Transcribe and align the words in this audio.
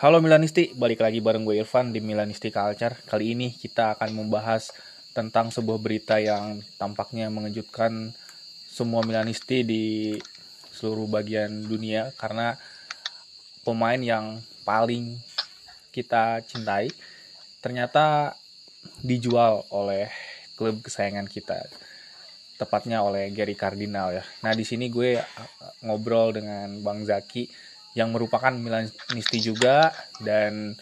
Halo 0.00 0.16
Milanisti, 0.24 0.72
balik 0.72 1.04
lagi 1.04 1.20
bareng 1.20 1.44
gue 1.44 1.60
Irfan 1.60 1.92
di 1.92 2.00
Milanisti 2.00 2.48
Culture. 2.48 3.04
Kali 3.04 3.36
ini 3.36 3.52
kita 3.52 4.00
akan 4.00 4.16
membahas 4.16 4.72
tentang 5.12 5.52
sebuah 5.52 5.76
berita 5.76 6.16
yang 6.16 6.64
tampaknya 6.80 7.28
mengejutkan 7.28 8.08
semua 8.64 9.04
Milanisti 9.04 9.60
di 9.60 10.16
seluruh 10.72 11.04
bagian 11.04 11.68
dunia 11.68 12.16
karena 12.16 12.56
pemain 13.60 14.00
yang 14.00 14.40
paling 14.64 15.20
kita 15.92 16.40
cintai 16.48 16.88
ternyata 17.60 18.32
dijual 19.04 19.68
oleh 19.68 20.08
klub 20.56 20.80
kesayangan 20.80 21.28
kita 21.28 21.68
tepatnya 22.56 23.04
oleh 23.04 23.28
Gary 23.36 23.52
Cardinal 23.52 24.16
ya. 24.16 24.24
Nah 24.48 24.56
di 24.56 24.64
sini 24.64 24.88
gue 24.88 25.20
ngobrol 25.84 26.40
dengan 26.40 26.80
Bang 26.80 27.04
Zaki 27.04 27.69
yang 27.98 28.14
merupakan 28.14 28.54
Milanisti 28.54 29.42
juga 29.42 29.90
dan 30.22 30.78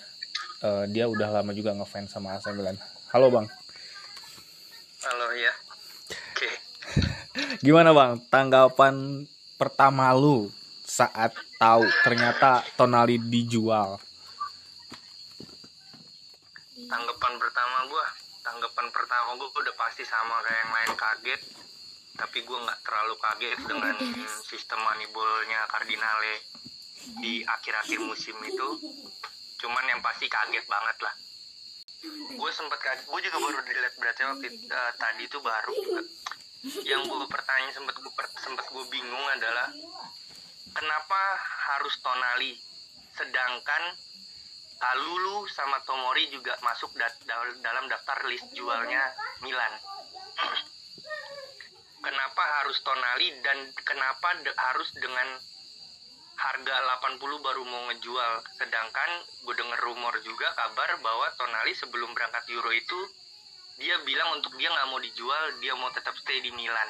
uh, 0.61 0.85
dia 0.85 1.09
udah 1.09 1.41
lama 1.41 1.57
juga 1.57 1.73
ngefans 1.73 2.12
sama 2.12 2.37
AC 2.37 2.53
Milan. 2.53 2.77
Halo 3.12 3.33
bang. 3.33 3.47
Halo 5.09 5.29
ya. 5.33 5.52
Oke. 6.13 6.21
Okay. 6.37 6.55
Gimana 7.65 7.97
bang 7.97 8.21
tanggapan 8.29 9.25
pertama 9.57 10.13
lu 10.13 10.52
saat 10.85 11.33
tahu 11.57 11.85
ternyata 12.05 12.65
Tonali 12.77 13.16
dijual? 13.16 13.97
Tanggapan 16.88 17.33
pertama 17.37 17.79
gua, 17.88 18.07
tanggapan 18.41 18.87
pertama 18.93 19.29
gua 19.37 19.49
udah 19.52 19.75
pasti 19.77 20.05
sama 20.05 20.41
kayak 20.45 20.61
yang 20.61 20.73
lain 20.73 20.93
kaget. 20.97 21.43
Tapi 22.19 22.43
gue 22.43 22.59
nggak 22.59 22.83
terlalu 22.83 23.15
kaget 23.15 23.61
dengan 23.63 23.95
sistem 24.51 24.83
moneyballnya 24.83 25.71
Cardinale 25.71 26.43
di 27.17 27.41
akhir-akhir 27.45 27.98
musim 28.05 28.37
itu 28.45 28.69
cuman 29.59 29.85
yang 29.91 30.01
pasti 30.05 30.29
kaget 30.29 30.66
banget 30.69 30.97
lah. 31.03 31.15
Gue 32.38 32.51
sempat 32.55 32.79
kaget 32.79 33.09
gue 33.09 33.21
juga 33.27 33.38
baru 33.43 33.59
dilihat 33.65 33.95
berarti 33.99 34.21
waktu 34.29 34.49
uh, 34.71 34.93
tadi 35.01 35.23
itu 35.27 35.38
baru 35.41 35.73
juga. 35.73 36.02
Yang 36.85 37.02
gue 37.09 37.27
pertanyaan 37.30 37.74
sempat 37.74 37.97
gue 37.99 38.13
sempat 38.38 38.66
gue 38.71 38.85
bingung 38.93 39.27
adalah 39.35 39.73
kenapa 40.77 41.21
harus 41.74 41.95
Tonali? 42.05 42.55
Sedangkan 43.19 43.82
Kalulu 44.79 45.43
sama 45.51 45.82
Tomori 45.82 46.30
juga 46.30 46.54
masuk 46.63 46.95
da 46.95 47.10
dalam 47.59 47.91
daftar 47.91 48.23
list 48.30 48.47
jualnya 48.54 49.10
Milan. 49.43 49.75
Kenapa 52.07 52.43
harus 52.63 52.79
Tonali 52.87 53.43
dan 53.43 53.59
kenapa 53.82 54.38
harus 54.38 54.95
dengan 54.95 55.27
harga 56.39 56.75
80 57.03 57.19
baru 57.19 57.63
mau 57.67 57.83
ngejual. 57.91 58.33
Sedangkan 58.63 59.11
gue 59.43 59.55
denger 59.59 59.81
rumor 59.83 60.15
juga 60.23 60.55
kabar 60.55 60.95
bahwa 61.03 61.27
Tonali 61.35 61.75
sebelum 61.75 62.15
berangkat 62.15 62.47
Euro 62.55 62.71
itu 62.71 63.01
dia 63.79 63.99
bilang 64.06 64.39
untuk 64.39 64.55
dia 64.59 64.71
nggak 64.71 64.89
mau 64.91 64.99
dijual 65.03 65.44
dia 65.62 65.75
mau 65.75 65.91
tetap 65.91 66.15
stay 66.22 66.39
di 66.39 66.55
Milan. 66.55 66.89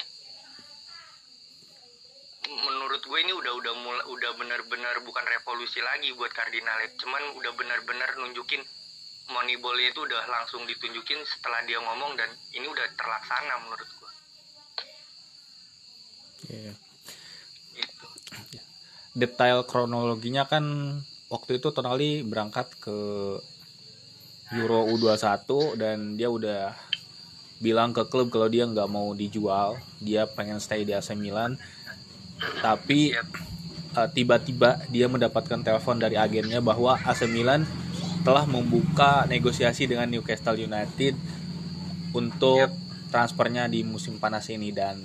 Menurut 2.49 3.05
gue 3.05 3.19
ini 3.25 3.33
udah 3.33 3.53
udah 3.61 3.75
mulai 3.85 4.05
udah 4.09 4.31
benar-benar 4.41 4.97
bukan 5.05 5.25
revolusi 5.25 5.85
lagi 5.85 6.13
buat 6.17 6.33
Cardinal 6.33 6.81
cuman 6.97 7.23
udah 7.41 7.53
benar-benar 7.57 8.17
nunjukin 8.21 8.65
Moneyball 9.29 9.77
itu 9.77 10.09
udah 10.09 10.25
langsung 10.33 10.65
ditunjukin 10.65 11.21
setelah 11.29 11.61
dia 11.69 11.77
ngomong 11.85 12.17
dan 12.17 12.33
ini 12.57 12.65
udah 12.65 12.89
terlaksana 12.97 13.55
menurut 13.69 13.89
gue. 14.01 14.13
Yeah 16.49 16.88
detail 19.19 19.67
kronologinya 19.67 20.47
kan 20.47 20.65
waktu 21.27 21.59
itu 21.59 21.75
Tonali 21.75 22.23
berangkat 22.23 22.71
ke 22.79 22.99
Euro 24.55 24.89
U21 24.95 25.45
dan 25.77 26.17
dia 26.17 26.31
udah 26.31 26.73
bilang 27.59 27.91
ke 27.91 28.07
klub 28.07 28.31
kalau 28.31 28.47
dia 28.47 28.65
nggak 28.65 28.89
mau 28.89 29.13
dijual, 29.13 29.77
dia 29.99 30.25
pengen 30.25 30.63
stay 30.63 30.87
di 30.87 30.95
AC 30.95 31.13
Milan. 31.19 31.59
Tapi 32.63 33.13
uh, 33.99 34.09
tiba-tiba 34.09 34.79
dia 34.89 35.11
mendapatkan 35.11 35.61
telepon 35.61 35.99
dari 35.99 36.15
agennya 36.15 36.63
bahwa 36.63 36.97
AC 36.97 37.27
Milan 37.29 37.67
telah 38.23 38.47
membuka 38.47 39.27
negosiasi 39.27 39.91
dengan 39.91 40.07
Newcastle 40.09 40.57
United 40.57 41.19
untuk 42.15 42.71
transfernya 43.11 43.67
di 43.67 43.83
musim 43.83 44.23
panas 44.23 44.49
ini. 44.49 44.71
Dan 44.71 45.03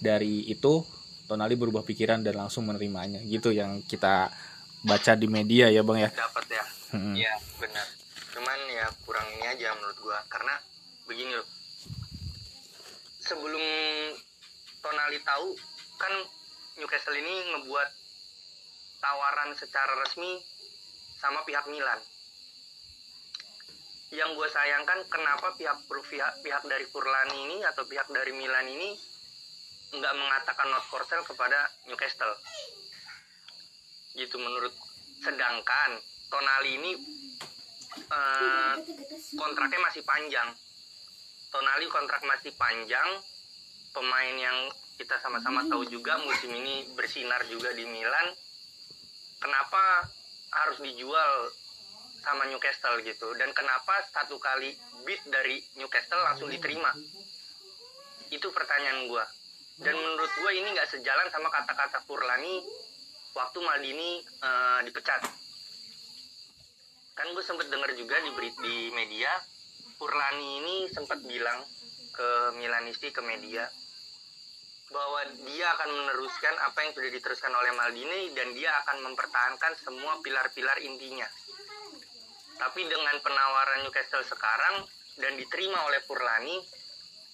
dari 0.00 0.48
itu 0.48 0.86
Tonali 1.30 1.54
berubah 1.54 1.86
pikiran 1.86 2.26
dan 2.26 2.34
langsung 2.34 2.66
menerimanya 2.66 3.22
gitu 3.22 3.54
yang 3.54 3.86
kita 3.86 4.34
baca 4.82 5.14
di 5.14 5.30
media 5.30 5.70
ya 5.70 5.86
bang 5.86 5.98
ya. 6.02 6.10
Dapat 6.10 6.44
ya. 6.50 6.64
Hmm. 6.90 7.14
ya 7.14 7.30
benar. 7.62 7.86
Cuman 8.34 8.58
ya 8.74 8.90
kurang 9.06 9.30
ini 9.38 9.46
aja 9.46 9.70
menurut 9.78 9.94
gua 10.02 10.18
karena 10.26 10.58
begini 11.06 11.38
loh. 11.38 11.46
Sebelum 13.22 13.62
Tonali 14.82 15.22
tahu 15.22 15.54
kan 16.02 16.12
Newcastle 16.82 17.14
ini 17.14 17.34
ngebuat 17.54 17.88
tawaran 18.98 19.54
secara 19.54 20.02
resmi 20.02 20.42
sama 21.22 21.46
pihak 21.46 21.70
Milan. 21.70 22.02
Yang 24.10 24.34
gue 24.34 24.48
sayangkan 24.50 25.06
kenapa 25.06 25.54
pihak 25.54 25.78
pihak 25.86 26.42
pihak 26.42 26.62
dari 26.66 26.82
Furlani 26.90 27.38
ini 27.46 27.56
atau 27.62 27.86
pihak 27.86 28.10
dari 28.10 28.34
Milan 28.34 28.66
ini 28.66 28.98
nggak 29.90 30.14
mengatakan 30.14 30.70
not 30.70 30.86
for 30.86 31.02
sale 31.06 31.26
kepada 31.26 31.66
Newcastle. 31.90 32.34
Gitu 34.14 34.36
menurut 34.38 34.74
sedangkan 35.20 35.90
Tonali 36.30 36.78
ini 36.78 36.92
uh, 38.14 38.74
kontraknya 39.34 39.80
masih 39.82 40.02
panjang. 40.06 40.48
Tonali 41.50 41.86
kontrak 41.90 42.22
masih 42.22 42.54
panjang. 42.54 43.08
Pemain 43.90 44.36
yang 44.38 44.70
kita 44.94 45.18
sama-sama 45.18 45.66
tahu 45.66 45.82
juga 45.90 46.14
musim 46.22 46.54
ini 46.54 46.86
bersinar 46.94 47.42
juga 47.50 47.74
di 47.74 47.82
Milan. 47.82 48.30
Kenapa 49.42 50.06
harus 50.54 50.78
dijual 50.78 51.50
sama 52.22 52.46
Newcastle 52.46 53.02
gitu? 53.02 53.34
Dan 53.34 53.50
kenapa 53.50 54.06
satu 54.14 54.38
kali 54.38 54.70
bid 55.02 55.18
dari 55.26 55.58
Newcastle 55.74 56.22
langsung 56.22 56.46
diterima? 56.46 56.94
Itu 58.30 58.54
pertanyaan 58.54 59.10
gue 59.10 59.24
dan 59.78 59.94
menurut 59.94 60.32
gue 60.34 60.50
ini 60.58 60.68
nggak 60.74 60.90
sejalan 60.90 61.30
sama 61.30 61.48
kata-kata 61.54 62.02
Furlani 62.02 62.64
waktu 63.38 63.58
Maldini 63.62 64.18
uh, 64.42 64.82
dipecat 64.82 65.22
kan 67.14 67.26
gue 67.30 67.44
sempet 67.44 67.70
denger 67.70 67.94
juga 67.94 68.16
di 68.24 68.30
di 68.34 68.76
media 68.90 69.30
Furlani 70.00 70.64
ini 70.64 70.76
sempat 70.90 71.20
bilang 71.22 71.62
ke 72.16 72.58
Milanisti 72.58 73.12
ke 73.14 73.22
media 73.22 73.68
bahwa 74.90 75.22
dia 75.46 75.70
akan 75.78 75.88
meneruskan 76.02 76.54
apa 76.66 76.82
yang 76.82 76.92
sudah 76.98 77.10
diteruskan 77.14 77.54
oleh 77.54 77.70
Maldini 77.78 78.34
dan 78.34 78.50
dia 78.58 78.74
akan 78.82 79.06
mempertahankan 79.06 79.78
semua 79.78 80.18
pilar-pilar 80.18 80.82
intinya. 80.82 81.30
Tapi 82.58 82.80
dengan 82.90 83.16
penawaran 83.22 83.86
Newcastle 83.86 84.26
sekarang 84.26 84.82
dan 85.22 85.38
diterima 85.38 85.78
oleh 85.86 86.02
Furlani, 86.02 86.58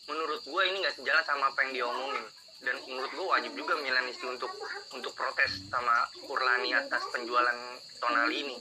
menurut 0.07 0.41
gue 0.43 0.63
ini 0.71 0.77
nggak 0.83 0.97
sejalan 1.03 1.25
sama 1.27 1.51
apa 1.51 1.59
yang 1.67 1.73
diomongin 1.83 2.25
dan 2.65 2.77
menurut 2.89 3.13
gue 3.13 3.27
wajib 3.27 3.53
juga 3.53 3.75
Milanisti 3.79 4.27
untuk 4.27 4.53
untuk 4.97 5.13
protes 5.13 5.67
sama 5.69 6.09
Kurlani 6.25 6.73
atas 6.73 7.03
penjualan 7.13 7.59
Tonali 8.01 8.37
ini. 8.43 8.57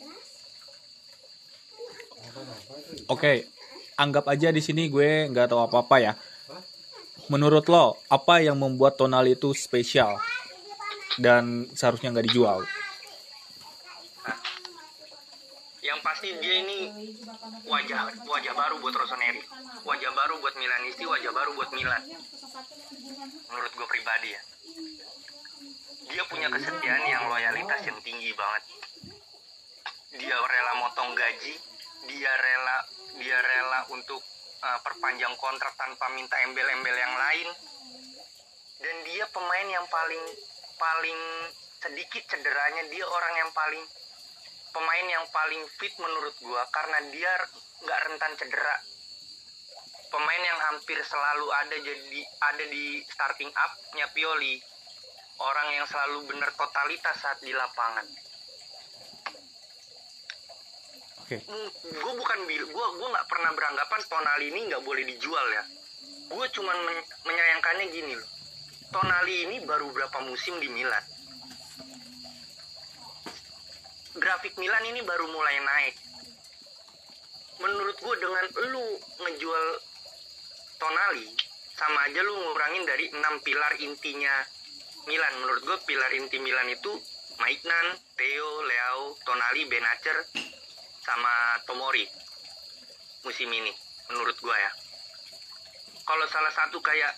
Oke, 3.08 3.48
anggap 3.96 4.28
aja 4.28 4.52
di 4.52 4.60
sini 4.60 4.92
gue 4.92 5.32
nggak 5.32 5.48
tahu 5.54 5.62
apa 5.64 5.78
apa 5.86 5.98
ya. 6.02 6.14
Menurut 7.26 7.66
lo, 7.72 7.98
apa 8.12 8.44
yang 8.44 8.60
membuat 8.60 9.02
Tonali 9.02 9.34
itu 9.34 9.56
spesial 9.58 10.22
dan 11.18 11.66
seharusnya 11.74 12.14
nggak 12.14 12.28
dijual? 12.30 12.62
Yang 15.86 16.02
pasti 16.02 16.34
dia 16.42 16.66
ini 16.66 16.90
wajah 17.70 18.10
wajah 18.26 18.54
baru 18.58 18.82
buat 18.82 18.96
Rossoneri. 18.98 19.42
Wajah 19.86 20.12
baru 20.18 20.42
buat 20.42 20.58
Milanisti 20.58 21.06
wajah 21.06 21.30
baru 21.30 21.54
buat 21.54 21.70
Milan. 21.78 22.02
Menurut 23.54 23.72
gue 23.78 23.88
pribadi 23.88 24.34
ya. 24.34 24.42
Dia 26.10 26.24
punya 26.26 26.50
kesetiaan 26.50 27.06
yang 27.06 27.30
loyalitas 27.30 27.86
yang 27.86 28.00
tinggi 28.02 28.34
banget. 28.34 28.64
Dia 30.18 30.36
rela 30.42 30.74
motong 30.82 31.14
gaji 31.14 31.54
dia 32.06 32.34
rela 32.34 32.78
dia 33.18 33.38
rela 33.42 33.80
untuk 33.90 34.22
uh, 34.62 34.80
perpanjang 34.86 35.34
kontrak 35.38 35.74
tanpa 35.78 36.10
minta 36.14 36.38
embel-embel 36.50 36.98
yang 36.98 37.14
lain. 37.14 37.50
Dan 38.82 38.96
dia 39.06 39.26
pemain 39.30 39.68
yang 39.70 39.86
paling 39.88 40.24
paling 40.76 41.20
sedikit 41.80 42.24
cederanya 42.26 42.84
dia 42.90 43.06
orang 43.06 43.34
yang 43.38 43.52
paling 43.54 43.84
pemain 44.76 45.08
yang 45.08 45.24
paling 45.32 45.64
fit 45.80 45.96
menurut 46.04 46.36
gue 46.36 46.62
karena 46.76 47.00
dia 47.16 47.32
nggak 47.88 48.00
rentan 48.12 48.34
cedera. 48.36 48.76
Pemain 50.12 50.44
yang 50.44 50.60
hampir 50.72 51.00
selalu 51.08 51.48
ada 51.48 51.76
jadi 51.80 52.22
ada 52.52 52.66
di 52.68 53.00
starting 53.08 53.52
up-nya 53.56 54.12
Pioli. 54.12 54.60
Orang 55.40 55.68
yang 55.76 55.88
selalu 55.88 56.28
benar 56.28 56.52
totalitas 56.56 57.16
saat 57.20 57.40
di 57.40 57.56
lapangan. 57.56 58.08
Oke. 61.26 61.42
gue 61.90 62.14
bukan 62.22 62.40
bil 62.46 62.64
gue 62.70 62.86
gue 63.02 63.08
nggak 63.10 63.28
pernah 63.32 63.50
beranggapan 63.58 64.02
Tonali 64.06 64.46
ini 64.54 64.60
nggak 64.70 64.84
boleh 64.84 65.04
dijual 65.08 65.48
ya. 65.56 65.64
Gue 66.36 66.46
cuman 66.52 66.78
men- 66.84 67.08
menyayangkannya 67.24 67.86
gini 67.96 68.14
loh. 68.14 68.30
Tonali 68.92 69.36
ini 69.50 69.58
baru 69.64 69.90
berapa 69.90 70.20
musim 70.28 70.60
di 70.60 70.70
Milan 70.70 71.15
grafik 74.20 74.56
Milan 74.60 74.84
ini 74.88 75.02
baru 75.04 75.28
mulai 75.30 75.58
naik. 75.60 75.96
Menurut 77.64 77.98
gue 78.00 78.16
dengan 78.20 78.46
lu 78.72 78.86
ngejual 79.24 79.66
Tonali 80.76 81.28
sama 81.76 82.08
aja 82.08 82.20
lu 82.24 82.36
ngurangin 82.36 82.84
dari 82.84 83.06
enam 83.16 83.40
pilar 83.44 83.74
intinya 83.80 84.36
Milan. 85.08 85.34
Menurut 85.40 85.64
gue 85.64 85.78
pilar 85.88 86.12
inti 86.16 86.40
Milan 86.40 86.68
itu 86.72 86.92
Maignan, 87.36 88.00
Theo, 88.16 88.50
Leao, 88.64 89.20
Tonali, 89.28 89.68
Benacer, 89.68 90.24
sama 91.06 91.60
Tomori 91.70 92.08
musim 93.26 93.50
ini 93.50 93.74
menurut 94.10 94.38
gua 94.42 94.58
ya. 94.58 94.72
Kalau 96.06 96.26
salah 96.30 96.54
satu 96.54 96.78
kayak 96.82 97.14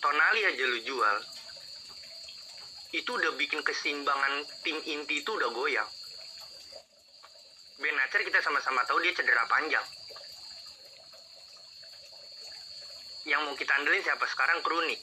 Tonali 0.00 0.44
aja 0.44 0.64
lu 0.64 0.80
jual 0.84 1.16
itu 2.96 3.10
udah 3.12 3.36
bikin 3.36 3.60
keseimbangan 3.60 4.44
tim 4.64 4.80
inti 4.88 5.20
itu 5.20 5.30
udah 5.32 5.52
goyang 5.52 5.88
Benacer 7.78 8.26
kita 8.26 8.42
sama-sama 8.42 8.82
tahu 8.90 8.98
dia 9.06 9.14
cedera 9.14 9.46
panjang. 9.46 9.86
Yang 13.22 13.40
mau 13.46 13.54
kita 13.54 13.72
andelin 13.78 14.02
siapa 14.02 14.26
sekarang? 14.26 14.58
Kronik 14.66 14.98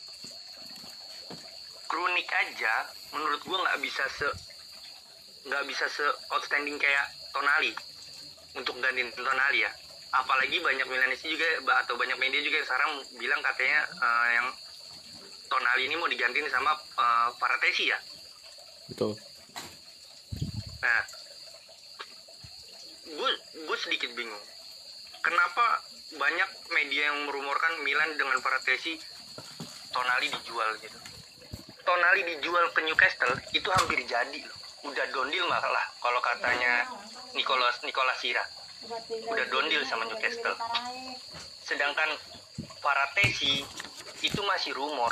Kronik 1.87 2.27
aja 2.27 2.91
menurut 3.15 3.39
gua 3.47 3.63
nggak 3.63 3.79
bisa 3.79 4.03
se 4.11 4.27
nggak 5.47 5.63
bisa 5.71 5.87
se 5.87 6.03
outstanding 6.35 6.75
kayak 6.75 7.07
Tonali. 7.31 7.71
Untuk 8.59 8.75
gantiin 8.83 9.07
Tonali 9.15 9.63
ya. 9.63 9.71
Apalagi 10.11 10.59
banyak 10.59 10.87
Milanisti 10.91 11.31
juga 11.31 11.79
atau 11.79 11.95
banyak 11.95 12.19
media 12.19 12.43
juga 12.43 12.59
yang 12.59 12.67
sekarang 12.67 12.91
bilang 13.15 13.39
katanya 13.39 13.87
eh, 13.87 14.27
yang 14.35 14.47
Tonali 15.47 15.87
ini 15.87 15.95
mau 15.95 16.11
digantiin 16.11 16.51
sama 16.51 16.75
eh, 16.75 17.29
Paratesi 17.39 17.87
ya? 17.87 17.99
Betul. 18.91 19.15
nah 20.85 21.01
gue 23.05 23.31
gue 23.65 23.77
sedikit 23.77 24.11
bingung. 24.17 24.43
Kenapa 25.21 25.81
banyak 26.17 26.49
media 26.73 27.09
yang 27.13 27.25
merumorkan 27.25 27.81
Milan 27.81 28.13
dengan 28.17 28.37
Paratesi 28.41 28.97
Tonali 29.89 30.27
dijual 30.29 30.69
gitu. 30.81 30.97
Tonali 31.85 32.21
dijual 32.35 32.65
ke 32.73 32.81
Newcastle 32.83 33.33
itu 33.53 33.69
hampir 33.69 34.01
jadi 34.05 34.39
loh. 34.43 34.57
Udah 34.85 35.05
dondil 35.09 35.45
malah 35.49 35.85
kalau 36.01 36.21
katanya 36.21 36.85
Nicolas 37.33 37.81
Nicolas 37.81 38.17
Sira. 38.21 38.43
Udah 39.29 39.45
dondil 39.49 39.81
sama 39.85 40.05
Newcastle. 40.09 40.57
sedangkan 41.65 42.13
Paratesi 42.85 43.65
itu 44.21 44.41
masih 44.45 44.77
rumor. 44.77 45.09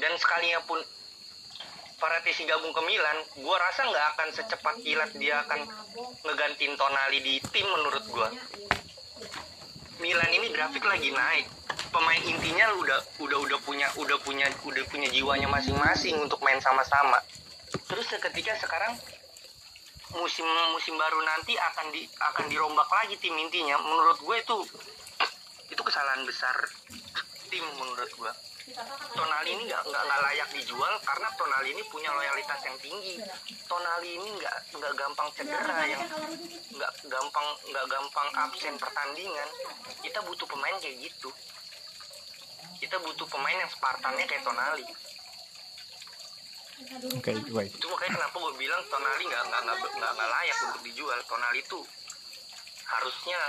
Dan 0.00 0.16
sekalinya 0.16 0.64
pun 0.64 0.80
Paratesi 2.04 2.44
gabung 2.44 2.68
ke 2.68 2.84
Milan 2.84 3.16
gua 3.40 3.56
rasa 3.56 3.88
nggak 3.88 4.06
akan 4.12 4.28
secepat 4.36 4.76
kilat 4.84 5.08
dia 5.16 5.40
akan 5.40 5.64
ngegantiin 6.20 6.76
Tonali 6.76 7.24
di 7.24 7.40
tim 7.48 7.64
menurut 7.64 8.04
gua. 8.12 8.28
Milan 10.04 10.28
ini 10.36 10.52
grafik 10.52 10.84
lagi 10.84 11.08
naik. 11.08 11.48
Pemain 11.88 12.20
intinya 12.28 12.76
udah 12.76 13.00
udah 13.24 13.38
udah 13.48 13.58
punya 13.64 13.88
udah 13.96 14.20
punya 14.20 14.52
udah 14.68 14.84
punya 14.92 15.08
jiwanya 15.08 15.48
masing-masing 15.48 16.20
untuk 16.20 16.44
main 16.44 16.60
sama-sama. 16.60 17.24
Terus 17.88 18.04
seketika 18.04 18.52
sekarang 18.60 19.00
musim 20.20 20.44
musim 20.76 21.00
baru 21.00 21.24
nanti 21.24 21.56
akan 21.56 21.88
di 21.88 22.04
akan 22.20 22.52
dirombak 22.52 22.92
lagi 22.92 23.16
tim 23.16 23.32
intinya. 23.32 23.80
Menurut 23.80 24.20
gue 24.20 24.36
itu 24.44 24.56
itu 25.72 25.80
kesalahan 25.80 26.20
besar 26.28 26.68
tim 27.48 27.64
menurut 27.80 28.12
gue 28.12 28.32
Tonali 28.64 29.50
ini 29.52 29.68
nggak 29.68 29.82
nggak 29.84 30.02
nggak 30.08 30.20
layak 30.24 30.48
dijual 30.56 30.94
karena 31.04 31.28
Tonali 31.36 31.68
ini 31.76 31.82
punya 31.92 32.08
loyalitas 32.16 32.60
yang 32.64 32.76
tinggi. 32.80 33.20
Tonali 33.68 34.16
ini 34.16 34.28
nggak 34.40 34.56
nggak 34.80 34.92
gampang 34.96 35.28
cedera 35.36 35.78
yang 35.84 36.00
nggak 36.72 36.92
gampang 37.04 37.48
nggak 37.68 37.86
gampang 37.92 38.28
absen 38.40 38.74
pertandingan. 38.80 39.48
Kita 40.00 40.24
butuh 40.24 40.48
pemain 40.48 40.76
kayak 40.80 40.96
gitu. 40.96 41.28
Kita 42.80 42.96
butuh 43.04 43.28
pemain 43.28 43.60
yang 43.60 43.68
Spartannya 43.68 44.24
kayak 44.24 44.44
Tonali. 44.48 44.86
Oke, 47.20 47.32
baik. 47.52 47.70
itu 47.70 47.86
makanya 47.86 48.12
kenapa 48.16 48.36
gue 48.48 48.54
bilang 48.56 48.80
Tonali 48.88 49.24
nggak 49.28 49.44
nggak 49.44 49.76
nggak 49.92 50.30
layak 50.40 50.56
untuk 50.72 50.82
dijual. 50.88 51.20
Tonali 51.28 51.60
itu 51.60 51.84
harusnya 52.88 53.40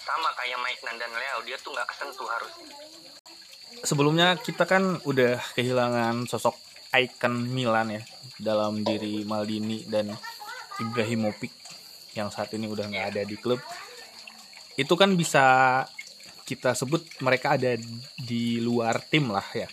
sama 0.00 0.32
kayak 0.32 0.56
Mike 0.64 0.80
Nan 0.88 0.96
dan 0.96 1.12
Leo. 1.12 1.44
Dia 1.44 1.60
tuh 1.60 1.76
nggak 1.76 1.92
kesentuh 1.92 2.24
harusnya 2.24 2.72
Sebelumnya 3.80 4.36
kita 4.36 4.68
kan 4.68 5.00
udah 5.08 5.40
kehilangan 5.56 6.28
sosok 6.28 6.54
ikon 6.92 7.48
Milan 7.48 7.96
ya 7.96 8.02
dalam 8.36 8.84
diri 8.84 9.24
Maldini 9.24 9.88
dan 9.88 10.12
Ibrahimovic 10.76 11.50
yang 12.12 12.28
saat 12.28 12.52
ini 12.52 12.68
udah 12.68 12.84
nggak 12.92 13.06
ada 13.16 13.22
di 13.24 13.40
klub. 13.40 13.58
Itu 14.76 14.92
kan 15.00 15.16
bisa 15.16 15.44
kita 16.44 16.76
sebut 16.76 17.00
mereka 17.24 17.56
ada 17.56 17.80
di 18.20 18.60
luar 18.60 19.00
tim 19.08 19.32
lah 19.32 19.46
ya. 19.56 19.68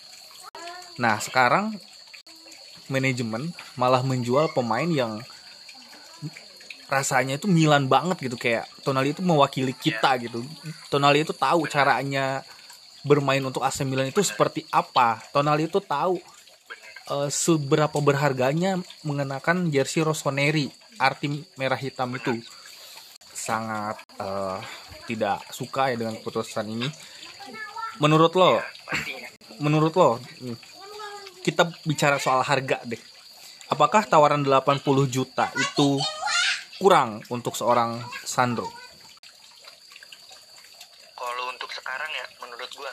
Nah 1.00 1.20
sekarang 1.20 1.76
manajemen 2.88 3.52
malah 3.76 4.02
menjual 4.02 4.56
pemain 4.56 4.88
yang 4.88 5.20
rasanya 6.90 7.38
itu 7.38 7.46
Milan 7.46 7.86
banget 7.86 8.18
gitu 8.26 8.36
kayak 8.36 8.66
Tonali 8.82 9.14
itu 9.14 9.22
mewakili 9.22 9.78
kita 9.78 10.18
gitu. 10.18 10.42
Tonali 10.90 11.22
itu 11.22 11.36
tahu 11.36 11.70
caranya 11.70 12.42
bermain 13.06 13.42
untuk 13.44 13.64
AC 13.64 13.84
Milan 13.88 14.12
itu 14.12 14.24
seperti 14.24 14.66
apa. 14.70 15.22
Tonali 15.32 15.68
itu 15.68 15.80
tahu 15.80 16.20
eh, 17.12 17.30
seberapa 17.32 17.98
berharganya 18.00 18.80
mengenakan 19.04 19.72
jersey 19.72 20.04
Rossoneri 20.04 20.72
arti 21.00 21.44
merah 21.56 21.80
hitam 21.80 22.12
itu. 22.16 22.40
Sangat 23.32 24.00
eh, 24.20 24.60
tidak 25.08 25.44
suka 25.52 25.94
ya 25.94 25.96
dengan 25.98 26.20
keputusan 26.20 26.66
ini. 26.68 26.88
Menurut 28.00 28.32
lo, 28.40 28.64
menurut 29.60 29.94
lo 29.96 30.10
nih, 30.40 30.56
kita 31.44 31.68
bicara 31.84 32.16
soal 32.16 32.46
harga 32.46 32.80
deh. 32.88 33.02
Apakah 33.70 34.08
tawaran 34.08 34.42
80 34.42 34.82
juta 35.12 35.52
itu 35.54 36.00
kurang 36.80 37.22
untuk 37.30 37.54
seorang 37.54 38.02
Sandro? 38.24 38.80
kalau 41.20 41.52
untuk 41.52 41.70
sekarang 41.76 42.08
ya 42.16 42.26
menurut 42.40 42.72
gua 42.74 42.92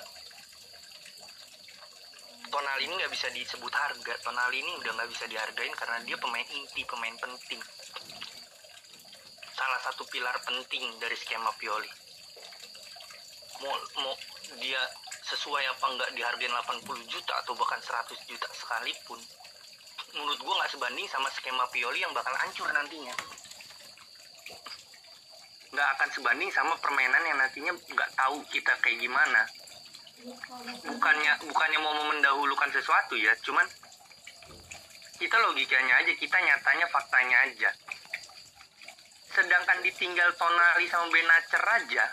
Tonali 2.51 2.85
ini 2.91 2.95
nggak 2.99 3.13
bisa 3.27 3.59
disebut 3.59 3.75
harga. 3.75 4.15
Tonali 4.23 4.63
ini 4.63 4.71
udah 4.79 4.93
nggak 4.95 5.11
bisa 5.11 5.27
dihargain 5.27 5.75
karena 5.75 5.99
dia 6.07 6.15
pemain 6.15 6.47
inti 6.47 6.87
pemain 6.87 7.17
penting. 7.19 7.59
Salah 9.51 9.83
satu 9.83 10.07
pilar 10.07 10.39
penting 10.47 10.87
dari 11.03 11.19
skema 11.19 11.51
Pioli. 11.59 11.91
Mau 13.67 13.75
mau 13.99 14.15
dia 14.63 14.79
sesuai 15.27 15.65
apa 15.75 15.87
nggak 15.91 16.11
dihargain 16.15 16.55
80 16.55 16.87
juta 17.11 17.35
atau 17.43 17.59
bahkan 17.59 17.83
100 17.83 18.15
juta 18.31 18.47
sekalipun 18.55 19.19
menurut 20.15 20.39
gua 20.47 20.63
nggak 20.63 20.79
sebanding 20.79 21.11
sama 21.11 21.27
skema 21.35 21.67
Pioli 21.75 22.07
yang 22.07 22.15
bakal 22.15 22.31
hancur 22.31 22.71
nantinya. 22.71 23.15
Nggak 25.75 25.89
akan 25.99 26.09
sebanding 26.15 26.51
sama 26.55 26.79
permainan 26.79 27.27
yang 27.27 27.43
nantinya 27.43 27.75
nggak 27.75 28.11
tahu 28.15 28.39
kita 28.55 28.71
kayak 28.79 29.03
gimana 29.03 29.51
bukannya 30.87 31.33
bukannya 31.47 31.79
mau 31.79 31.95
mendahulukan 32.11 32.71
sesuatu 32.75 33.15
ya 33.15 33.31
cuman 33.47 33.67
kita 35.17 35.37
logikanya 35.41 35.95
aja 36.05 36.13
kita 36.13 36.37
nyatanya 36.37 36.87
faktanya 36.93 37.37
aja. 37.49 37.71
Sedangkan 39.33 39.81
ditinggal 39.85 40.33
Tonali 40.37 40.89
sama 40.89 41.09
Benacer 41.13 41.61
aja 41.61 42.05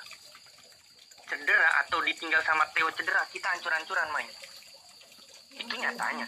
cedera 1.28 1.70
atau 1.84 2.00
ditinggal 2.04 2.44
sama 2.44 2.68
Theo 2.72 2.92
cedera 2.96 3.24
kita 3.32 3.48
hancur-hancuran 3.52 4.10
main. 4.12 4.32
Itu 5.56 5.74
nyatanya. 5.76 6.28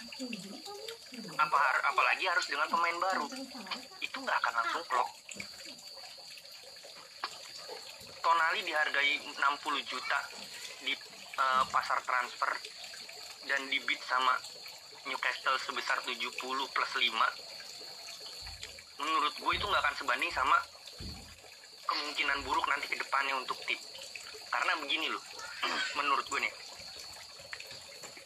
Apa 1.40 1.60
apalagi 1.96 2.26
harus 2.28 2.46
dengan 2.48 2.68
pemain 2.68 2.98
baru. 3.00 3.28
Itu 4.04 4.18
nggak 4.20 4.38
akan 4.44 4.54
langsung 4.60 4.84
klop. 4.92 5.10
Tonali 8.20 8.62
dihargai 8.68 9.14
60 9.32 9.92
juta 9.92 10.20
eh, 11.36 11.64
pasar 11.70 12.00
transfer 12.04 12.52
dan 13.46 13.62
dibid 13.70 14.00
sama 14.08 14.36
Newcastle 15.06 15.60
sebesar 15.62 16.02
70 16.08 16.32
plus 16.48 16.92
5 16.98 17.12
menurut 18.96 19.34
gue 19.36 19.52
itu 19.54 19.66
nggak 19.68 19.84
akan 19.84 19.96
sebanding 20.00 20.32
sama 20.32 20.58
kemungkinan 21.86 22.42
buruk 22.48 22.66
nanti 22.66 22.90
ke 22.90 22.98
depannya 22.98 23.36
untuk 23.38 23.60
tim. 23.68 23.78
Karena 24.50 24.74
begini 24.82 25.12
loh 25.12 25.24
menurut 26.00 26.26
gue 26.32 26.40
nih 26.42 26.54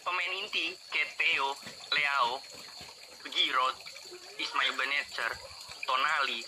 pemain 0.10 0.34
inti 0.42 0.74
kayak 0.90 1.14
Theo, 1.22 1.54
Leao, 1.94 2.42
Giroud, 3.30 3.78
Ismail 4.42 4.74
Benecer, 4.74 5.32
Tonali, 5.86 6.42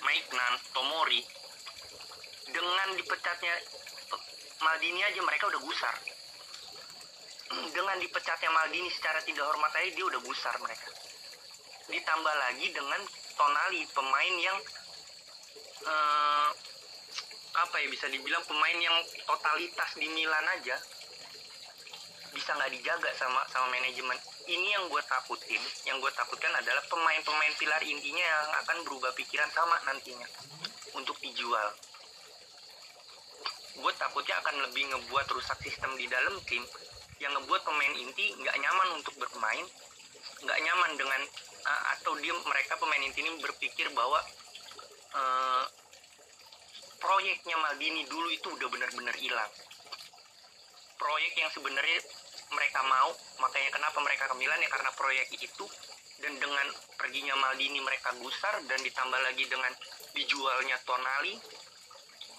Maignan, 0.00 0.54
Tomori 0.72 1.20
dengan 2.48 2.88
dipecatnya 2.96 3.54
Maldini 4.62 5.02
aja 5.02 5.20
mereka 5.26 5.50
udah 5.50 5.60
gusar. 5.60 5.94
Dengan 7.74 7.98
dipecatnya 8.00 8.48
Maldini 8.54 8.88
secara 8.88 9.20
tidak 9.26 9.44
hormat 9.44 9.74
aja 9.76 9.90
dia 9.90 10.06
udah 10.06 10.20
gusar 10.22 10.54
mereka. 10.62 10.88
Ditambah 11.90 12.34
lagi 12.48 12.70
dengan 12.70 13.02
Tonali 13.36 13.82
pemain 13.90 14.34
yang 14.38 14.58
eh, 15.82 16.48
apa 17.52 17.76
ya 17.84 17.86
bisa 17.90 18.06
dibilang 18.08 18.40
pemain 18.48 18.78
yang 18.78 18.96
totalitas 19.26 19.90
di 19.98 20.08
Milan 20.14 20.46
aja. 20.56 20.78
Bisa 22.32 22.56
nggak 22.56 22.72
dijaga 22.72 23.10
sama 23.18 23.44
sama 23.52 23.68
manajemen. 23.68 24.16
Ini 24.48 24.78
yang 24.78 24.88
gue 24.88 25.02
takutin. 25.04 25.60
Yang 25.84 26.08
gue 26.08 26.12
takutkan 26.16 26.54
adalah 26.56 26.80
pemain-pemain 26.88 27.52
pilar 27.60 27.82
intinya 27.84 28.24
yang 28.24 28.48
akan 28.64 28.78
berubah 28.88 29.12
pikiran 29.12 29.50
sama 29.52 29.76
nantinya. 29.84 30.24
Untuk 30.96 31.18
dijual 31.20 31.91
gue 33.72 33.92
takutnya 33.96 34.36
akan 34.44 34.68
lebih 34.68 34.84
ngebuat 34.92 35.26
rusak 35.32 35.58
sistem 35.64 35.96
di 35.96 36.04
dalam 36.10 36.36
tim 36.44 36.60
yang 37.22 37.32
ngebuat 37.38 37.62
pemain 37.62 37.94
inti 37.96 38.34
nggak 38.36 38.56
nyaman 38.58 38.88
untuk 38.98 39.14
bermain 39.16 39.66
nggak 40.42 40.58
nyaman 40.58 40.90
dengan 40.98 41.20
uh, 41.66 41.82
atau 41.96 42.18
dia 42.18 42.34
mereka 42.34 42.74
pemain 42.76 43.02
inti 43.02 43.22
ini 43.22 43.38
berpikir 43.38 43.86
bahwa 43.94 44.18
uh, 45.14 45.64
proyeknya 46.98 47.56
Maldini 47.58 48.06
dulu 48.06 48.30
itu 48.30 48.46
udah 48.46 48.68
benar-benar 48.70 49.14
hilang. 49.18 49.50
Proyek 50.98 51.34
yang 51.34 51.50
sebenarnya 51.50 51.98
mereka 52.54 52.80
mau 52.86 53.10
makanya 53.42 53.70
kenapa 53.74 53.98
mereka 54.02 54.30
ke 54.30 54.34
Milan 54.38 54.62
ya 54.62 54.70
karena 54.70 54.90
proyek 54.94 55.28
itu 55.34 55.66
dan 56.22 56.38
dengan 56.38 56.66
perginya 56.94 57.34
Maldini 57.34 57.82
mereka 57.82 58.14
gusar 58.22 58.62
dan 58.70 58.78
ditambah 58.78 59.18
lagi 59.18 59.44
dengan 59.50 59.72
dijualnya 60.14 60.78
Tonali 60.86 61.34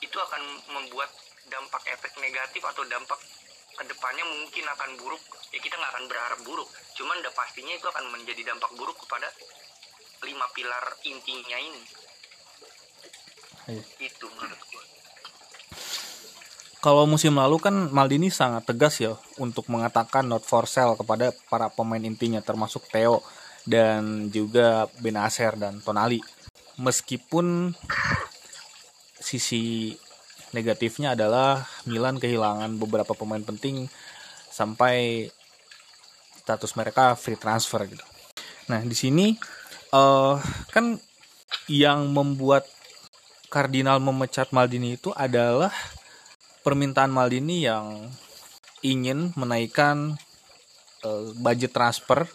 itu 0.03 0.17
akan 0.19 0.43
membuat 0.75 1.09
dampak 1.47 1.83
efek 1.95 2.11
negatif 2.19 2.59
atau 2.63 2.83
dampak 2.87 3.19
ke 3.73 3.83
depannya 3.89 4.25
mungkin 4.27 4.65
akan 4.69 4.89
buruk 5.01 5.23
ya 5.49 5.59
kita 5.63 5.79
nggak 5.79 5.91
akan 5.97 6.05
berharap 6.05 6.39
buruk 6.45 6.69
cuman 6.93 7.15
udah 7.23 7.33
pastinya 7.33 7.73
itu 7.73 7.87
akan 7.89 8.05
menjadi 8.13 8.53
dampak 8.53 8.71
buruk 8.77 8.97
kepada 9.01 9.31
lima 10.23 10.45
pilar 10.53 10.85
intinya 11.07 11.57
ini 11.57 11.81
Iya. 13.63 13.83
itu 14.11 14.27
menurut 14.27 14.59
gue 14.59 14.83
Kalau 16.83 17.07
musim 17.07 17.39
lalu 17.39 17.63
kan 17.63 17.87
Maldini 17.95 18.27
sangat 18.27 18.67
tegas 18.67 18.99
ya 18.99 19.15
untuk 19.39 19.71
mengatakan 19.71 20.27
not 20.27 20.43
for 20.43 20.67
sale 20.67 20.99
kepada 20.99 21.31
para 21.47 21.71
pemain 21.71 22.03
intinya 22.03 22.43
termasuk 22.43 22.83
Theo 22.91 23.23
dan 23.63 24.27
juga 24.27 24.91
Benacer 24.99 25.55
dan 25.55 25.79
Tonali. 25.79 26.19
Meskipun 26.75 27.71
sisi 29.33 29.93
negatifnya 30.53 31.17
adalah 31.17 31.65
Milan 31.89 32.21
kehilangan 32.21 32.77
beberapa 32.77 33.17
pemain 33.17 33.41
penting 33.41 33.89
sampai 34.53 35.27
status 36.45 36.77
mereka 36.77 37.17
free 37.17 37.39
transfer 37.39 37.81
gitu. 37.89 38.05
Nah, 38.69 38.85
di 38.85 38.93
sini 38.93 39.33
eh 39.93 40.35
kan 40.69 41.01
yang 41.65 42.13
membuat 42.13 42.69
Kardinal 43.49 44.01
memecat 44.01 44.49
Maldini 44.49 44.97
itu 44.97 45.13
adalah 45.13 45.69
permintaan 46.65 47.13
Maldini 47.13 47.61
yang 47.61 48.09
ingin 48.81 49.29
menaikkan 49.37 50.17
eh, 51.05 51.25
budget 51.37 51.71
transfer 51.73 52.25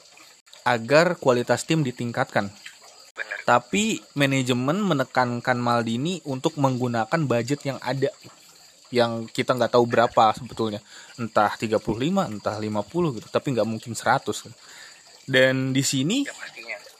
agar 0.62 1.18
kualitas 1.18 1.64
tim 1.64 1.82
ditingkatkan. 1.82 2.52
Bener. 3.18 3.38
Tapi 3.42 3.98
manajemen 4.14 4.78
menekankan 4.78 5.58
Maldini 5.58 6.22
untuk 6.22 6.54
menggunakan 6.54 7.18
budget 7.26 7.66
yang 7.66 7.82
ada 7.82 8.14
yang 8.94 9.26
kita 9.28 9.52
nggak 9.58 9.74
tahu 9.74 9.84
berapa 9.84 10.30
sebetulnya. 10.38 10.78
Entah 11.18 11.50
35 11.50 11.82
entah 12.30 12.56
50 12.56 13.18
gitu 13.18 13.26
tapi 13.26 13.46
nggak 13.58 13.66
mungkin 13.66 13.92
100 13.92 14.22
dan 15.28 15.76
di 15.76 15.84
sini 15.84 16.24
ya 16.24 16.32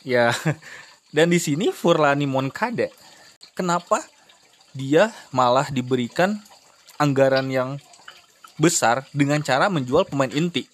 Ya, 0.07 0.31
dan 1.17 1.29
di 1.29 1.37
sini 1.43 1.75
Furlani 1.75 2.25
Moncada, 2.25 2.87
kenapa 3.53 4.01
dia 4.71 5.11
malah 5.35 5.67
diberikan 5.69 6.39
anggaran 7.01 7.51
yang 7.51 7.77
besar 8.59 9.07
dengan 9.15 9.43
cara 9.43 9.69
menjual 9.71 10.07
pemain 10.07 10.31
inti 10.31 10.67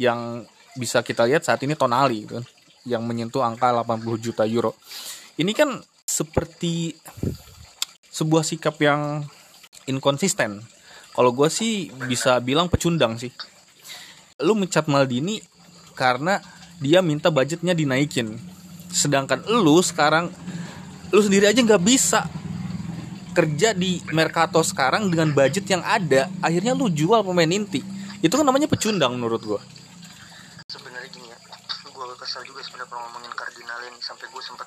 yang 0.00 0.44
bisa 0.76 1.04
kita 1.04 1.28
lihat 1.28 1.44
saat 1.44 1.60
ini 1.64 1.76
Tonali 1.76 2.24
gitu 2.24 2.40
kan, 2.40 2.46
yang 2.88 3.02
menyentuh 3.06 3.42
angka 3.44 3.70
80 3.70 4.18
juta 4.18 4.42
euro. 4.46 4.74
Ini 5.38 5.52
kan 5.54 5.80
seperti 6.04 6.92
sebuah 8.12 8.44
sikap 8.44 8.76
yang 8.82 9.24
inkonsisten. 9.88 10.60
Kalau 11.12 11.30
gue 11.32 11.48
sih 11.52 11.92
bisa 12.08 12.40
bilang 12.40 12.68
pecundang 12.72 13.16
sih. 13.20 13.32
Lu 14.42 14.56
mencat 14.56 14.88
Maldini 14.88 15.40
karena 15.92 16.40
dia 16.82 16.98
minta 16.98 17.30
budgetnya 17.30 17.76
dinaikin 17.78 18.34
sedangkan 18.92 19.46
lu 19.48 19.80
sekarang 19.80 20.28
lu 21.14 21.20
sendiri 21.24 21.48
aja 21.48 21.62
nggak 21.64 21.82
bisa 21.82 22.28
kerja 23.32 23.72
di 23.72 24.04
Mercato 24.12 24.60
sekarang 24.60 25.08
dengan 25.08 25.32
budget 25.32 25.64
yang 25.64 25.80
ada 25.80 26.28
akhirnya 26.44 26.76
lu 26.76 26.92
jual 26.92 27.24
pemain 27.24 27.48
inti 27.48 27.80
itu 28.20 28.34
kan 28.34 28.44
namanya 28.44 28.68
pecundang 28.68 29.16
menurut 29.16 29.40
gua 29.40 29.60
sebenarnya 30.68 31.08
gini 31.08 31.32
ya 31.32 31.38
gue 31.88 32.04
kesel 32.32 32.48
juga 32.48 32.64
sebenarnya 32.64 32.88
kalau 32.88 33.04
ngomongin 33.12 33.34
kardinal 33.36 33.80
ini. 33.92 34.00
Sampai 34.00 34.24
gue 34.32 34.40
sempet 34.40 34.64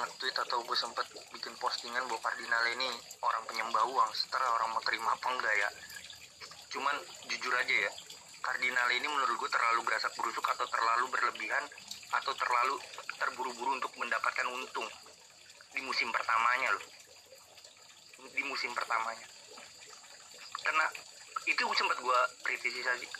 nge-tweet 0.00 0.32
atau 0.32 0.64
gue 0.64 0.72
sempet 0.72 1.04
bikin 1.36 1.52
postingan 1.60 2.08
bahwa 2.08 2.24
kardinal 2.24 2.64
ini 2.72 2.88
orang 3.20 3.44
penyembah 3.44 3.84
uang. 3.84 4.10
Setelah 4.16 4.48
orang 4.56 4.72
mau 4.72 4.80
terima 4.80 5.12
apa 5.12 5.28
enggak 5.28 5.52
ya? 5.60 5.68
Cuman 6.72 6.96
jujur 7.28 7.52
aja 7.52 7.74
ya 7.84 7.92
kardinal 8.40 8.88
ini 8.96 9.04
menurut 9.12 9.36
gue 9.44 9.50
terlalu 9.52 9.84
gerasak 9.92 10.08
berusuk 10.16 10.40
atau 10.56 10.64
terlalu 10.72 11.04
berlebihan 11.12 11.60
atau 12.16 12.32
terlalu 12.32 12.80
terburu-buru 13.20 13.76
untuk 13.76 13.92
mendapatkan 14.00 14.48
untung 14.48 14.88
di 15.76 15.84
musim 15.84 16.08
pertamanya 16.08 16.72
loh. 16.72 16.84
Di 18.24 18.42
musim 18.48 18.72
pertamanya. 18.72 19.28
Karena 20.64 20.88
itu 21.44 21.60
sempat 21.76 22.00
gue 22.00 22.18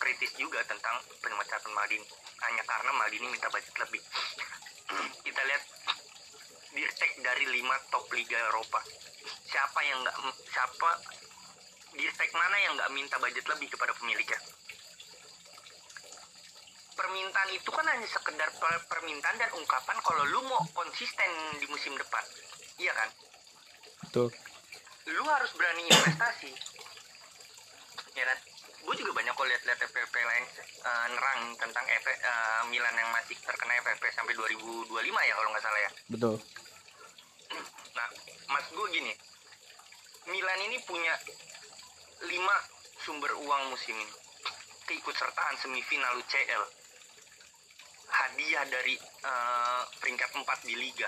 kritis 0.01 0.33
juga 0.41 0.65
tentang 0.65 0.97
pemecatan 1.21 1.77
Maldini 1.77 2.32
hanya 2.49 2.63
karena 2.67 2.91
Maldini 2.97 3.27
minta 3.31 3.49
budget 3.49 3.75
lebih. 3.79 4.03
Kita 5.23 5.43
lihat. 5.47 5.65
Dirtek 6.73 7.21
dari 7.21 7.45
lima 7.53 7.77
top 7.93 8.09
liga 8.17 8.41
Eropa. 8.49 8.81
Siapa 9.45 9.77
yang 9.85 10.01
nggak 10.01 10.17
siapa 10.49 10.91
dirtek 11.93 12.33
mana 12.33 12.57
yang 12.65 12.73
nggak 12.81 12.93
minta 12.97 13.21
budget 13.21 13.45
lebih 13.45 13.69
kepada 13.69 13.93
pemiliknya? 13.93 14.41
Permintaan 16.97 17.51
itu 17.53 17.69
kan 17.69 17.85
hanya 17.93 18.09
sekedar 18.09 18.49
per- 18.57 18.89
permintaan 18.89 19.37
dan 19.37 19.53
ungkapan 19.53 20.01
kalau 20.01 20.25
lu 20.33 20.41
mau 20.49 20.65
konsisten 20.73 21.29
di 21.61 21.69
musim 21.69 21.93
depan. 21.93 22.25
Iya 22.81 22.97
kan? 22.97 23.09
Tuh 24.09 24.33
lu 25.13 25.25
harus 25.29 25.53
berani 25.53 25.85
investasi. 25.93 26.57
Ya 28.17 28.25
kan 28.33 28.39
gue 28.83 28.95
juga 28.99 29.13
banyak 29.15 29.33
kok 29.33 29.47
lihat-lihat 29.47 29.79
FPP 29.79 30.15
lain 30.15 30.45
eh, 30.59 31.07
nerang 31.15 31.41
tentang 31.55 31.85
F, 31.87 32.05
eh, 32.11 32.63
Milan 32.67 32.95
yang 32.99 33.11
masih 33.15 33.39
terkena 33.39 33.79
FPP 33.87 34.05
sampai 34.11 34.35
2025 34.35 34.91
ya 35.29 35.35
kalau 35.39 35.49
nggak 35.55 35.65
salah 35.65 35.81
ya. 35.81 35.91
Betul. 36.11 36.35
Nah 37.95 38.09
mas 38.51 38.67
gue 38.75 38.87
gini. 38.91 39.13
Milan 40.31 40.61
ini 40.71 40.79
punya 40.87 41.15
lima 42.27 42.57
sumber 43.03 43.33
uang 43.39 43.63
musim 43.71 43.95
ini. 43.95 44.15
Keikutsertaan 44.91 45.55
semifinal 45.63 46.19
UCL 46.19 46.63
hadiah 48.13 48.65
dari 48.67 48.99
eh, 48.99 49.83
peringkat 50.03 50.31
4 50.35 50.69
di 50.69 50.75
liga. 50.75 51.07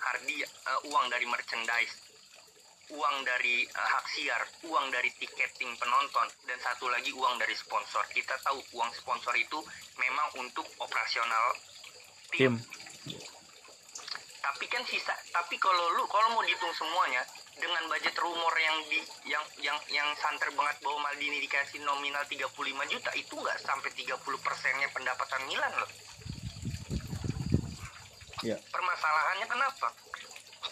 Hadiah 0.00 0.48
eh, 0.48 0.80
uang 0.88 1.12
dari 1.12 1.28
merchandise 1.28 2.13
uang 2.92 3.16
dari 3.24 3.64
eh, 3.64 3.88
hak 3.94 4.06
siar 4.12 4.42
uang 4.68 4.86
dari 4.92 5.08
tiketing 5.16 5.72
penonton 5.80 6.26
dan 6.44 6.58
satu 6.60 6.90
lagi 6.92 7.14
uang 7.14 7.40
dari 7.40 7.56
sponsor. 7.56 8.04
Kita 8.12 8.36
tahu 8.44 8.60
uang 8.76 8.90
sponsor 8.92 9.32
itu 9.38 9.58
memang 9.96 10.28
untuk 10.40 10.66
operasional 10.82 11.56
tim. 12.34 12.58
Tim. 12.58 13.20
Tapi 14.44 14.64
kan 14.68 14.84
sisa 14.84 15.16
tapi 15.32 15.56
kalau 15.56 15.96
lu 15.96 16.04
kalau 16.04 16.36
mau 16.36 16.44
dihitung 16.44 16.74
semuanya 16.76 17.24
dengan 17.56 17.86
budget 17.86 18.12
rumor 18.18 18.52
yang 18.58 18.76
di 18.90 19.00
yang 19.24 19.44
yang 19.62 19.78
yang 19.88 20.08
santer 20.18 20.50
banget 20.52 20.76
bahwa 20.84 21.08
Maldini 21.08 21.40
dikasih 21.46 21.80
nominal 21.86 22.22
35 22.26 22.52
juta 22.92 23.10
itu 23.14 23.34
nggak 23.38 23.58
sampai 23.62 23.90
30 23.94 24.20
persennya 24.42 24.88
pendapatan 24.92 25.42
Milan 25.48 25.72
loh. 25.78 25.90
Ya. 28.44 28.60
Permasalahannya 28.68 29.46
kenapa? 29.48 29.88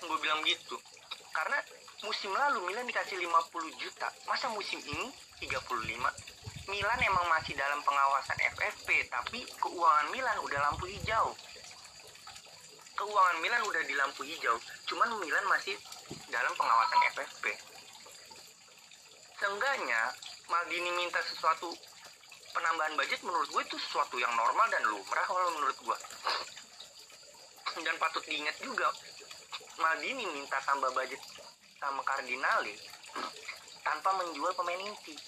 Gue 0.05 0.19
bilang 0.21 0.45
gitu. 0.45 0.77
Karena 1.33 1.57
musim 2.03 2.31
lalu 2.35 2.67
Milan 2.67 2.87
dikasih 2.87 3.19
50 3.19 3.83
juta. 3.83 4.09
Masa 4.27 4.51
musim 4.55 4.79
ini? 4.87 5.09
35 5.43 6.71
Milan 6.71 6.99
emang 7.03 7.27
masih 7.27 7.59
dalam 7.59 7.83
pengawasan 7.83 8.39
FFP 8.55 9.11
tapi 9.11 9.43
keuangan 9.59 10.07
Milan 10.15 10.39
udah 10.47 10.59
lampu 10.71 10.87
hijau. 10.87 11.35
Keuangan 12.95 13.39
Milan 13.43 13.63
udah 13.67 13.83
di 13.83 13.95
lampu 13.99 14.23
hijau 14.23 14.55
cuman 14.87 15.11
Milan 15.19 15.43
masih 15.51 15.75
dalam 16.31 16.53
pengawasan 16.55 17.01
FFP 17.19 17.73
seenggaknya 19.43 20.15
Maldini 20.47 20.91
minta 20.95 21.19
sesuatu 21.27 21.75
penambahan 22.55 22.95
budget 22.95 23.19
menurut 23.27 23.51
gue 23.51 23.63
itu 23.67 23.75
sesuatu 23.75 24.15
yang 24.23 24.31
normal 24.39 24.71
dan 24.71 24.87
lumrah 24.87 25.27
kalau 25.27 25.51
menurut 25.59 25.75
gue. 25.83 25.99
Dan 27.83 27.97
patut 27.99 28.23
diingat 28.23 28.55
juga 28.63 28.87
Maldini 29.83 30.31
minta 30.31 30.63
tambah 30.63 30.95
budget 30.95 31.19
sama 31.83 31.99
Cardinale 32.07 32.79
tanpa 33.83 34.15
menjual 34.23 34.55
pemain 34.55 34.79
inti. 34.79 35.19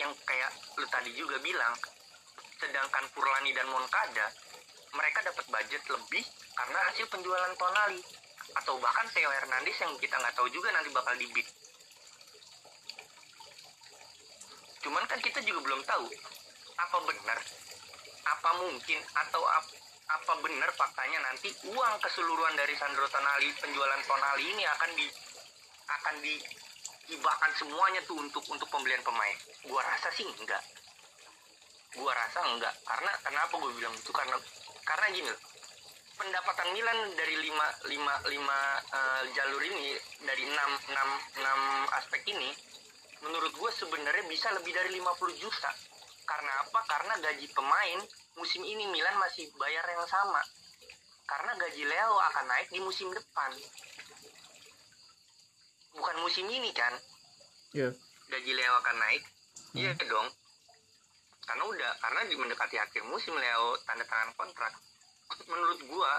Yang 0.00 0.16
kayak 0.24 0.50
lu 0.80 0.88
tadi 0.88 1.12
juga 1.12 1.36
bilang 1.44 1.76
sedangkan 2.56 3.04
Furlani 3.12 3.52
dan 3.52 3.68
Moncada 3.68 4.32
mereka 4.96 5.20
dapat 5.20 5.44
budget 5.52 5.84
lebih 5.84 6.24
karena 6.56 6.78
hasil 6.88 7.04
penjualan 7.12 7.52
Tonali. 7.60 8.00
Atau 8.56 8.80
bahkan 8.80 9.04
Theo 9.12 9.28
Hernandez 9.28 9.76
yang 9.76 9.92
kita 10.00 10.16
nggak 10.16 10.32
tahu 10.32 10.48
juga 10.48 10.72
nanti 10.72 10.88
bakal 10.88 11.12
dibit. 11.20 11.44
Cuman 14.80 15.04
kan 15.04 15.20
kita 15.20 15.44
juga 15.44 15.60
belum 15.68 15.84
tahu 15.84 16.08
apa 16.78 16.96
benar 17.04 17.38
apa 18.24 18.50
mungkin 18.64 19.00
atau 19.26 19.42
ap- 19.44 19.87
apa 20.08 20.32
benar 20.40 20.70
faktanya 20.72 21.20
nanti 21.20 21.52
uang 21.68 21.94
keseluruhan 22.00 22.56
dari 22.56 22.72
Sandro 22.80 23.04
Tonali 23.12 23.52
penjualan 23.60 24.00
Tonali 24.08 24.44
ini 24.56 24.64
akan 24.64 24.90
di 24.96 25.06
akan 25.88 26.14
dihibahkan 26.24 27.52
semuanya 27.60 28.00
tuh 28.08 28.16
untuk 28.16 28.40
untuk 28.48 28.68
pembelian 28.72 29.04
pemain? 29.04 29.36
Gua 29.68 29.84
rasa 29.84 30.08
sih 30.16 30.24
enggak. 30.24 30.64
Gua 32.00 32.12
rasa 32.16 32.40
enggak. 32.48 32.72
Karena 32.88 33.12
kenapa 33.20 33.54
gue 33.60 33.72
bilang 33.76 33.92
itu? 33.92 34.08
Karena 34.12 34.36
karena 34.84 35.06
gini 35.12 35.28
loh. 35.28 35.42
Pendapatan 36.18 36.68
Milan 36.74 36.98
dari 37.14 37.36
lima 37.44 37.66
lima 37.86 38.14
lima 38.26 38.58
eh, 38.80 39.22
jalur 39.36 39.62
ini 39.62 39.94
dari 40.24 40.44
enam 40.48 40.70
enam 40.90 41.08
enam 41.38 41.60
aspek 41.94 42.24
ini 42.32 42.50
menurut 43.22 43.52
gue 43.54 43.70
sebenarnya 43.74 44.24
bisa 44.30 44.50
lebih 44.54 44.72
dari 44.72 44.94
50 44.94 45.42
juta. 45.42 45.70
Karena 46.28 46.52
apa? 46.64 46.80
Karena 46.86 47.14
gaji 47.18 47.46
pemain 47.50 47.98
musim 48.38 48.62
ini 48.62 48.86
Milan 48.86 49.18
masih 49.18 49.50
bayar 49.58 49.84
yang 49.84 50.06
sama. 50.06 50.40
Karena 51.28 51.52
gaji 51.58 51.84
Leo 51.84 52.14
akan 52.16 52.44
naik 52.48 52.68
di 52.72 52.80
musim 52.80 53.12
depan. 53.12 53.50
Bukan 55.92 56.16
musim 56.22 56.46
ini 56.48 56.70
kan? 56.72 56.94
Iya. 57.74 57.92
gaji 58.28 58.52
Leo 58.54 58.74
akan 58.80 58.96
naik? 58.96 59.22
Iya 59.76 59.92
dong. 60.06 60.28
Karena 61.44 61.64
udah 61.64 61.92
karena 62.00 62.20
di 62.28 62.34
mendekati 62.36 62.76
akhir 62.76 63.02
musim 63.08 63.34
Leo 63.36 63.76
tanda 63.84 64.04
tangan 64.04 64.32
kontrak. 64.36 64.72
Menurut 65.50 65.80
gua 65.90 66.12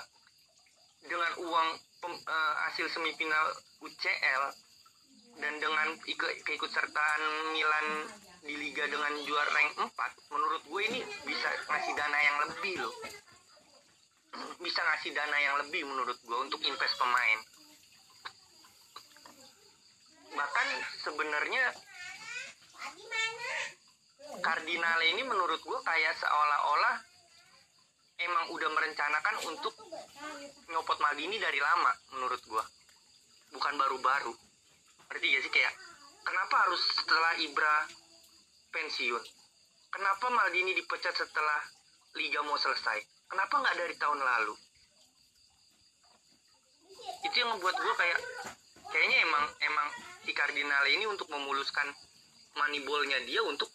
dengan 0.99 1.31
uang 1.39 1.67
pem- 2.03 2.23
eh, 2.27 2.53
hasil 2.67 2.91
semifinal 2.91 3.45
UCL 3.79 4.43
dan 5.39 5.53
dengan 5.57 5.88
ike- 6.03 6.38
keikutsertaan 6.43 7.21
Milan 7.55 7.88
di 8.43 8.55
liga 8.55 8.88
dengan 8.88 9.13
juara 9.27 9.51
rank 9.51 9.72
4 9.91 10.34
menurut 10.34 10.62
gue 10.63 10.81
ini 10.91 11.00
bisa 11.27 11.48
ngasih 11.67 11.93
dana 11.96 12.19
yang 12.19 12.38
lebih 12.48 12.74
loh. 12.79 12.96
Bisa 14.62 14.79
ngasih 14.86 15.12
dana 15.12 15.38
yang 15.41 15.55
lebih 15.65 15.84
menurut 15.84 16.17
gue 16.24 16.38
untuk 16.39 16.62
invest 16.63 16.96
pemain. 16.96 17.39
Bahkan 20.29 20.67
sebenarnya 21.03 21.65
Cardinale 24.39 25.05
ini 25.10 25.22
menurut 25.25 25.60
gue 25.60 25.79
kayak 25.84 26.15
seolah-olah 26.22 26.96
emang 28.19 28.46
udah 28.55 28.69
merencanakan 28.72 29.36
untuk 29.48 29.74
nyopot 30.69 30.98
Maldini 31.01 31.41
dari 31.41 31.60
lama 31.60 31.91
menurut 32.15 32.41
gue. 32.46 32.63
Bukan 33.58 33.74
baru-baru. 33.75 34.34
Ngerti 35.10 35.25
gak 35.34 35.43
sih? 35.43 35.51
Kayak 35.51 35.74
kenapa 36.21 36.56
harus 36.69 36.82
setelah 36.93 37.34
Ibra 37.41 37.75
pensiun. 38.69 39.23
Kenapa 39.89 40.25
Maldini 40.29 40.77
dipecat 40.77 41.13
setelah 41.17 41.62
Liga 42.17 42.41
mau 42.45 42.58
selesai? 42.58 43.01
Kenapa 43.29 43.62
nggak 43.62 43.77
dari 43.77 43.95
tahun 43.97 44.19
lalu? 44.21 44.53
Itu 47.25 47.36
yang 47.38 47.58
membuat 47.58 47.77
gue 47.77 47.93
kayak 47.97 48.19
kayaknya 48.89 49.17
emang 49.25 49.45
emang 49.62 49.88
si 50.25 50.32
Cardinale 50.34 50.89
ini 50.93 51.05
untuk 51.05 51.29
memuluskan 51.29 51.86
moneyballnya 52.58 53.25
dia 53.29 53.41
untuk 53.45 53.69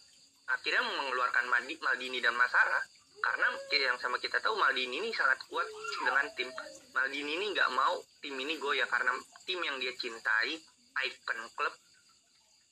akhirnya 0.51 0.83
mengeluarkan 0.83 1.47
Maldini 1.83 2.19
dan 2.19 2.35
Masara 2.35 2.83
karena 3.25 3.49
kayak 3.71 3.85
yang 3.95 3.99
sama 4.03 4.21
kita 4.21 4.37
tahu 4.43 4.59
Maldini 4.59 5.01
ini 5.01 5.11
sangat 5.15 5.39
kuat 5.49 5.65
dengan 6.03 6.27
tim. 6.37 6.51
Maldini 6.93 7.41
ini 7.41 7.47
nggak 7.55 7.71
mau 7.73 8.03
tim 8.21 8.35
ini 8.37 8.59
goyah 8.61 8.87
karena 8.91 9.15
tim 9.47 9.63
yang 9.63 9.79
dia 9.81 9.95
cintai 9.97 10.59
icon 11.09 11.41
klub 11.57 11.75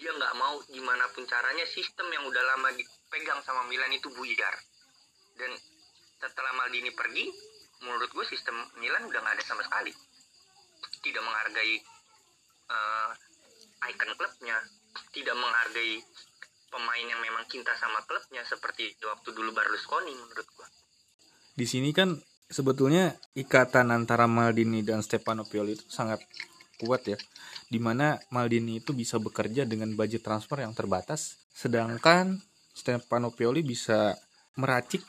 dia 0.03 0.11
nggak 0.11 0.35
mau 0.35 0.59
gimana 0.67 1.07
pun 1.15 1.23
caranya 1.31 1.63
sistem 1.71 2.11
yang 2.11 2.27
udah 2.27 2.43
lama 2.43 2.75
dipegang 2.75 3.39
sama 3.47 3.63
Milan 3.71 3.95
itu 3.95 4.11
buyar 4.11 4.55
dan 5.39 5.55
setelah 6.19 6.53
Maldini 6.59 6.91
pergi 6.91 7.31
menurut 7.87 8.11
gue 8.11 8.27
sistem 8.27 8.59
Milan 8.83 9.07
udah 9.07 9.21
nggak 9.23 9.39
ada 9.39 9.45
sama 9.47 9.63
sekali 9.63 9.95
tidak 11.07 11.23
menghargai 11.23 11.75
eh, 12.67 13.11
icon 13.95 14.11
klubnya 14.19 14.59
tidak 15.15 15.39
menghargai 15.39 16.03
pemain 16.73 17.05
yang 17.05 17.21
memang 17.21 17.45
cinta 17.53 17.77
sama 17.77 18.01
klubnya 18.09 18.41
seperti 18.49 18.97
waktu 19.05 19.29
dulu 19.37 19.53
Berlusconi 19.53 20.17
menurut 20.17 20.49
gua. 20.57 20.69
Di 21.53 21.69
sini 21.69 21.93
kan 21.93 22.17
sebetulnya 22.49 23.13
ikatan 23.37 23.93
antara 23.93 24.25
Maldini 24.25 24.81
dan 24.81 25.05
Stefano 25.05 25.45
Pioli 25.45 25.77
itu 25.77 25.85
sangat 25.93 26.25
kuat 26.81 27.05
ya. 27.05 27.21
Di 27.73 27.81
mana 27.81 28.21
Maldini 28.29 28.85
itu 28.85 28.93
bisa 28.93 29.17
bekerja 29.17 29.65
dengan 29.65 29.97
budget 29.97 30.21
transfer 30.21 30.61
yang 30.61 30.77
terbatas, 30.77 31.41
sedangkan 31.57 32.37
Stefano 32.77 33.33
Pioli 33.33 33.65
bisa 33.65 34.13
meracik 34.61 35.01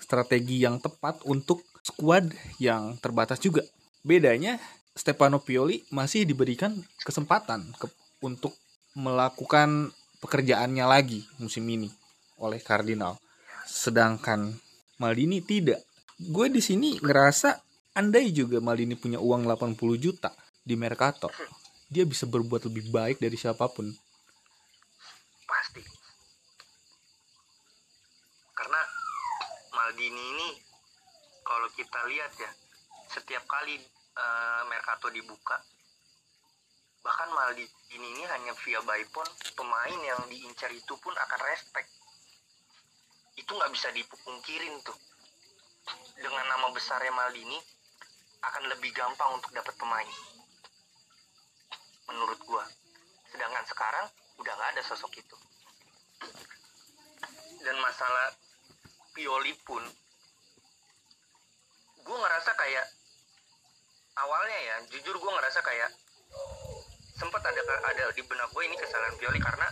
strategi 0.00 0.64
yang 0.64 0.80
tepat 0.80 1.20
untuk 1.28 1.60
skuad 1.84 2.32
yang 2.56 2.96
terbatas 2.96 3.36
juga. 3.44 3.60
Bedanya 4.00 4.56
Stefano 4.96 5.44
Pioli 5.44 5.84
masih 5.92 6.24
diberikan 6.24 6.80
kesempatan 7.04 7.76
ke- 7.76 7.92
untuk 8.24 8.56
melakukan 8.96 9.92
pekerjaannya 10.24 10.84
lagi 10.88 11.28
musim 11.36 11.68
ini 11.68 11.92
oleh 12.40 12.58
Cardinal. 12.64 13.20
Sedangkan 13.68 14.56
Maldini 14.96 15.44
tidak. 15.44 15.84
Gue 16.18 16.48
di 16.48 16.64
sini 16.64 16.98
ngerasa 16.98 17.60
andai 17.94 18.32
juga 18.32 18.58
Maldini 18.58 18.96
punya 18.98 19.20
uang 19.20 19.44
80 19.46 19.76
juta 20.00 20.32
di 20.66 20.74
Mercato, 20.74 21.30
dia 21.88 22.04
bisa 22.04 22.28
berbuat 22.28 22.68
lebih 22.68 22.92
baik 22.92 23.16
dari 23.20 23.36
siapa 23.36 23.64
pun. 23.72 23.88
Pasti. 25.48 25.82
Karena 28.52 28.80
Maldini 29.72 30.22
ini 30.36 30.48
kalau 31.44 31.68
kita 31.72 32.00
lihat 32.12 32.32
ya, 32.36 32.50
setiap 33.08 33.44
kali 33.48 33.80
eh, 33.80 34.62
Mercato 34.68 35.08
dibuka 35.08 35.56
bahkan 37.08 37.30
Maldini 37.32 37.72
ini 37.96 38.22
hanya 38.28 38.52
via 38.60 38.84
bypon 38.84 39.28
pemain 39.56 39.98
yang 40.04 40.20
diincar 40.28 40.68
itu 40.68 40.92
pun 41.00 41.14
akan 41.16 41.40
respect 41.48 41.88
itu 43.38 43.48
nggak 43.48 43.72
bisa 43.72 43.88
dipungkirin 43.96 44.76
tuh 44.84 44.98
dengan 46.20 46.44
nama 46.52 46.68
besarnya 46.68 47.08
Maldini 47.14 47.56
akan 48.44 48.76
lebih 48.76 48.92
gampang 48.92 49.40
untuk 49.40 49.54
dapat 49.56 49.72
pemain 49.80 50.10
menurut 52.08 52.40
gua 52.48 52.64
sedangkan 53.28 53.64
sekarang 53.68 54.06
udah 54.40 54.52
nggak 54.56 54.70
ada 54.76 54.82
sosok 54.82 55.12
itu 55.20 55.36
dan 57.62 57.76
masalah 57.84 58.32
Pioli 59.12 59.52
pun 59.66 59.82
gue 62.06 62.16
ngerasa 62.16 62.50
kayak 62.56 62.86
awalnya 64.16 64.58
ya 64.64 64.76
jujur 64.88 65.12
gue 65.18 65.32
ngerasa 65.36 65.60
kayak 65.60 65.90
sempat 67.18 67.42
ada 67.44 67.60
ada 67.84 68.04
di 68.14 68.22
benak 68.24 68.48
gue 68.54 68.62
ini 68.64 68.78
kesalahan 68.78 69.12
Pioli 69.18 69.42
karena 69.42 69.68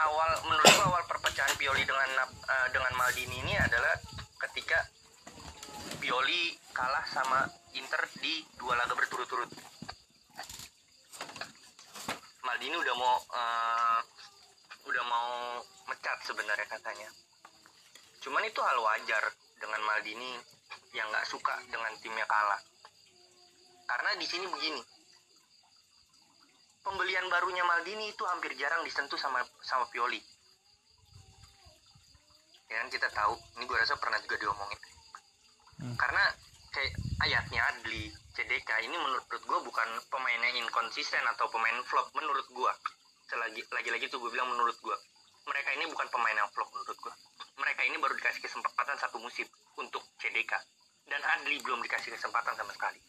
awal 0.00 0.30
menurut 0.48 0.66
gue 0.66 0.84
awal 0.88 1.04
perpecahan 1.06 1.54
Pioli 1.60 1.84
dengan 1.84 2.08
eh, 2.26 2.68
dengan 2.72 2.92
Maldini 2.98 3.36
ini 3.44 3.54
adalah 3.60 3.94
ketika 4.48 4.80
Pioli 6.00 6.56
kalah 6.72 7.04
sama 7.08 7.46
Inter 7.76 8.02
di 8.20 8.44
dua 8.56 8.76
laga 8.76 8.96
berturut-turut. 8.96 9.75
Maldini 12.46 12.78
udah 12.78 12.94
mau 12.94 13.16
eh, 13.18 14.00
udah 14.86 15.04
mau 15.10 15.30
mecat 15.90 16.18
sebenarnya 16.22 16.66
katanya. 16.70 17.10
Cuman 18.22 18.46
itu 18.46 18.62
hal 18.62 18.78
wajar 18.78 19.24
dengan 19.58 19.82
Maldini 19.82 20.38
yang 20.94 21.10
nggak 21.10 21.26
suka 21.26 21.58
dengan 21.66 21.90
timnya 21.98 22.24
kalah. 22.30 22.62
Karena 23.86 24.18
di 24.18 24.26
sini 24.26 24.46
begini, 24.46 24.82
pembelian 26.86 27.26
barunya 27.26 27.66
Maldini 27.66 28.14
itu 28.14 28.22
hampir 28.26 28.54
jarang 28.54 28.86
disentuh 28.86 29.18
sama 29.18 29.42
sama 29.62 29.86
Pioli. 29.90 30.22
Ya 32.66 32.82
kan 32.82 32.90
kita 32.90 33.06
tahu, 33.14 33.38
ini 33.58 33.62
gue 33.62 33.78
rasa 33.78 33.94
pernah 33.94 34.18
juga 34.22 34.42
diomongin. 34.42 34.80
Hmm. 35.82 35.94
Karena 35.94 36.24
kayak 36.74 36.92
ayatnya 37.22 37.62
Adli, 37.62 38.10
CDK 38.36 38.68
ini 38.84 38.92
menurut 39.00 39.24
gue 39.32 39.58
bukan 39.64 39.88
pemain 40.12 40.40
yang 40.44 40.60
inkonsisten 40.60 41.24
atau 41.32 41.48
pemain 41.48 41.80
flop 41.88 42.12
menurut 42.12 42.44
gue 42.52 42.72
selagi 43.32 43.64
lagi-lagi 43.72 44.12
tuh 44.12 44.20
gue 44.20 44.28
bilang 44.28 44.52
menurut 44.52 44.76
gue 44.76 44.92
mereka 45.48 45.72
ini 45.72 45.88
bukan 45.88 46.04
pemain 46.12 46.36
yang 46.36 46.50
flop 46.52 46.68
menurut 46.68 47.00
gue 47.00 47.14
mereka 47.56 47.80
ini 47.88 47.96
baru 47.96 48.12
dikasih 48.12 48.44
kesempatan 48.44 48.92
satu 49.00 49.16
musim 49.24 49.48
untuk 49.80 50.04
CDK 50.20 50.52
dan 51.08 51.20
Adli 51.32 51.56
belum 51.64 51.80
dikasih 51.80 52.12
kesempatan 52.12 52.52
sama 52.60 52.76
sekali. 52.76 53.00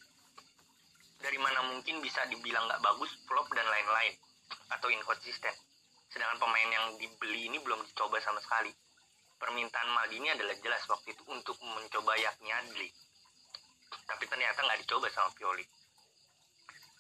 Dari 1.18 1.36
mana 1.44 1.60
mungkin 1.76 2.00
bisa 2.00 2.24
dibilang 2.32 2.64
nggak 2.70 2.80
bagus 2.80 3.12
flop 3.28 3.52
dan 3.52 3.68
lain-lain. 3.68 4.16
Atau 4.72 4.88
inkonsisten 4.88 5.52
sedangkan 6.08 6.40
pemain 6.40 6.70
yang 6.72 6.96
dibeli 7.04 7.52
ini 7.52 7.60
belum 7.60 7.84
dicoba 7.84 8.22
sama 8.24 8.40
sekali. 8.40 8.72
Permintaan 9.36 9.92
Maldini 9.92 10.32
adalah 10.32 10.56
jelas 10.64 10.88
waktu 10.88 11.12
itu 11.12 11.24
untuk 11.28 11.60
mencoba 11.60 12.16
yakni 12.16 12.48
Adli 12.54 12.88
tapi 14.08 14.24
ternyata 14.28 14.64
nggak 14.64 14.80
dicoba 14.84 15.08
sama 15.12 15.30
Pioli. 15.36 15.66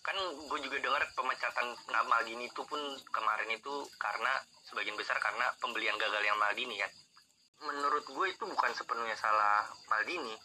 Kan 0.03 0.15
gue 0.47 0.59
juga 0.63 0.77
dengar 0.79 1.03
pemecatan 1.15 1.75
Maldini 2.07 2.47
itu 2.47 2.63
pun 2.63 2.79
kemarin 3.11 3.51
itu 3.51 3.83
karena 3.99 4.31
sebagian 4.63 4.95
besar 4.95 5.19
karena 5.19 5.51
pembelian 5.59 5.99
gagal 5.99 6.23
yang 6.23 6.39
Maldini 6.39 6.79
kan 6.79 6.91
menurut 7.57 8.05
gue 8.05 8.27
itu 8.29 8.43
bukan 8.45 8.71
sepenuhnya 8.77 9.17
salah 9.17 9.65
Maldini. 9.89 10.35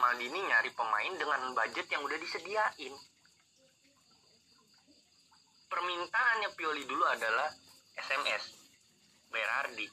Maldini 0.00 0.40
nyari 0.48 0.72
pemain 0.72 1.12
dengan 1.14 1.52
budget 1.52 1.86
yang 1.92 2.02
udah 2.02 2.18
disediain. 2.18 2.94
Permintaannya 5.68 6.48
Pioli 6.56 6.88
dulu 6.88 7.04
adalah 7.04 7.52
SMS 7.92 8.56
Berardi. 9.28 9.84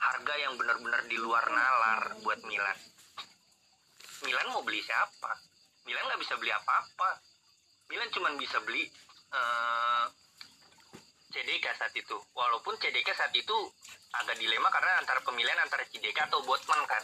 Harga 0.00 0.34
yang 0.40 0.56
benar-benar 0.56 1.04
di 1.04 1.16
luar 1.20 1.44
nalar 1.52 2.16
buat 2.24 2.40
Milan 2.48 2.89
Milan 4.26 4.46
mau 4.52 4.62
beli 4.64 4.80
siapa? 4.84 5.32
Milan 5.88 6.04
nggak 6.06 6.20
bisa 6.20 6.34
beli 6.36 6.52
apa-apa. 6.52 7.10
Milan 7.88 8.08
cuma 8.14 8.30
bisa 8.36 8.60
beli 8.62 8.86
uh, 9.32 9.38
eh, 9.38 10.04
CDK 11.32 11.66
saat 11.74 11.94
itu. 11.96 12.16
Walaupun 12.36 12.76
CDK 12.78 13.10
saat 13.16 13.32
itu 13.34 13.56
agak 14.14 14.36
dilema 14.36 14.68
karena 14.68 15.00
antara 15.00 15.20
pemilihan 15.24 15.58
antara 15.62 15.82
CDK 15.88 16.28
atau 16.28 16.44
Botman 16.44 16.82
kan. 16.86 17.02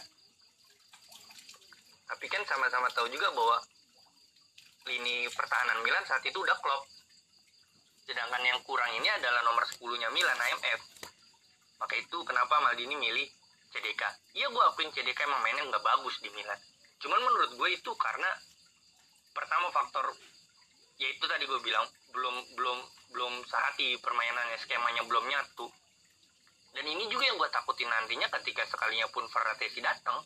Tapi 2.07 2.25
kan 2.31 2.43
sama-sama 2.47 2.87
tahu 2.95 3.11
juga 3.11 3.33
bahwa 3.35 3.59
lini 4.87 5.27
pertahanan 5.35 5.83
Milan 5.83 6.05
saat 6.07 6.23
itu 6.23 6.39
udah 6.39 6.55
klop. 6.63 6.87
Sedangkan 8.07 8.39
yang 8.45 8.63
kurang 8.63 8.87
ini 8.95 9.11
adalah 9.11 9.43
nomor 9.43 9.67
10 9.67 9.83
nya 9.99 10.07
Milan 10.15 10.39
AMF 10.39 11.07
maka 11.77 11.93
itu 11.97 12.17
kenapa 12.25 12.57
Maldini 12.61 12.97
milih 12.97 13.27
CDK 13.73 14.01
iya 14.33 14.49
gue 14.49 14.63
akuin 14.73 14.89
CDK 14.89 15.29
emang 15.29 15.41
mainnya 15.45 15.63
nggak 15.69 15.83
bagus 15.85 16.17
di 16.21 16.29
Milan 16.33 16.57
cuman 16.97 17.19
menurut 17.21 17.51
gue 17.57 17.69
itu 17.77 17.91
karena 17.97 18.29
pertama 19.33 19.69
faktor 19.69 20.17
yaitu 20.97 21.25
tadi 21.29 21.45
gue 21.45 21.61
bilang 21.61 21.85
belum 22.09 22.35
belum 22.57 22.77
belum 23.13 23.33
sehati 23.45 24.01
permainannya 24.01 24.57
skemanya 24.57 25.05
belum 25.05 25.29
nyatu. 25.29 25.69
Dan 26.73 26.85
ini 26.89 27.05
juga 27.09 27.29
yang 27.29 27.37
gue 27.37 27.49
takutin 27.53 27.89
nantinya 27.89 28.27
ketika 28.41 28.65
sekalinya 28.65 29.05
pun 29.13 29.25
Ferratesi 29.29 29.81
datang 29.81 30.21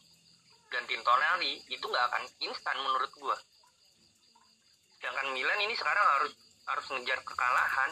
dan 0.72 0.84
Tintonelli 0.88 1.64
itu 1.68 1.84
nggak 1.84 2.06
akan 2.12 2.24
instan 2.44 2.78
menurut 2.80 3.12
gue 3.16 3.38
sedangkan 5.02 5.34
Milan 5.34 5.60
ini 5.66 5.74
sekarang 5.74 6.06
harus 6.20 6.34
harus 6.70 6.86
ngejar 6.94 7.20
kekalahan. 7.26 7.92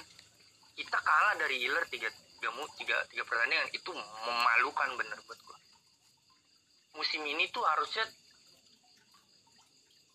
Kita 0.77 0.95
kalah 1.03 1.35
dari 1.35 1.59
Iler 1.67 1.83
tiga 1.91 2.07
tiga 2.39 2.55
tiga 2.79 2.97
tiga 3.11 3.23
pertandingan 3.27 3.67
itu 3.75 3.91
memalukan 4.23 4.95
bener 4.95 5.19
buat 5.27 5.39
gue 5.43 5.57
musim 6.95 7.21
ini 7.23 7.47
tuh 7.51 7.63
harusnya 7.63 8.03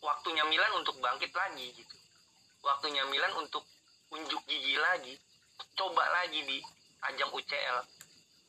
waktunya 0.05 0.45
Milan 0.45 0.73
untuk 0.77 1.01
bangkit 1.01 1.33
lagi 1.33 1.73
gitu. 1.73 1.97
Waktunya 2.61 3.09
Milan 3.09 3.33
untuk 3.41 3.65
unjuk 4.13 4.43
gigi 4.45 4.77
lagi. 4.77 5.17
Coba 5.75 6.05
lagi 6.21 6.45
di 6.45 6.61
ajang 7.05 7.33
UCL 7.33 8.05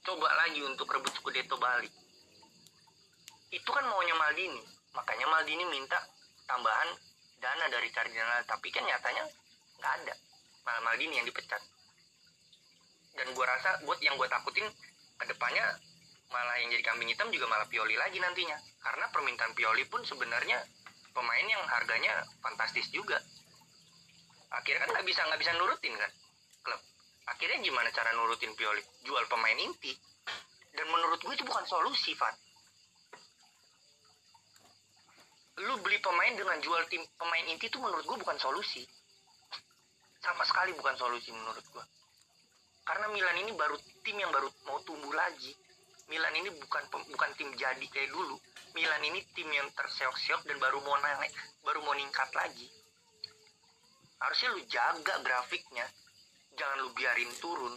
coba 0.05 0.29
lagi 0.45 0.61
untuk 0.61 0.85
rebut 0.85 1.09
Scudetto 1.17 1.57
balik. 1.57 1.89
Itu 3.49 3.69
kan 3.73 3.81
maunya 3.89 4.13
Maldini. 4.13 4.61
Makanya 4.93 5.25
Maldini 5.25 5.65
minta 5.65 5.97
tambahan 6.45 6.93
dana 7.41 7.65
dari 7.73 7.89
Cardinal 7.89 8.45
tapi 8.45 8.69
kan 8.69 8.85
nyatanya 8.85 9.25
nggak 9.81 9.93
ada. 10.05 10.13
Malah 10.61 10.81
Maldini 10.85 11.17
yang 11.17 11.25
dipecat. 11.25 11.59
Dan 13.17 13.33
gue 13.33 13.45
rasa 13.45 13.81
buat 13.89 13.97
yang 14.05 14.13
gue 14.13 14.29
takutin 14.29 14.69
ke 15.17 15.25
depannya 15.25 15.65
malah 16.29 16.57
yang 16.59 16.69
jadi 16.73 16.83
kambing 16.83 17.09
hitam 17.09 17.31
juga 17.33 17.49
malah 17.49 17.65
Pioli 17.65 17.97
lagi 17.97 18.21
nantinya. 18.21 18.61
Karena 18.85 19.09
permintaan 19.09 19.57
Pioli 19.57 19.89
pun 19.89 20.05
sebenarnya 20.05 20.61
pemain 21.15 21.45
yang 21.47 21.63
harganya 21.71 22.27
fantastis 22.43 22.91
juga. 22.91 23.15
Akhirnya 24.51 24.83
kan 24.85 24.89
nggak 24.99 25.07
bisa 25.07 25.23
nggak 25.23 25.39
bisa 25.39 25.51
nurutin 25.55 25.95
kan 25.95 26.11
klub. 26.61 26.81
Akhirnya 27.31 27.57
gimana 27.63 27.89
cara 27.95 28.11
nurutin 28.13 28.51
Pioli? 28.53 28.83
Jual 29.07 29.23
pemain 29.31 29.57
inti. 29.57 29.95
Dan 30.75 30.91
menurut 30.91 31.23
gue 31.23 31.33
itu 31.33 31.47
bukan 31.47 31.63
solusi 31.65 32.11
Van 32.19 32.35
lu 35.55 35.79
beli 35.79 35.95
pemain 36.03 36.35
dengan 36.35 36.59
jual 36.59 36.83
tim 36.91 36.99
pemain 37.15 37.47
inti 37.47 37.71
itu 37.71 37.79
menurut 37.79 38.03
gue 38.03 38.17
bukan 38.19 38.35
solusi. 38.35 38.83
Sama 40.19 40.43
sekali 40.43 40.75
bukan 40.75 40.99
solusi 40.99 41.31
menurut 41.31 41.63
gue 41.71 41.85
karena 42.85 43.09
Milan 43.09 43.37
ini 43.41 43.51
baru 43.57 43.75
tim 44.05 44.15
yang 44.21 44.29
baru 44.29 44.47
mau 44.69 44.77
tumbuh 44.85 45.09
lagi. 45.11 45.51
Milan 46.05 46.37
ini 46.37 46.53
bukan 46.53 46.85
bukan 47.09 47.29
tim 47.33 47.49
jadi 47.57 47.81
kayak 47.89 48.13
dulu 48.13 48.37
Milan 48.75 48.99
ini 49.07 49.23
tim 49.31 49.47
yang 49.47 49.71
terseok-seok 49.71 50.51
dan 50.51 50.59
baru 50.59 50.83
mau 50.83 50.99
naik, 50.99 51.31
baru 51.63 51.79
mau 51.79 51.95
ningkat 51.95 52.27
lagi. 52.35 52.67
Harusnya 54.19 54.51
lu 54.51 54.61
jaga 54.67 55.15
grafiknya, 55.23 55.87
jangan 56.59 56.83
lu 56.83 56.91
biarin 56.91 57.31
turun. 57.39 57.71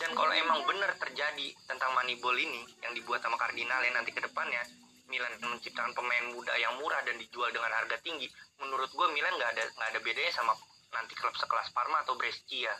Dan 0.00 0.16
kalau 0.16 0.32
emang 0.32 0.64
benar 0.64 0.96
terjadi 0.96 1.52
tentang 1.68 1.92
Moneyball 1.92 2.40
ini 2.40 2.64
yang 2.80 2.96
dibuat 2.96 3.20
sama 3.20 3.36
Cardinale 3.36 3.92
nanti 3.92 4.16
ke 4.16 4.24
depannya, 4.24 4.64
Milan 5.12 5.36
menciptakan 5.44 5.92
pemain 5.92 6.24
muda 6.32 6.56
yang 6.56 6.80
murah 6.80 7.04
dan 7.04 7.20
dijual 7.20 7.52
dengan 7.52 7.68
harga 7.76 8.00
tinggi, 8.00 8.32
menurut 8.56 8.88
gue 8.88 9.06
Milan 9.12 9.36
nggak 9.36 9.60
ada 9.60 9.64
nggak 9.76 9.88
ada 9.92 10.00
bedanya 10.00 10.32
sama 10.32 10.56
nanti 10.96 11.12
klub 11.20 11.36
sekelas 11.36 11.68
Parma 11.76 12.00
atau 12.00 12.16
Brescia. 12.16 12.72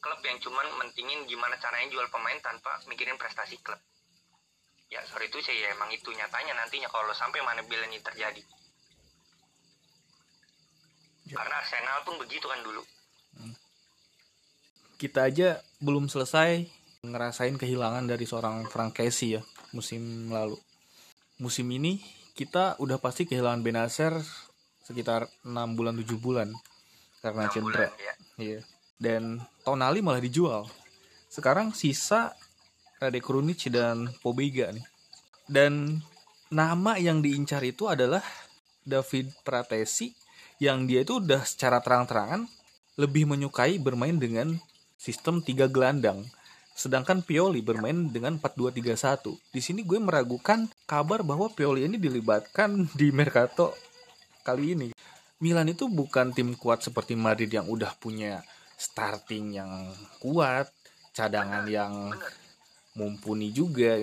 klub 0.00 0.22
yang 0.24 0.38
cuman 0.40 0.66
mentingin 0.80 1.26
gimana 1.26 1.58
caranya 1.60 1.90
jual 1.92 2.06
pemain 2.14 2.38
tanpa 2.40 2.78
mikirin 2.88 3.20
prestasi 3.20 3.60
klub 3.60 3.76
ya 4.90 5.00
sorry 5.06 5.30
itu 5.30 5.38
sih 5.38 5.54
ya 5.54 5.70
emang 5.70 5.88
itu 5.94 6.10
nyatanya 6.10 6.58
nantinya 6.58 6.90
kalau 6.90 7.14
sampai 7.14 7.38
mana 7.46 7.62
bila 7.62 7.86
ini 7.86 8.02
terjadi 8.02 8.42
ya. 11.30 11.38
karena 11.38 11.54
Arsenal 11.62 12.02
pun 12.02 12.18
begitu 12.18 12.50
kan 12.50 12.58
dulu 12.66 12.82
hmm. 13.38 13.54
kita 14.98 15.30
aja 15.30 15.62
belum 15.78 16.10
selesai 16.10 16.66
ngerasain 17.06 17.56
kehilangan 17.56 18.04
dari 18.10 18.26
seorang 18.26 18.66
Frank 18.66 18.98
Casey 18.98 19.38
ya 19.38 19.42
musim 19.70 20.28
lalu 20.28 20.58
musim 21.38 21.70
ini 21.70 22.02
kita 22.34 22.74
udah 22.82 22.98
pasti 22.98 23.24
kehilangan 23.30 23.62
Benacer 23.62 24.18
sekitar 24.82 25.30
6 25.46 25.54
bulan 25.78 25.94
7 25.94 26.18
bulan 26.18 26.50
karena 27.22 27.46
cedera 27.46 27.88
ya. 27.94 28.14
iya 28.42 28.60
dan 28.98 29.38
Tonali 29.62 30.02
malah 30.02 30.20
dijual 30.20 30.66
sekarang 31.30 31.70
sisa 31.72 32.34
Rade 33.00 33.24
Krunic 33.24 33.72
dan 33.72 34.12
Pobega 34.20 34.68
nih. 34.76 34.84
Dan 35.48 36.04
nama 36.52 37.00
yang 37.00 37.24
diincar 37.24 37.64
itu 37.64 37.88
adalah 37.88 38.20
David 38.84 39.32
Pratesi 39.40 40.12
yang 40.60 40.84
dia 40.84 41.00
itu 41.00 41.16
udah 41.16 41.40
secara 41.48 41.80
terang-terangan 41.80 42.44
lebih 43.00 43.24
menyukai 43.24 43.80
bermain 43.80 44.20
dengan 44.20 44.60
sistem 45.00 45.40
tiga 45.40 45.64
gelandang. 45.64 46.28
Sedangkan 46.76 47.24
Pioli 47.24 47.64
bermain 47.64 48.12
dengan 48.12 48.36
4-2-3-1. 48.36 49.32
Di 49.48 49.60
sini 49.64 49.80
gue 49.80 49.96
meragukan 49.96 50.68
kabar 50.84 51.24
bahwa 51.24 51.48
Pioli 51.48 51.88
ini 51.88 51.96
dilibatkan 51.96 52.84
di 53.00 53.08
Mercato 53.08 53.72
kali 54.44 54.76
ini. 54.76 54.88
Milan 55.40 55.72
itu 55.72 55.88
bukan 55.88 56.36
tim 56.36 56.52
kuat 56.52 56.84
seperti 56.84 57.16
Madrid 57.16 57.48
yang 57.48 57.64
udah 57.64 57.96
punya 57.96 58.44
starting 58.76 59.56
yang 59.56 59.88
kuat, 60.20 60.68
cadangan 61.16 61.64
yang 61.64 62.12
mumpuni 62.94 63.54
juga 63.54 64.02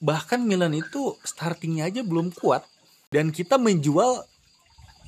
bahkan 0.00 0.40
Milan 0.44 0.76
itu 0.76 1.16
startingnya 1.24 1.88
aja 1.88 2.04
belum 2.04 2.32
kuat 2.36 2.64
dan 3.08 3.32
kita 3.32 3.56
menjual 3.56 4.24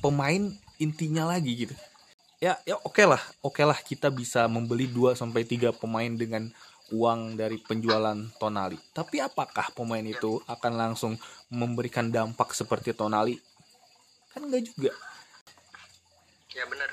pemain 0.01 0.49
intinya 0.81 1.29
lagi 1.29 1.67
gitu. 1.67 1.75
Ya 2.39 2.55
ya 2.63 2.79
oke 2.79 2.95
okay 2.95 3.05
lah 3.05 3.21
oke 3.43 3.59
okay 3.59 3.65
lah 3.67 3.77
kita 3.77 4.07
bisa 4.09 4.47
membeli 4.47 4.87
2 4.87 5.13
sampai 5.13 5.43
tiga 5.43 5.75
pemain 5.75 6.09
dengan 6.09 6.49
uang 6.89 7.37
dari 7.37 7.61
penjualan 7.61 8.17
Tonali. 8.41 8.79
Tapi 8.95 9.21
apakah 9.21 9.69
pemain 9.77 10.01
itu 10.01 10.41
akan 10.49 10.73
langsung 10.73 11.13
memberikan 11.53 12.09
dampak 12.09 12.57
seperti 12.57 12.97
Tonali? 12.97 13.37
Kan 14.33 14.49
enggak 14.49 14.65
juga. 14.65 14.91
Ya 16.55 16.65
benar. 16.65 16.89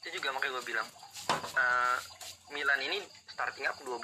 Itu 0.00 0.16
juga 0.16 0.32
makanya 0.32 0.52
gue 0.58 0.64
bilang 0.64 0.88
uh, 1.28 1.96
Milan 2.56 2.80
ini 2.88 2.98
starting 3.28 3.68
up 3.68 3.76
12 3.84 4.00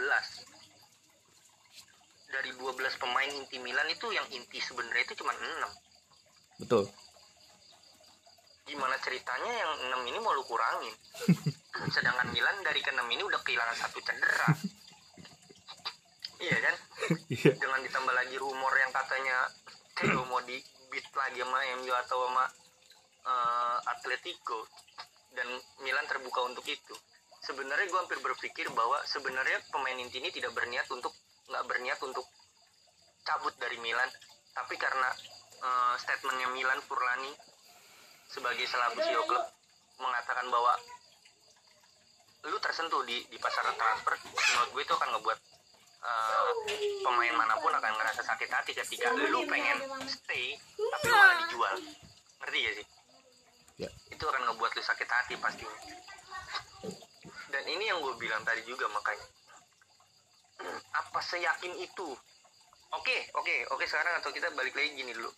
dari 2.29 2.51
12 2.53 2.77
pemain 3.01 3.31
inti 3.33 3.57
Milan 3.61 3.89
itu 3.89 4.13
yang 4.13 4.27
inti 4.29 4.61
sebenarnya 4.61 5.05
itu 5.09 5.17
cuma 5.25 5.33
6 5.33 6.65
betul. 6.65 6.85
Gimana 8.69 9.01
ceritanya 9.01 9.53
yang 9.53 9.73
6 10.05 10.11
ini 10.13 10.19
mau 10.21 10.37
lu 10.37 10.45
kurangin? 10.45 10.93
Sedangkan 11.95 12.29
Milan 12.37 12.61
dari 12.61 12.85
ke 12.85 12.93
6 12.93 13.01
ini 13.01 13.23
udah 13.25 13.41
kehilangan 13.41 13.77
satu 13.81 13.99
cedera. 14.05 14.53
Iya 16.39 16.59
kan? 16.61 16.77
Iya. 17.33 17.57
dengan 17.57 17.81
ditambah 17.81 18.15
lagi 18.15 18.37
rumor 18.37 18.71
yang 18.77 18.93
katanya 18.93 19.49
Theo 19.97 20.23
mau 20.29 20.39
di 20.45 20.61
beat 20.93 21.07
lagi 21.17 21.41
sama 21.41 21.59
MU 21.81 21.93
atau 22.07 22.19
sama 22.29 22.45
eh, 23.25 23.77
Atletico. 23.89 24.69
Dan 25.33 25.49
Milan 25.81 26.05
terbuka 26.05 26.45
untuk 26.45 26.67
itu. 26.69 26.95
Sebenarnya 27.41 27.87
gue 27.89 27.99
hampir 27.99 28.19
berpikir 28.21 28.69
bahwa 28.77 29.01
sebenarnya 29.09 29.63
pemain 29.73 29.97
inti 29.97 30.21
ini 30.21 30.29
tidak 30.35 30.53
berniat 30.53 30.85
untuk 30.93 31.15
nggak 31.49 31.65
berniat 31.65 31.99
untuk 32.05 32.29
cabut 33.25 33.53
dari 33.57 33.81
Milan 33.81 34.09
tapi 34.53 34.77
karena 34.77 35.09
eh, 35.65 35.95
statementnya 35.97 36.49
Milan 36.53 36.81
Furlani 36.85 37.33
sebagai 38.29 38.69
selaku 38.69 39.01
CEO 39.01 39.25
klub 39.25 39.45
mengatakan 39.99 40.47
bahwa 40.53 40.77
lu 42.47 42.57
tersentuh 42.63 43.03
di 43.03 43.25
di 43.27 43.39
pasar 43.41 43.67
transfer 43.75 44.15
menurut 44.23 44.71
gue 44.77 44.83
itu 44.85 44.95
akan 44.95 45.09
ngebuat 45.17 45.39
eh, 46.05 46.53
pemain 47.03 47.35
mana 47.35 47.55
pun 47.59 47.73
akan 47.73 47.93
ngerasa 47.97 48.23
sakit 48.23 48.49
hati 48.53 48.73
ketika 48.77 49.11
lu 49.17 49.43
pengen 49.49 49.77
stay 50.07 50.55
tapi 50.77 51.05
lu 51.09 51.17
malah 51.17 51.37
dijual. 51.45 51.75
Ngerti 52.39 52.59
gak 52.63 52.75
sih? 52.79 52.87
Ya. 53.79 53.91
itu 54.11 54.25
akan 54.27 54.43
ngebuat 54.51 54.75
lu 54.75 54.83
sakit 54.83 55.07
hati 55.07 55.35
pastinya. 55.39 55.79
Dan 57.49 57.65
ini 57.71 57.89
yang 57.89 58.03
gue 58.03 58.15
bilang 58.19 58.43
tadi 58.43 58.63
juga 58.67 58.91
makanya 58.91 59.23
apa 60.95 61.21
seyakin 61.23 61.75
itu? 61.79 62.09
Oke 62.89 63.17
oke 63.37 63.55
oke 63.75 63.85
sekarang 63.85 64.19
atau 64.19 64.33
kita 64.33 64.49
balik 64.57 64.75
lagi 64.75 64.97
gini 64.97 65.13
dulu. 65.13 65.31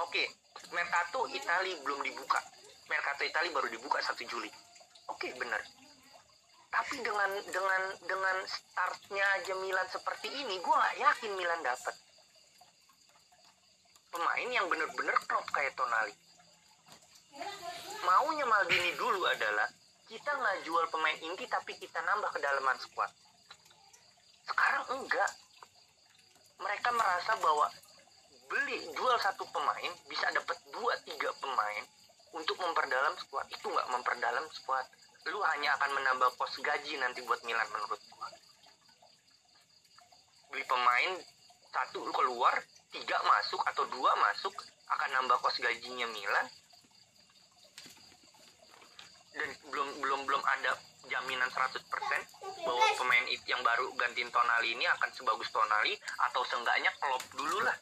Oke 0.00 0.26
Mercato 0.72 1.28
Itali 1.30 1.76
belum 1.84 2.00
dibuka. 2.02 2.40
Mercato 2.88 3.22
Itali 3.22 3.48
baru 3.54 3.68
dibuka 3.70 4.02
1 4.02 4.16
Juli. 4.26 4.50
Oke 5.12 5.30
benar. 5.36 5.60
Tapi 6.70 7.02
dengan 7.02 7.30
dengan 7.50 7.82
dengan 8.06 8.36
startnya 8.46 9.26
aja 9.38 9.54
Milan 9.58 9.88
seperti 9.90 10.30
ini 10.30 10.58
gue 10.58 10.74
nggak 10.74 10.96
yakin 10.98 11.32
Milan 11.36 11.60
dapat. 11.62 11.94
Pemain 14.10 14.48
yang 14.50 14.66
bener-bener 14.66 15.16
klop 15.30 15.46
kayak 15.54 15.74
Tonali. 15.78 16.14
Maunya 18.02 18.46
Maldini 18.48 18.90
dulu 18.98 19.22
adalah 19.28 19.70
kita 20.10 20.30
nggak 20.34 20.66
jual 20.66 20.84
pemain 20.90 21.18
inti 21.22 21.46
tapi 21.46 21.78
kita 21.78 22.02
nambah 22.02 22.34
kedalaman 22.34 22.74
squad 22.82 23.10
sekarang 24.50 24.84
enggak. 24.98 25.30
Mereka 26.60 26.88
merasa 26.92 27.32
bahwa 27.40 27.66
beli 28.50 28.76
jual 28.92 29.16
satu 29.22 29.46
pemain 29.48 29.92
bisa 30.10 30.26
dapat 30.34 30.58
dua 30.74 30.92
tiga 31.06 31.30
pemain 31.40 31.84
untuk 32.36 32.58
memperdalam 32.60 33.14
squad. 33.16 33.46
Itu 33.48 33.70
nggak 33.70 33.88
memperdalam 33.88 34.46
squad. 34.52 34.84
Lu 35.30 35.40
hanya 35.54 35.76
akan 35.80 35.90
menambah 35.96 36.36
pos 36.36 36.52
gaji 36.60 36.96
nanti 37.00 37.24
buat 37.24 37.40
Milan 37.46 37.68
menurut 37.72 38.00
gua. 38.12 38.28
Beli 40.50 40.64
pemain 40.66 41.12
satu 41.70 42.02
lu 42.02 42.12
keluar 42.12 42.58
tiga 42.90 43.16
masuk 43.22 43.62
atau 43.70 43.86
dua 43.86 44.10
masuk 44.18 44.52
akan 44.90 45.08
nambah 45.22 45.38
kos 45.38 45.62
gajinya 45.62 46.10
Milan 46.10 46.46
dan 49.30 49.48
belum 49.70 49.88
belum 50.02 50.20
belum 50.26 50.42
ada 50.42 50.74
jaminan 51.06 51.46
100% 51.50 51.86
bahwa 52.66 52.86
pemain 52.98 53.24
it- 53.30 53.46
yang 53.46 53.62
baru 53.62 53.90
gantiin 53.94 54.30
Tonali 54.30 54.74
ini 54.74 54.84
akan 54.90 55.10
sebagus 55.14 55.48
Tonali 55.54 55.94
atau 56.30 56.42
seenggaknya 56.46 56.90
klop 56.98 57.22
dulu 57.34 57.58
lah. 57.62 57.76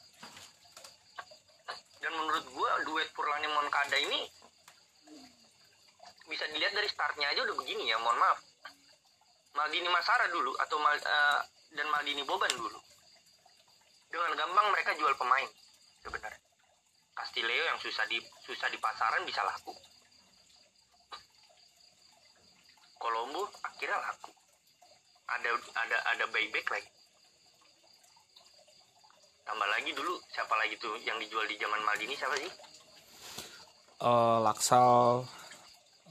Dan 1.98 2.12
menurut 2.14 2.44
gua 2.54 2.70
duet 2.86 3.08
Furlani 3.16 3.48
Moncada 3.50 3.96
ini 3.98 4.28
bisa 6.28 6.44
dilihat 6.52 6.76
dari 6.76 6.88
startnya 6.92 7.32
aja 7.32 7.40
udah 7.48 7.56
begini 7.56 7.88
ya 7.88 7.96
mohon 7.98 8.20
maaf. 8.20 8.38
Maldini 9.56 9.88
Masara 9.88 10.28
dulu 10.28 10.52
atau 10.60 10.76
Mal- 10.78 11.02
eh, 11.02 11.40
dan 11.74 11.88
Maldini 11.88 12.22
Boban 12.22 12.52
dulu. 12.52 12.78
Dengan 14.12 14.36
gampang 14.36 14.68
mereka 14.72 14.94
jual 14.94 15.16
pemain 15.16 15.48
sebenarnya. 16.04 16.40
Castileo 17.16 17.64
yang 17.66 17.80
susah 17.82 18.06
di 18.06 18.20
susah 18.46 18.68
di 18.70 18.78
pasaran 18.78 19.26
bisa 19.26 19.42
laku 19.42 19.74
Colombo 22.98 23.46
akhirnya 23.62 23.98
laku. 23.98 24.30
Ada 25.28 25.50
ada 25.86 25.96
ada 26.14 26.24
buyback 26.28 26.66
lagi. 26.68 26.90
Tambah 29.46 29.68
lagi 29.70 29.90
dulu 29.96 30.12
siapa 30.28 30.54
lagi 30.60 30.76
tuh 30.76 30.92
yang 31.02 31.16
dijual 31.16 31.48
di 31.48 31.56
zaman 31.56 31.80
Maldini 31.80 32.12
siapa 32.12 32.36
sih? 32.36 32.52
Eh, 33.98 34.38
Laksal, 34.44 35.24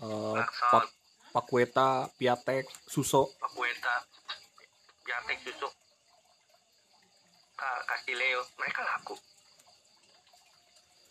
eh, 0.02 0.34
Laksal. 0.42 0.72
Pak 0.74 0.86
Pakueta, 1.32 2.10
Piatek, 2.18 2.66
Suso. 2.90 3.30
Pakueta 3.38 4.02
Piatek 5.06 5.38
Suso. 5.46 5.70
Ka- 7.54 7.84
Castileo. 7.86 8.42
Mereka 8.58 8.82
laku. 8.82 9.14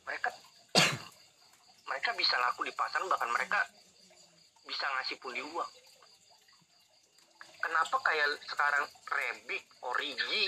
Mereka 0.06 0.28
mereka 1.90 2.10
bisa 2.18 2.34
laku 2.42 2.66
di 2.66 2.74
pasar 2.74 3.02
bahkan 3.06 3.30
mereka 3.30 3.58
bisa 4.66 4.84
ngasih 4.98 5.16
pundi 5.22 5.40
uang. 5.40 5.70
Kenapa 7.62 7.96
kayak 8.02 8.28
sekarang 8.46 8.84
Rebic, 9.10 9.64
Origi 9.86 10.46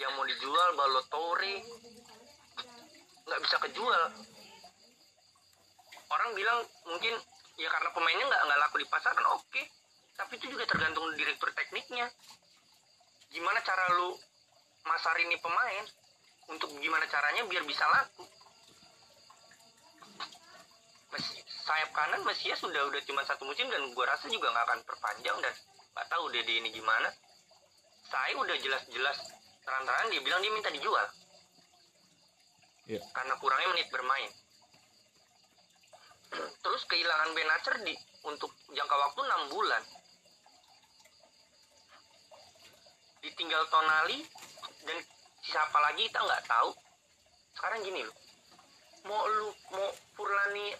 yang 0.00 0.16
mau 0.16 0.24
dijual 0.24 0.74
Balotelli 0.74 1.60
nggak 3.26 3.40
bisa 3.44 3.56
kejual? 3.68 4.02
Orang 6.10 6.30
bilang 6.34 6.58
mungkin 6.88 7.14
ya 7.60 7.68
karena 7.70 7.90
pemainnya 7.94 8.26
nggak 8.26 8.42
nggak 8.46 8.60
laku 8.64 8.76
di 8.82 8.88
pasaran 8.88 9.26
oke. 9.36 9.62
Tapi 10.18 10.32
itu 10.36 10.46
juga 10.52 10.64
tergantung 10.66 11.06
direktur 11.14 11.50
tekniknya. 11.54 12.10
Gimana 13.30 13.62
cara 13.62 13.84
lu 14.00 14.18
masarin 14.86 15.30
nih 15.30 15.38
pemain? 15.38 15.84
Untuk 16.50 16.74
gimana 16.82 17.06
caranya 17.06 17.46
biar 17.46 17.62
bisa 17.62 17.86
laku 17.86 18.26
Sayap 21.66 21.90
kanan 21.90 22.22
Mesias 22.22 22.62
sudah 22.62 22.86
udah 22.86 23.02
cuma 23.02 23.26
satu 23.26 23.42
musim 23.42 23.66
dan 23.66 23.82
gua 23.94 24.06
rasa 24.10 24.30
juga 24.30 24.50
nggak 24.54 24.64
akan 24.66 24.80
perpanjang 24.86 25.36
dan 25.42 25.54
nggak 25.96 26.06
tahu 26.06 26.30
Dede 26.30 26.62
ini 26.62 26.70
gimana. 26.70 27.10
Saya 28.06 28.34
udah 28.38 28.56
jelas-jelas 28.58 29.18
terang-terangan 29.66 30.08
dia 30.10 30.22
bilang 30.22 30.40
dia 30.42 30.52
minta 30.54 30.70
dijual. 30.70 31.06
Iya. 32.90 32.98
karena 33.14 33.34
kurangnya 33.38 33.68
menit 33.70 33.88
bermain. 33.94 34.30
Terus 36.66 36.82
kehilangan 36.90 37.30
Benacer 37.38 37.74
di 37.86 37.94
untuk 38.26 38.50
jangka 38.74 38.96
waktu 38.98 39.20
enam 39.30 39.42
bulan. 39.46 39.82
Ditinggal 43.22 43.62
Tonali 43.70 44.26
dan 44.90 44.98
siapa 45.46 45.78
lagi 45.78 46.10
kita 46.10 46.18
nggak 46.18 46.44
tahu. 46.50 46.74
Sekarang 47.54 47.78
gini 47.86 48.02
loh. 48.02 48.16
Mau 49.06 49.22
lu 49.38 49.48
mau 49.70 49.86
Furlani 50.18 50.74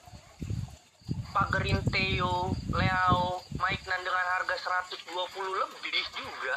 pagerin 1.31 1.79
Theo, 1.95 2.51
Leo, 2.75 3.23
Maiknan 3.59 4.01
dengan 4.03 4.27
harga 4.39 4.57
120 4.91 5.15
lebih 5.63 6.07
juga. 6.19 6.57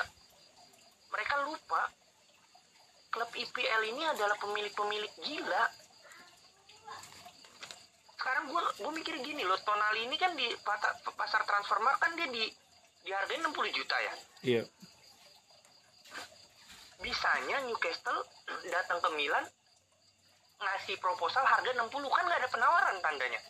Mereka 1.14 1.36
lupa 1.46 1.82
klub 3.14 3.30
IPL 3.30 3.82
ini 3.94 4.04
adalah 4.10 4.34
pemilik-pemilik 4.42 5.14
gila. 5.22 5.64
Sekarang 8.18 8.50
gua 8.50 8.64
gua 8.82 8.92
mikir 8.98 9.14
gini 9.22 9.46
loh 9.46 9.60
Tonali 9.62 10.10
ini 10.10 10.18
kan 10.18 10.34
di 10.34 10.48
pasar 11.14 11.46
transfermarkt 11.46 12.02
kan 12.02 12.12
dia 12.18 12.28
di 12.34 12.44
dihargain 13.04 13.44
60 13.46 13.78
juta 13.78 13.98
ya? 14.00 14.14
Iya. 14.44 14.64
bisanya 17.04 17.60
Newcastle 17.68 18.24
datang 18.72 19.04
ke 19.04 19.10
Milan 19.20 19.44
ngasih 20.56 20.96
proposal 21.04 21.44
harga 21.44 21.76
60 21.76 21.92
kan 21.92 22.24
nggak 22.24 22.40
ada 22.40 22.48
penawaran 22.48 22.96
tandanya 23.04 23.44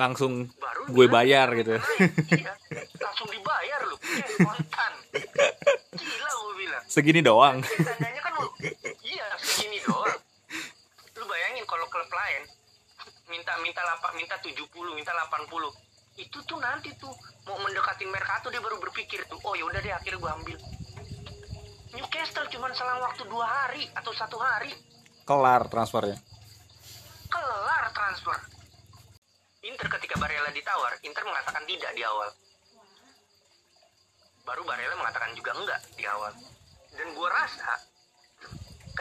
Langsung 0.00 0.48
baru 0.56 0.88
gue 0.88 1.06
bayar 1.12 1.52
gitu. 1.60 1.76
iya, 2.32 2.56
langsung 2.96 3.28
dibayar 3.28 3.80
lu 3.84 3.96
kontan. 4.40 4.92
Gila 5.92 6.30
gue 6.32 6.54
bilang. 6.56 6.84
Segini 6.88 7.20
doang. 7.20 7.60
tandanya 7.60 8.20
kan 8.24 8.32
lu 8.40 8.48
iya 9.04 9.28
segini 9.36 9.76
doang. 9.84 10.16
Lu 11.20 11.24
bayangin 11.28 11.68
kalau 11.68 11.84
klub 11.92 12.08
lain 12.08 12.48
minta 13.28 13.52
minta 13.60 13.84
lapak 13.84 14.16
minta 14.16 14.40
70 14.40 14.56
minta 14.96 15.12
80 15.12 15.52
itu 16.16 16.38
tuh 16.48 16.58
nanti 16.58 16.90
tuh 16.96 17.12
mau 17.44 17.60
mendekatin 17.60 18.08
Mercato 18.08 18.48
dia 18.48 18.64
baru 18.64 18.80
berpikir 18.80 19.28
tuh 19.28 19.36
oh 19.44 19.52
yaudah 19.52 19.84
deh 19.84 19.92
akhirnya 19.92 20.16
gua 20.16 20.32
ambil. 20.40 20.56
Newcastle 21.92 22.48
cuman 22.48 22.72
selang 22.72 23.04
waktu 23.04 23.28
dua 23.28 23.44
hari 23.44 23.84
atau 23.92 24.16
satu 24.16 24.40
hari. 24.40 24.72
Kelar 25.28 25.68
transfernya. 25.68 26.16
kelar 27.30 27.94
transfer 27.94 28.59
Inter 29.60 29.86
ketika 29.98 30.16
Barella 30.16 30.48
ditawar 30.52 30.96
Inter 31.04 31.24
mengatakan 31.24 31.64
tidak 31.68 31.92
di 31.92 32.02
awal. 32.04 32.28
Baru 34.48 34.64
Barella 34.64 34.96
mengatakan 34.96 35.36
juga 35.36 35.52
enggak 35.52 35.80
di 35.94 36.04
awal. 36.08 36.32
Dan 36.96 37.12
gua 37.12 37.28
rasa 37.28 37.76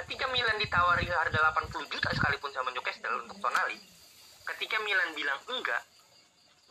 ketika 0.04 0.28
Milan 0.32 0.60
ditawari 0.60 1.08
harga 1.08 1.40
80 1.52 1.92
juta 1.92 2.10
sekalipun 2.14 2.52
sama 2.54 2.72
Newcastle 2.72 3.26
untuk 3.26 3.40
Tonali 3.42 3.80
ketika 4.56 4.78
Milan 4.84 5.12
bilang 5.18 5.40
enggak 5.50 5.84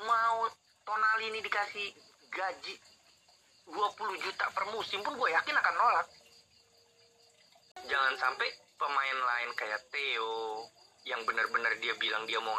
mau 0.05 0.47
Tonali 0.87 1.29
ini 1.29 1.41
dikasih 1.45 1.89
gaji 2.33 2.75
20 3.69 4.25
juta 4.25 4.45
per 4.57 4.65
musim 4.73 5.05
pun 5.05 5.13
gue 5.17 5.29
yakin 5.29 5.53
akan 5.53 5.75
nolak. 5.77 6.07
Jangan 7.85 8.15
sampai 8.17 8.49
pemain 8.81 9.19
lain 9.21 9.51
kayak 9.53 9.81
Theo 9.93 10.65
yang 11.05 11.21
benar-benar 11.29 11.77
dia 11.81 11.93
bilang 12.01 12.25
dia 12.25 12.41
mau 12.41 12.57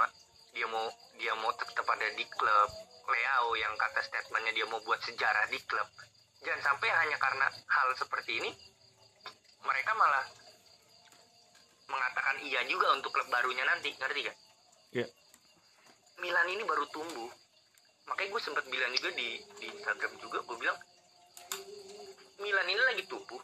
dia 0.53 0.67
mau 0.67 0.87
dia 1.17 1.33
mau 1.37 1.51
tetap 1.55 1.85
ada 1.85 2.07
di 2.15 2.25
klub. 2.27 2.71
Leo 3.09 3.57
yang 3.57 3.73
kata 3.73 4.05
statementnya 4.05 4.53
dia 4.53 4.65
mau 4.69 4.77
buat 4.85 5.01
sejarah 5.01 5.49
di 5.49 5.57
klub. 5.65 5.89
Jangan 6.45 6.61
sampai 6.61 6.87
hanya 6.93 7.17
karena 7.17 7.47
hal 7.49 7.89
seperti 7.97 8.37
ini 8.37 8.51
mereka 9.65 9.91
malah 9.97 10.25
mengatakan 11.89 12.37
iya 12.45 12.61
juga 12.69 12.93
untuk 12.93 13.09
klub 13.11 13.27
barunya 13.33 13.65
nanti. 13.65 13.93
Ngerti 13.97 14.19
gak? 14.29 14.37
Iya. 14.93 15.07
Milan 16.21 16.47
ini 16.53 16.63
baru 16.63 16.85
tumbuh. 16.93 17.29
Makanya 18.09 18.29
gue 18.33 18.41
sempat 18.41 18.65
bilang 18.69 18.93
juga 18.93 19.09
di 19.13 19.41
di 19.57 19.65
Instagram 19.69 20.13
juga 20.21 20.41
gue 20.45 20.57
bilang 20.57 20.77
Milan 22.41 22.67
ini 22.69 22.81
lagi 22.93 23.03
tumbuh. 23.09 23.41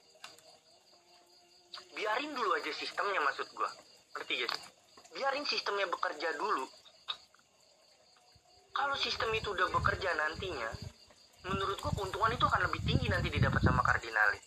Biarin 1.95 2.31
dulu 2.37 2.53
aja 2.53 2.71
sistemnya 2.75 3.21
maksud 3.23 3.49
gue 3.49 3.69
ngerti 4.15 4.33
gak 4.45 4.51
sih? 4.55 4.75
biarin 5.15 5.47
sistemnya 5.47 5.87
bekerja 5.87 6.35
dulu 6.35 6.67
kalau 8.75 8.95
sistem 8.99 9.31
itu 9.31 9.55
udah 9.55 9.71
bekerja 9.71 10.11
nantinya 10.19 10.69
menurut 11.47 11.79
gue 11.79 11.91
keuntungan 11.95 12.31
itu 12.35 12.45
akan 12.45 12.61
lebih 12.67 12.81
tinggi 12.83 13.07
nanti 13.07 13.31
didapat 13.31 13.63
sama 13.63 13.79
Cardinale 13.81 14.37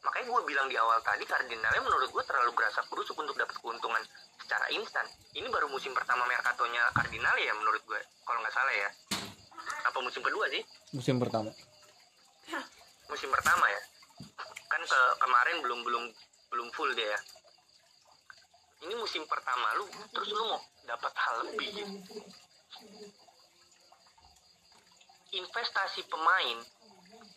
makanya 0.00 0.26
gue 0.32 0.42
bilang 0.48 0.66
di 0.72 0.76
awal 0.80 0.98
tadi 1.04 1.28
Cardinale 1.28 1.78
menurut 1.84 2.08
gue 2.08 2.24
terlalu 2.24 2.56
berasa 2.56 2.80
berusuk 2.88 3.16
untuk 3.20 3.36
dapat 3.36 3.56
keuntungan 3.60 4.02
secara 4.44 4.68
instan. 4.76 5.08
Ini 5.32 5.48
baru 5.48 5.72
musim 5.72 5.96
pertama 5.96 6.28
Mercatonya 6.28 6.92
Cardinale 6.92 7.40
ya 7.40 7.56
menurut 7.56 7.80
gue 7.88 8.00
kalau 8.28 8.38
nggak 8.44 8.52
salah 8.52 8.74
ya. 8.76 8.88
Apa 9.88 9.98
musim 10.04 10.20
kedua 10.20 10.44
sih? 10.52 10.62
Musim 10.92 11.16
pertama. 11.16 11.48
Musim 13.08 13.32
pertama 13.32 13.64
ya? 13.72 13.82
Kan 14.68 14.82
ke 14.84 15.00
kemarin 15.16 15.56
belum 15.64 15.80
belum 15.80 16.04
belum 16.52 16.68
full 16.76 16.92
dia 16.92 17.08
ya. 17.16 17.20
Ini 18.84 18.94
musim 19.00 19.24
pertama 19.24 19.72
lu 19.80 19.88
terus 20.12 20.28
lu 20.28 20.44
mau 20.44 20.60
dapat 20.84 21.12
hal 21.16 21.36
lebih 21.48 21.68
gitu. 21.72 22.20
Investasi 25.38 26.06
pemain 26.06 26.58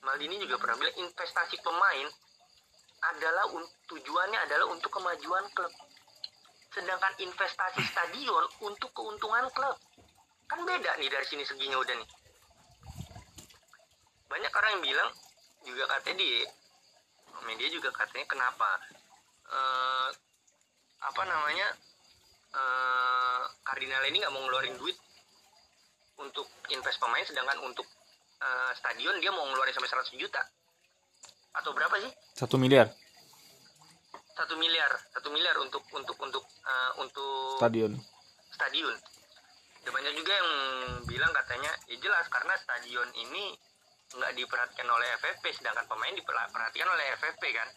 Maldini 0.07 0.39
juga 0.39 0.55
pernah 0.55 0.79
bilang 0.79 0.97
investasi 1.03 1.59
pemain 1.59 2.07
adalah 3.11 3.45
tujuannya 3.91 4.39
adalah 4.47 4.71
untuk 4.71 4.87
kemajuan 4.87 5.45
klub. 5.51 5.73
Sedangkan 6.71 7.11
investasi 7.19 7.83
stadion 7.83 8.45
untuk 8.63 8.87
keuntungan 8.95 9.51
klub. 9.51 9.75
Kan 10.47 10.63
beda 10.63 10.95
nih 11.01 11.11
dari 11.11 11.25
sini 11.27 11.43
seginya 11.43 11.75
udah 11.81 11.95
nih. 11.97 12.09
Banyak 14.31 14.51
orang 14.55 14.71
yang 14.79 14.83
bilang 14.85 15.09
juga 15.67 15.83
katanya 15.91 16.23
di 16.23 16.31
media 17.43 17.67
juga 17.67 17.91
katanya 17.91 18.25
kenapa 18.31 18.69
eh, 19.51 20.09
apa 21.03 21.21
namanya 21.27 21.67
eh 22.55 23.43
Cardinal 23.67 24.07
ini 24.07 24.23
nggak 24.23 24.31
mau 24.31 24.41
ngeluarin 24.47 24.79
duit 24.79 24.95
untuk 26.17 26.47
invest 26.73 26.97
pemain 26.97 27.25
sedangkan 27.25 27.57
untuk 27.65 27.85
eh, 28.41 28.71
stadion 28.77 29.17
dia 29.21 29.31
mau 29.33 29.45
ngeluarin 29.45 29.73
sampai 29.73 29.89
100 29.89 30.21
juta 30.21 30.41
atau 31.57 31.73
berapa 31.73 31.95
sih 32.01 32.11
satu 32.37 32.61
miliar 32.61 32.89
satu 34.37 34.53
miliar 34.57 34.91
satu 35.13 35.33
miliar 35.33 35.57
untuk 35.61 35.81
untuk 35.93 36.17
untuk 36.21 36.45
eh, 36.45 36.91
untuk 37.01 37.57
stadion 37.57 37.97
stadion. 38.57 38.95
Ada 39.85 39.91
banyak 39.93 40.13
juga 40.19 40.33
yang 40.35 40.49
bilang 41.07 41.31
katanya 41.31 41.71
ya 41.87 41.95
jelas 42.01 42.25
karena 42.27 42.57
stadion 42.59 43.07
ini 43.15 43.55
nggak 44.17 44.33
diperhatikan 44.35 44.89
oleh 44.89 45.07
FFP 45.21 45.61
sedangkan 45.61 45.85
pemain 45.87 46.11
diperhatikan 46.11 46.89
oleh 46.89 47.05
FFP 47.21 47.43
kan. 47.55 47.69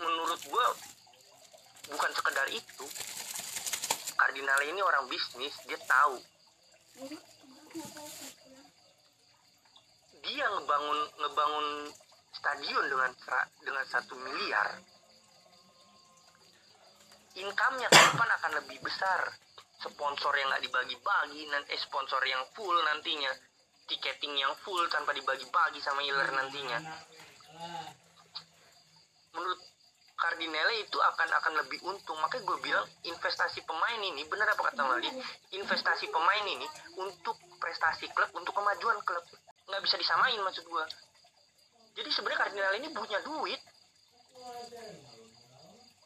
Menurut 0.00 0.40
gua 0.48 0.66
bukan 1.92 2.10
sekedar 2.16 2.48
itu. 2.50 2.86
Cardinal 4.18 4.58
ini 4.66 4.82
orang 4.82 5.06
bisnis, 5.06 5.54
dia 5.70 5.78
tahu 5.86 6.18
dia 10.18 10.46
ngebangun 10.50 10.98
ngebangun 11.14 11.66
stadion 12.34 12.84
dengan 12.90 13.10
dengan 13.62 13.84
satu 13.86 14.14
miliar. 14.18 14.82
Income-nya 17.38 17.86
ke 17.86 18.02
akan 18.18 18.52
lebih 18.64 18.82
besar. 18.82 19.30
Sponsor 19.78 20.34
yang 20.34 20.50
nggak 20.50 20.66
dibagi-bagi 20.66 21.46
dan 21.54 21.62
eh, 21.70 21.78
sponsor 21.78 22.18
yang 22.26 22.42
full 22.50 22.74
nantinya. 22.74 23.30
Tiketing 23.86 24.34
yang 24.34 24.50
full 24.66 24.82
tanpa 24.90 25.14
dibagi-bagi 25.14 25.78
sama 25.78 26.02
iler 26.02 26.34
nantinya. 26.34 26.82
Menurut 29.38 29.60
Cardinale 30.18 30.82
itu 30.82 30.98
akan 30.98 31.28
akan 31.30 31.52
lebih 31.62 31.78
untung. 31.86 32.18
Makanya 32.18 32.42
gue 32.42 32.58
bilang 32.58 32.86
investasi 33.06 33.62
pemain 33.62 34.00
ini 34.02 34.26
benar 34.26 34.50
apa 34.50 34.74
kata 34.74 34.82
Maldi 34.82 35.10
investasi 35.54 36.10
pemain 36.10 36.44
ini 36.44 36.66
untuk 36.98 37.38
prestasi 37.62 38.10
klub 38.10 38.34
untuk 38.34 38.50
kemajuan 38.50 38.98
klub. 39.06 39.22
Nggak 39.70 39.82
bisa 39.86 39.94
disamain 39.94 40.38
maksud 40.42 40.66
gue 40.66 40.84
jadi 41.98 42.10
sebenarnya 42.14 42.40
Cardinal 42.46 42.74
ini 42.78 42.88
punya 42.94 43.18
duit. 43.26 43.60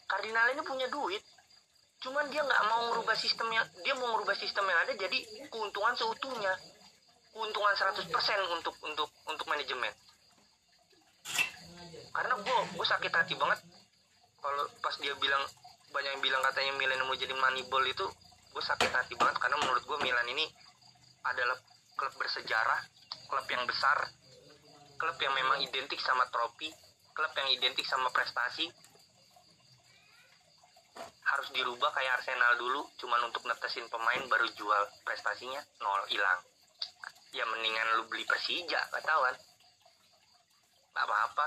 Cardinal 0.09 0.46
ini 0.57 0.62
punya 0.64 0.88
duit. 0.88 1.20
Cuman 2.01 2.33
dia 2.33 2.40
nggak 2.40 2.62
mau 2.72 2.83
merubah 2.90 3.14
sistemnya 3.14 3.62
dia 3.85 3.94
mau 4.01 4.16
merubah 4.16 4.33
sistem 4.35 4.64
yang 4.72 4.81
ada 4.88 4.96
jadi 4.96 5.18
keuntungan 5.53 5.92
seutuhnya. 5.92 6.57
Keuntungan 7.33 7.75
100% 7.77 8.09
untuk 8.57 8.75
untuk 8.88 9.09
untuk 9.29 9.46
manajemen. 9.53 9.92
Karena 12.12 12.35
gue 12.40 12.59
gue 12.72 12.87
sakit 12.88 13.12
hati 13.12 13.37
banget 13.37 13.61
kalau 14.43 14.65
pas 14.83 14.95
dia 14.99 15.15
bilang 15.17 15.43
banyak 15.95 16.11
yang 16.19 16.23
bilang 16.25 16.43
katanya 16.43 16.73
Milan 16.77 17.07
mau 17.07 17.15
jadi 17.15 17.33
moneyball 17.33 17.85
itu 17.87 18.07
gue 18.53 18.65
sakit 18.65 18.91
hati 18.91 19.15
banget 19.17 19.39
karena 19.39 19.57
menurut 19.63 19.83
gue 19.87 19.99
Milan 20.03 20.27
ini 20.29 20.45
adalah 21.25 21.57
klub 21.97 22.13
bersejarah 22.19 22.81
klub 23.31 23.47
yang 23.49 23.65
besar 23.65 24.11
klub 24.99 25.17
yang 25.23 25.33
memang 25.33 25.63
identik 25.63 26.03
sama 26.03 26.27
trofi 26.29 26.69
klub 27.13 27.33
yang 27.37 27.49
identik 27.53 27.85
sama 27.85 28.09
prestasi. 28.11 28.67
Harus 31.23 31.49
dirubah 31.57 31.93
kayak 31.97 32.21
Arsenal 32.21 32.57
dulu 32.61 32.85
cuman 33.01 33.21
untuk 33.29 33.45
netesin 33.49 33.89
pemain 33.89 34.21
baru 34.29 34.49
jual 34.53 34.83
prestasinya 35.05 35.61
nol 35.81 36.05
hilang. 36.09 36.41
Ya 37.33 37.49
mendingan 37.49 37.97
lu 37.97 38.05
beli 38.13 38.29
Persija 38.29 38.81
Gak 40.93 41.05
apa-apa. 41.09 41.47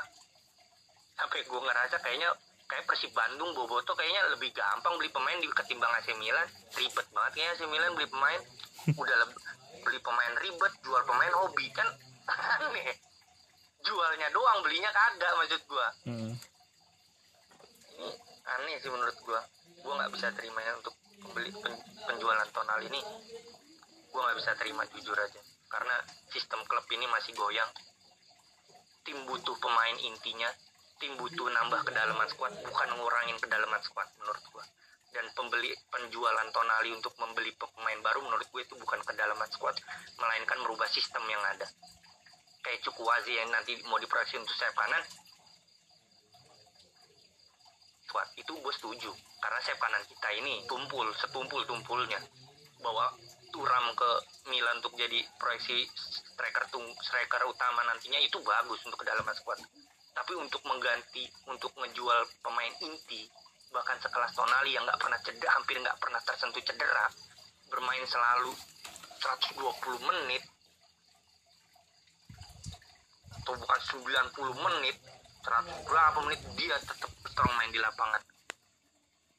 Sampai 1.14 1.46
gue 1.46 1.62
ngerasa 1.62 2.02
kayaknya 2.02 2.34
kayak 2.66 2.84
Persib 2.90 3.14
Bandung 3.14 3.54
Boboto 3.54 3.94
kayaknya 3.94 4.26
lebih 4.34 4.50
gampang 4.52 4.98
beli 4.98 5.10
pemain 5.14 5.38
di 5.38 5.48
ketimbang 5.50 5.92
AC 6.02 6.14
Milan. 6.18 6.48
Ribet 6.74 7.08
banget 7.14 7.32
kayaknya 7.38 7.52
AC 7.54 7.62
Milan 7.70 7.92
beli 7.94 8.08
pemain. 8.10 8.42
Udah 9.02 9.16
leb- 9.22 9.42
beli 9.86 10.00
pemain 10.02 10.34
ribet 10.42 10.74
jual 10.82 11.02
pemain 11.06 11.34
hobi 11.46 11.66
kan? 11.70 11.88
Aneh. 12.58 12.90
Jualnya 13.86 14.28
doang 14.34 14.66
belinya 14.66 14.90
kagak 14.90 15.34
maksud 15.38 15.62
gua. 15.70 15.88
Hmm. 16.10 16.34
ini 17.96 18.10
aneh 18.44 18.76
sih 18.82 18.90
menurut 18.90 19.14
gua. 19.22 19.42
Gua 19.86 19.94
nggak 20.02 20.12
bisa 20.18 20.28
terimanya 20.34 20.74
untuk 20.82 20.98
pembeli 21.22 21.54
pen- 21.54 21.86
penjualan 22.10 22.50
tonal 22.50 22.82
ini. 22.82 22.98
Gua 24.10 24.26
nggak 24.26 24.38
bisa 24.42 24.52
terima 24.58 24.84
jujur 24.90 25.14
aja. 25.14 25.42
Karena 25.70 26.02
sistem 26.34 26.66
klub 26.66 26.86
ini 26.90 27.06
masih 27.06 27.38
goyang. 27.38 27.70
Tim 29.06 29.22
butuh 29.30 29.54
pemain 29.62 29.98
intinya 30.02 30.50
tim 30.96 31.12
butuh 31.20 31.48
nambah 31.52 31.82
kedalaman 31.84 32.28
squad 32.32 32.54
bukan 32.64 32.90
ngurangin 32.96 33.38
kedalaman 33.40 33.82
squad 33.84 34.08
menurut 34.20 34.44
gua. 34.52 34.64
Dan 35.16 35.32
pembeli 35.32 35.72
penjualan 35.88 36.48
tonali 36.52 36.92
untuk 36.92 37.16
membeli 37.20 37.56
pemain 37.56 38.00
baru 38.04 38.20
menurut 38.20 38.48
gue 38.52 38.62
itu 38.68 38.76
bukan 38.76 39.00
kedalaman 39.00 39.48
squad 39.48 39.80
melainkan 40.20 40.60
merubah 40.60 40.88
sistem 40.92 41.24
yang 41.32 41.40
ada. 41.56 41.64
Kayak 42.60 42.84
Cukuwazi 42.84 43.32
yang 43.32 43.48
nanti 43.48 43.80
mau 43.88 43.96
diproyeksi 43.96 44.36
untuk 44.36 44.52
sayap 44.60 44.76
kanan. 44.76 45.00
Squad 48.12 48.28
itu 48.36 48.52
gue 48.60 48.74
setuju. 48.76 49.12
Karena 49.40 49.60
sayap 49.64 49.80
kanan 49.80 50.04
kita 50.04 50.30
ini 50.36 50.68
tumpul 50.68 51.08
setumpul 51.16 51.64
tumpulnya. 51.64 52.20
Bawa 52.84 53.16
Turam 53.56 53.96
ke 53.96 54.12
Milan 54.52 54.84
untuk 54.84 55.00
jadi 55.00 55.24
proyeksi 55.40 55.88
striker 56.36 56.68
tung 56.76 56.84
striker 57.00 57.40
utama 57.48 57.88
nantinya 57.88 58.20
itu 58.20 58.36
bagus 58.44 58.84
untuk 58.84 59.00
kedalaman 59.00 59.32
squad 59.32 59.64
tapi 60.16 60.34
untuk 60.40 60.64
mengganti 60.64 61.28
untuk 61.52 61.76
ngejual 61.76 62.20
pemain 62.40 62.74
inti 62.80 63.28
bahkan 63.76 64.00
sekelas 64.00 64.32
Tonali 64.32 64.72
yang 64.72 64.88
nggak 64.88 64.98
pernah 64.98 65.20
cedera 65.20 65.52
hampir 65.60 65.76
nggak 65.84 66.00
pernah 66.00 66.22
tersentuh 66.24 66.64
cedera 66.64 67.06
bermain 67.68 68.06
selalu 68.08 68.56
120 69.20 70.08
menit 70.08 70.44
atau 73.36 73.54
bukan 73.60 73.80
90 74.02 74.66
menit 74.66 74.96
100 75.46 75.86
berapa 75.86 76.20
menit 76.26 76.42
dia 76.58 76.74
tetap 76.82 77.12
strong 77.30 77.54
main 77.54 77.70
di 77.70 77.78
lapangan. 77.78 78.18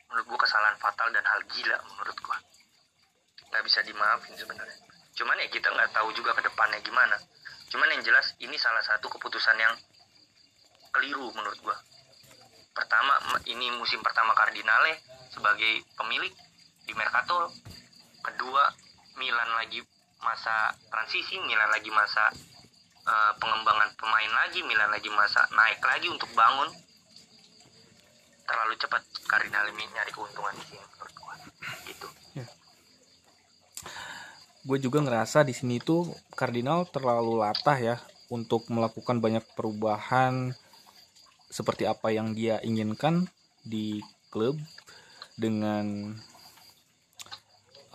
Menurut 0.07 0.27
gua 0.31 0.39
kesalahan 0.47 0.79
fatal 0.79 1.11
dan 1.11 1.27
hal 1.27 1.43
gila 1.51 1.79
menurut 1.91 2.16
gua. 2.22 2.39
Nggak 3.51 3.62
bisa 3.66 3.83
dimaafin 3.83 4.39
sebenarnya. 4.39 4.79
Cuman 5.18 5.35
ya 5.43 5.51
kita 5.51 5.66
nggak 5.74 5.91
tahu 5.91 6.14
juga 6.14 6.39
ke 6.39 6.47
depannya 6.47 6.79
gimana. 6.87 7.18
Cuman 7.74 7.91
yang 7.91 8.03
jelas 8.07 8.39
ini 8.39 8.55
salah 8.55 8.85
satu 8.87 9.11
keputusan 9.11 9.59
yang 9.59 9.74
keliru 10.97 11.29
menurut 11.37 11.61
gua. 11.61 11.77
Pertama 12.73 13.21
ini 13.45 13.69
musim 13.77 14.01
pertama 14.01 14.33
Cardinale 14.33 14.97
sebagai 15.29 15.85
pemilik 15.93 16.33
di 16.89 16.93
Mercato. 16.97 17.53
Kedua 18.25 18.65
Milan 19.21 19.53
lagi 19.61 19.85
masa 20.25 20.73
transisi 20.89 21.37
Milan 21.45 21.69
lagi 21.69 21.93
masa 21.93 22.33
uh, 23.05 23.33
pengembangan 23.37 23.93
pemain 24.01 24.33
lagi 24.45 24.65
Milan 24.65 24.89
lagi 24.89 25.13
masa 25.13 25.45
naik 25.53 25.85
lagi 25.85 26.09
untuk 26.09 26.33
bangun. 26.33 26.73
Terlalu 28.49 28.75
cepat 28.81 29.03
Cardinale 29.29 29.77
nyari 29.77 30.11
keuntungan 30.17 30.57
di 30.57 30.65
sini 30.65 30.85
menurut 30.97 31.15
gua. 31.21 31.35
Gitu. 31.85 32.09
Ya. 32.41 32.47
gue 34.67 34.83
juga 34.83 34.99
ngerasa 34.99 35.47
di 35.47 35.55
sini 35.55 35.79
tuh 35.79 36.11
Cardinal 36.35 36.91
terlalu 36.91 37.39
latah 37.39 37.79
ya 37.79 37.97
untuk 38.35 38.67
melakukan 38.67 39.23
banyak 39.23 39.47
perubahan 39.55 40.59
seperti 41.47 41.87
apa 41.87 42.11
yang 42.11 42.35
dia 42.35 42.59
inginkan 42.63 43.31
di 43.63 44.03
klub 44.31 44.59
dengan 45.37 46.17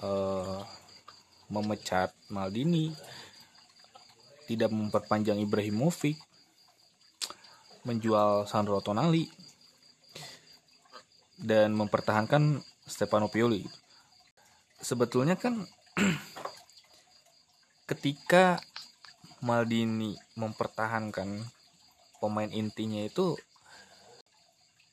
uh, 0.02 0.62
memecat 1.52 2.16
Maldini, 2.32 2.95
tidak 4.47 4.72
memperpanjang 4.72 5.39
Ibrahimovic, 5.43 6.16
menjual 7.84 8.47
Sandro 8.47 8.80
Tonali, 8.80 9.28
dan 11.41 11.74
mempertahankan 11.74 12.62
Stefano 12.86 13.28
Pioli. 13.28 13.66
Sebetulnya 14.82 15.36
kan 15.38 15.66
ketika 17.89 18.62
Maldini 19.41 20.14
mempertahankan 20.38 21.41
pemain 22.22 22.47
intinya 22.53 23.01
itu 23.01 23.34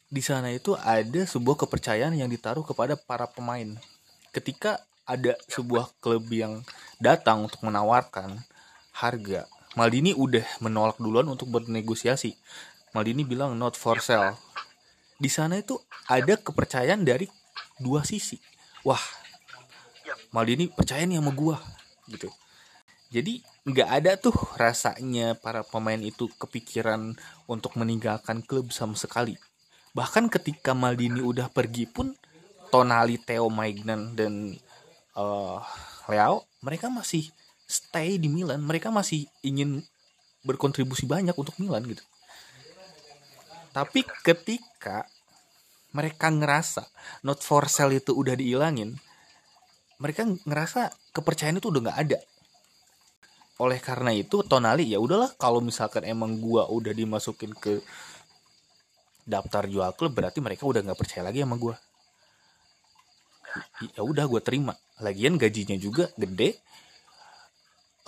di 0.09 0.25
sana 0.25 0.49
itu 0.49 0.73
ada 0.73 1.29
sebuah 1.29 1.69
kepercayaan 1.69 2.17
yang 2.17 2.33
ditaruh 2.33 2.65
kepada 2.65 2.97
para 2.97 3.29
pemain. 3.29 3.77
Ketika 4.33 4.81
ada 5.05 5.37
sebuah 5.53 5.93
klub 6.01 6.25
yang 6.33 6.65
datang 6.97 7.45
untuk 7.45 7.61
menawarkan 7.61 8.41
harga, 8.97 9.45
Maldini 9.77 10.17
udah 10.17 10.45
menolak 10.65 10.97
duluan 10.97 11.29
untuk 11.29 11.53
bernegosiasi. 11.53 12.33
Maldini 12.97 13.21
bilang 13.21 13.53
not 13.61 13.77
for 13.77 14.01
sale. 14.01 14.41
Di 15.21 15.29
sana 15.29 15.61
itu 15.61 15.77
ada 16.09 16.41
kepercayaan 16.41 17.05
dari 17.05 17.29
dua 17.77 18.01
sisi. 18.01 18.41
Wah, 18.89 19.01
Maldini 20.33 20.73
percaya 20.73 21.05
nih 21.05 21.21
sama 21.21 21.37
gua 21.37 21.61
gitu. 22.09 22.33
Jadi 23.09 23.41
nggak 23.65 23.89
ada 23.89 24.13
tuh 24.21 24.37
rasanya 24.61 25.33
para 25.33 25.65
pemain 25.65 26.01
itu 26.01 26.29
kepikiran 26.37 27.17
untuk 27.49 27.73
meninggalkan 27.81 28.45
klub 28.45 28.69
sama 28.69 28.93
sekali. 29.01 29.41
Bahkan 29.97 30.29
ketika 30.29 30.77
Maldini 30.77 31.25
udah 31.25 31.49
pergi 31.49 31.89
pun 31.89 32.13
Tonali, 32.69 33.17
Theo 33.17 33.49
Maignan 33.49 34.13
dan 34.13 34.53
uh, 35.17 35.59
Leo 36.05 36.45
mereka 36.61 36.93
masih 36.93 37.33
stay 37.65 38.21
di 38.21 38.29
Milan. 38.29 38.61
Mereka 38.61 38.93
masih 38.93 39.25
ingin 39.41 39.81
berkontribusi 40.45 41.09
banyak 41.09 41.33
untuk 41.33 41.57
Milan 41.57 41.89
gitu. 41.89 42.05
Tapi 43.73 44.05
ketika 44.21 45.09
mereka 45.97 46.29
ngerasa 46.29 46.85
not 47.25 47.41
for 47.41 47.65
sale 47.73 47.97
itu 47.97 48.13
udah 48.13 48.37
diilangin 48.37 49.01
mereka 49.99 50.29
ngerasa 50.45 50.93
kepercayaan 51.17 51.59
itu 51.59 51.73
udah 51.73 51.91
nggak 51.91 52.01
ada 52.07 52.19
oleh 53.59 53.79
karena 53.83 54.15
itu 54.15 54.47
Tonali 54.47 54.87
ya 54.87 55.03
udahlah 55.03 55.35
kalau 55.35 55.59
misalkan 55.59 56.07
emang 56.07 56.39
gua 56.39 56.71
udah 56.71 56.95
dimasukin 56.95 57.51
ke 57.59 57.83
daftar 59.29 59.69
jual 59.69 59.91
klub 59.99 60.15
berarti 60.15 60.41
mereka 60.41 60.65
udah 60.65 60.81
nggak 60.81 60.99
percaya 60.99 61.27
lagi 61.27 61.45
sama 61.45 61.61
gue 61.61 61.77
ya 63.95 64.03
udah 64.03 64.25
gue 64.27 64.41
terima. 64.43 64.75
Lagian 65.03 65.39
gajinya 65.39 65.77
juga 65.79 66.11
gede. 66.19 66.59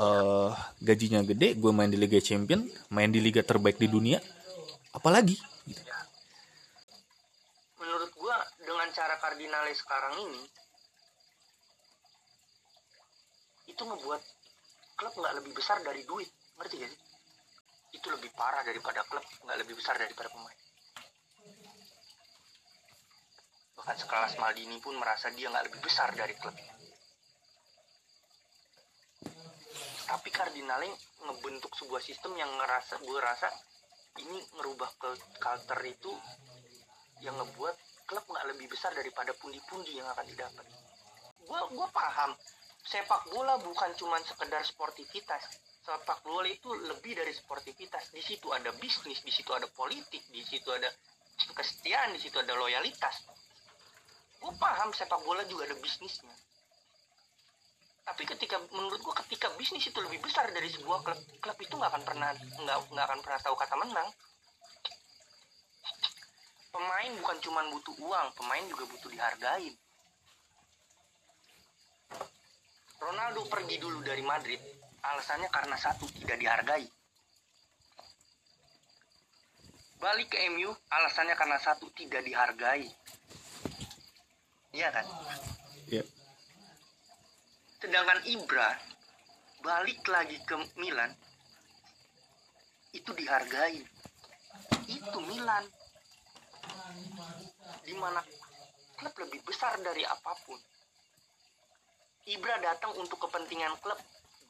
Uh, 0.00 0.48
gajinya 0.80 1.20
gede 1.20 1.60
gue 1.60 1.72
main 1.76 1.92
di 1.92 2.00
Liga 2.00 2.16
Champion 2.24 2.64
main 2.88 3.12
di 3.12 3.20
liga 3.20 3.44
terbaik 3.44 3.76
di 3.76 3.84
dunia. 3.84 4.16
Apalagi? 4.96 5.36
Gitu. 5.68 5.82
menurut 7.76 8.12
gue 8.16 8.36
dengan 8.64 8.88
cara 8.96 9.14
kardinale 9.20 9.76
sekarang 9.76 10.14
ini 10.24 10.42
itu 13.68 13.82
ngebuat 13.84 14.22
klub 15.00 15.16
nggak 15.16 15.34
lebih 15.40 15.56
besar 15.56 15.80
dari 15.80 16.04
duit 16.04 16.28
ngerti 16.60 16.76
gak 16.76 16.90
sih? 16.92 17.00
Itu 17.96 18.12
lebih 18.12 18.28
parah 18.36 18.60
daripada 18.60 19.00
klub 19.08 19.24
nggak 19.24 19.58
lebih 19.64 19.80
besar 19.80 19.96
daripada 19.96 20.28
pemain. 20.28 20.58
Bahkan 23.80 23.96
sekelas 23.96 24.36
Maldini 24.36 24.76
pun 24.84 25.00
merasa 25.00 25.32
dia 25.32 25.48
nggak 25.48 25.72
lebih 25.72 25.80
besar 25.80 26.12
dari 26.12 26.36
klubnya 26.36 26.76
tapi 30.10 30.26
Cardinale 30.34 30.90
ngebentuk 31.22 31.70
sebuah 31.78 32.02
sistem 32.02 32.34
yang 32.34 32.50
ngerasa 32.58 32.98
gue 32.98 33.18
rasa 33.22 33.46
ini 34.18 34.42
ngerubah 34.58 34.90
ke 34.98 35.10
culture 35.38 35.82
itu 35.86 36.10
yang 37.22 37.38
ngebuat 37.38 37.76
klub 38.10 38.26
nggak 38.26 38.46
lebih 38.50 38.66
besar 38.66 38.90
daripada 38.90 39.30
pundi-pundi 39.38 40.02
yang 40.02 40.10
akan 40.10 40.26
didapat. 40.26 40.66
Gue 41.46 41.60
gue 41.70 41.88
paham 41.94 42.34
sepak 42.90 43.30
bola 43.30 43.54
bukan 43.62 43.94
cuma 43.94 44.18
sekedar 44.26 44.66
sportivitas. 44.66 45.46
Sepak 45.86 46.26
bola 46.26 46.50
itu 46.50 46.74
lebih 46.74 47.14
dari 47.14 47.30
sportivitas. 47.30 48.10
Di 48.10 48.18
situ 48.18 48.50
ada 48.50 48.74
bisnis 48.74 49.22
di 49.22 49.30
situ 49.30 49.54
ada 49.54 49.70
politik 49.70 50.26
di 50.34 50.42
situ 50.42 50.66
ada 50.74 50.90
kesetiaan 51.54 52.10
di 52.10 52.20
situ 52.20 52.42
ada 52.42 52.58
loyalitas. 52.58 53.30
Gue 54.42 54.50
paham 54.58 54.90
sepak 54.90 55.22
bola 55.22 55.46
juga 55.46 55.70
ada 55.70 55.78
bisnisnya. 55.78 56.34
Tapi 58.02 58.26
ketika 58.26 58.58
menurut 58.74 58.98
gue 58.98 59.14
ketika 59.22 59.54
bisnis 59.54 59.86
itu 59.86 59.98
lebih 60.02 60.18
besar 60.18 60.50
dari 60.50 60.66
sebuah 60.66 61.06
klub 61.06 61.20
klub 61.38 61.58
itu 61.62 61.74
nggak 61.78 61.94
akan 61.94 62.02
pernah 62.02 62.34
nggak 62.34 62.78
nggak 62.90 63.06
akan 63.06 63.20
pernah 63.22 63.40
tahu 63.40 63.54
kata 63.54 63.74
menang. 63.78 64.08
Pemain 66.74 67.12
bukan 67.22 67.38
cuma 67.38 67.60
butuh 67.70 67.94
uang 68.02 68.26
pemain 68.34 68.64
juga 68.66 68.84
butuh 68.90 69.10
dihargai 69.10 69.70
Ronaldo 73.00 73.48
pergi 73.48 73.76
dulu 73.80 74.04
dari 74.04 74.22
Madrid 74.22 74.60
alasannya 75.00 75.48
karena 75.48 75.76
satu 75.80 76.04
tidak 76.12 76.36
dihargai 76.36 76.86
balik 80.00 80.28
ke 80.32 80.38
MU 80.52 80.72
alasannya 80.92 81.36
karena 81.36 81.56
satu 81.60 81.88
tidak 81.92 82.24
dihargai 82.24 82.84
Iya 84.70 84.88
kan? 84.94 85.06
Iya. 85.90 86.04
Sedangkan 87.82 88.22
Ibra 88.22 88.70
balik 89.60 90.00
lagi 90.06 90.38
ke 90.46 90.54
Milan 90.78 91.10
itu 92.94 93.10
dihargai. 93.10 93.82
Itu 94.86 95.18
Milan. 95.26 95.64
Di 97.82 97.94
mana 97.98 98.22
klub 98.94 99.14
lebih 99.26 99.42
besar 99.42 99.74
dari 99.82 100.06
apa 100.06 100.32
pun. 100.46 100.58
Ibra 102.28 102.60
datang 102.60 102.92
untuk 103.00 103.16
kepentingan 103.16 103.80
klub, 103.80 103.96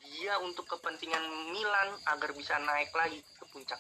dia 0.03 0.35
untuk 0.43 0.67
kepentingan 0.67 1.23
Milan 1.55 1.89
agar 2.11 2.35
bisa 2.35 2.59
naik 2.59 2.91
lagi 2.99 3.23
ke 3.23 3.45
puncak. 3.53 3.79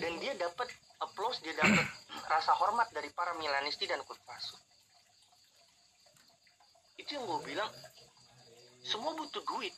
Dan 0.00 0.12
dia 0.24 0.32
dapat 0.40 0.72
applause, 1.04 1.44
dia 1.44 1.52
dapat 1.52 1.84
rasa 2.32 2.56
hormat 2.56 2.88
dari 2.96 3.12
para 3.12 3.36
Milanisti 3.36 3.84
dan 3.84 4.00
Kutpasu. 4.08 4.56
Itu 6.96 7.18
yang 7.18 7.28
gue 7.28 7.40
bilang, 7.52 7.68
semua 8.80 9.12
butuh 9.12 9.44
duit, 9.44 9.74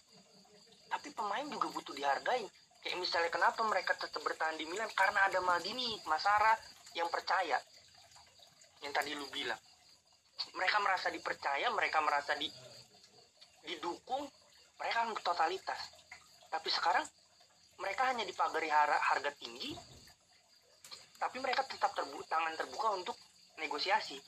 tapi 0.87 1.11
pemain 1.11 1.45
juga 1.51 1.67
butuh 1.75 1.95
dihargai. 1.99 2.47
Kayak 2.85 3.01
misalnya 3.01 3.31
kenapa 3.33 3.65
mereka 3.65 3.97
tetap 3.97 4.21
bertahan 4.21 4.61
di 4.61 4.69
Milan 4.69 4.93
karena 4.93 5.25
ada 5.27 5.41
Maldini, 5.41 5.99
Masara 6.05 6.53
yang 6.93 7.09
percaya. 7.09 7.57
Yang 8.85 8.93
tadi 8.93 9.11
lu 9.17 9.25
bilang. 9.33 9.57
Mereka 10.55 10.77
merasa 10.83 11.09
dipercaya, 11.11 11.67
mereka 11.71 11.99
merasa 12.03 12.35
di 12.39 12.51
didukung, 13.65 14.29
mereka 14.77 15.09
totalitas. 15.25 15.81
Tapi 16.51 16.69
sekarang 16.69 17.07
mereka 17.81 18.13
hanya 18.13 18.23
dipagari 18.23 18.69
harga 18.71 19.31
tinggi, 19.41 19.75
tapi 21.19 21.41
mereka 21.41 21.65
tetap 21.65 21.97
terbu 21.97 22.21
tangan 22.29 22.55
terbuka 22.55 22.89
untuk 22.95 23.17
negosiasi 23.59 24.19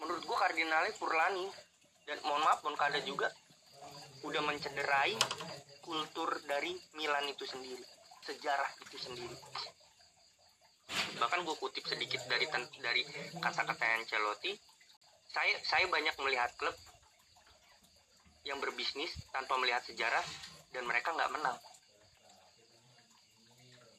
menurut 0.00 0.24
gua 0.24 0.48
Cardinale 0.48 0.90
Furlani 0.96 1.46
dan 2.08 2.18
mohon 2.24 2.42
maaf 2.42 2.64
Moncada 2.64 2.98
juga 3.04 3.28
udah 4.24 4.42
mencederai 4.44 5.14
kultur 5.84 6.40
dari 6.48 6.74
Milan 6.96 7.28
itu 7.28 7.44
sendiri 7.44 7.84
sejarah 8.24 8.70
itu 8.88 8.96
sendiri 8.98 9.36
bahkan 11.18 11.44
gue 11.44 11.56
kutip 11.56 11.84
sedikit 11.86 12.24
dari 12.26 12.46
dari 12.80 13.02
kata-kata 13.38 13.84
Ancelotti 14.00 14.52
saya 15.30 15.54
saya 15.62 15.86
banyak 15.86 16.14
melihat 16.22 16.50
klub 16.58 16.74
yang 18.42 18.58
berbisnis 18.58 19.12
tanpa 19.30 19.54
melihat 19.60 19.84
sejarah 19.84 20.24
dan 20.74 20.86
mereka 20.88 21.12
nggak 21.12 21.32
menang 21.32 21.58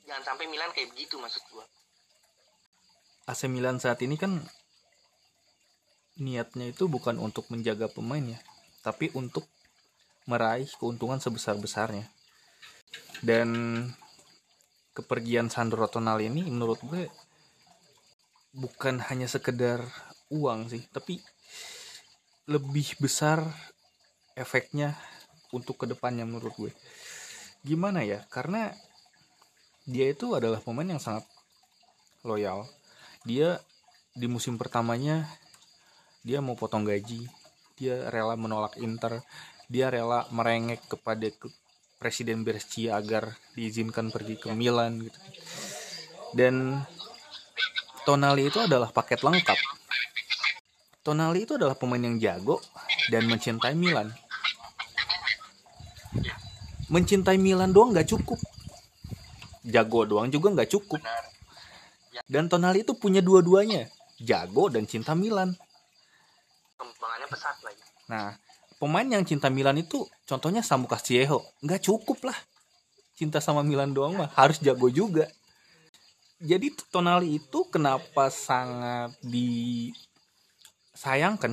jangan 0.09 0.23
sampai 0.33 0.45
Milan 0.49 0.73
kayak 0.75 0.91
begitu 0.91 1.15
maksud 1.21 1.43
gue 1.51 1.65
AC 3.29 3.47
Milan 3.47 3.77
saat 3.77 4.01
ini 4.01 4.17
kan 4.17 4.43
niatnya 6.21 6.69
itu 6.69 6.91
bukan 6.91 7.17
untuk 7.21 7.47
menjaga 7.53 7.87
pemain 7.87 8.21
ya, 8.21 8.39
tapi 8.85 9.13
untuk 9.17 9.47
meraih 10.27 10.69
keuntungan 10.77 11.17
sebesar-besarnya. 11.17 12.05
Dan 13.25 13.49
kepergian 14.91 15.47
Sandro 15.47 15.87
Tonali 15.87 16.27
ini 16.27 16.43
menurut 16.47 16.79
gue 16.83 17.07
bukan 18.51 18.99
hanya 19.07 19.27
sekedar 19.31 19.79
uang 20.31 20.67
sih, 20.67 20.83
tapi 20.91 21.19
lebih 22.51 22.99
besar 22.99 23.43
efeknya 24.35 24.95
untuk 25.55 25.83
ke 25.83 25.85
depannya 25.87 26.27
menurut 26.27 26.51
gue. 26.55 26.71
Gimana 27.63 28.03
ya? 28.03 28.23
Karena 28.27 28.71
dia 29.87 30.11
itu 30.11 30.35
adalah 30.35 30.59
pemain 30.59 30.87
yang 30.87 31.01
sangat 31.01 31.23
loyal. 32.27 32.67
Dia 33.23 33.59
di 34.11 34.27
musim 34.27 34.59
pertamanya 34.59 35.23
dia 36.21 36.37
mau 36.37 36.53
potong 36.53 36.85
gaji, 36.85 37.25
dia 37.77 38.09
rela 38.13 38.37
menolak 38.37 38.77
Inter, 38.77 39.25
dia 39.65 39.89
rela 39.89 40.29
merengek 40.29 40.85
kepada 40.85 41.25
ke- 41.33 41.49
Presiden 42.01 42.41
Brescia 42.41 42.97
agar 42.97 43.37
diizinkan 43.53 44.09
pergi 44.09 44.41
ke 44.41 44.49
Milan 44.57 45.05
gitu. 45.05 45.19
Dan 46.33 46.81
Tonali 48.01 48.49
itu 48.49 48.57
adalah 48.57 48.89
paket 48.89 49.21
lengkap. 49.21 49.53
Tonali 51.05 51.45
itu 51.45 51.61
adalah 51.61 51.77
pemain 51.77 52.01
yang 52.01 52.17
jago 52.17 52.57
dan 53.13 53.29
mencintai 53.29 53.77
Milan. 53.77 54.09
Mencintai 56.89 57.37
Milan 57.37 57.69
doang 57.69 57.93
nggak 57.93 58.09
cukup. 58.09 58.41
Jago 59.61 60.01
doang 60.09 60.33
juga 60.33 60.57
nggak 60.57 60.73
cukup. 60.73 61.05
Dan 62.25 62.49
Tonali 62.49 62.81
itu 62.81 62.97
punya 62.97 63.21
dua-duanya, 63.21 63.85
jago 64.17 64.73
dan 64.73 64.89
cinta 64.89 65.13
Milan. 65.13 65.53
kembangannya 66.81 67.29
pesat 67.29 67.61
lagi 67.61 67.85
Nah, 68.09 68.40
pemain 68.81 69.05
yang 69.05 69.21
cinta 69.21 69.53
Milan 69.53 69.77
itu 69.77 70.09
contohnya 70.25 70.65
Samu 70.65 70.89
Castillejo. 70.89 71.45
Nggak 71.61 71.85
cukup 71.85 72.25
lah. 72.25 72.33
Cinta 73.13 73.37
sama 73.37 73.61
Milan 73.61 73.93
doang 73.93 74.17
mah 74.17 74.33
harus 74.33 74.57
jago 74.57 74.89
juga. 74.89 75.29
Jadi 76.41 76.73
Tonali 76.89 77.37
itu 77.37 77.69
kenapa 77.69 78.33
sangat 78.33 79.13
disayangkan 79.21 79.93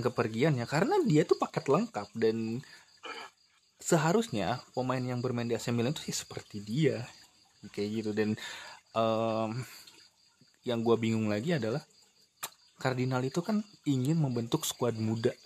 kepergiannya 0.00 0.64
karena 0.64 0.96
dia 1.04 1.28
tuh 1.28 1.36
paket 1.36 1.68
lengkap 1.68 2.08
dan 2.16 2.64
seharusnya 3.76 4.64
pemain 4.72 5.04
yang 5.04 5.20
bermain 5.20 5.44
di 5.44 5.52
AC 5.52 5.68
Milan 5.76 5.92
itu 5.92 6.08
sih 6.08 6.16
seperti 6.16 6.64
dia 6.64 7.04
kayak 7.68 7.88
gitu 8.00 8.16
dan 8.16 8.32
em, 8.96 9.50
yang 10.64 10.80
gua 10.80 10.96
bingung 10.96 11.28
lagi 11.28 11.52
adalah 11.52 11.84
Cardinal 12.80 13.20
itu 13.20 13.44
kan 13.44 13.60
ingin 13.84 14.16
membentuk 14.16 14.64
skuad 14.64 14.96
muda 14.96 15.36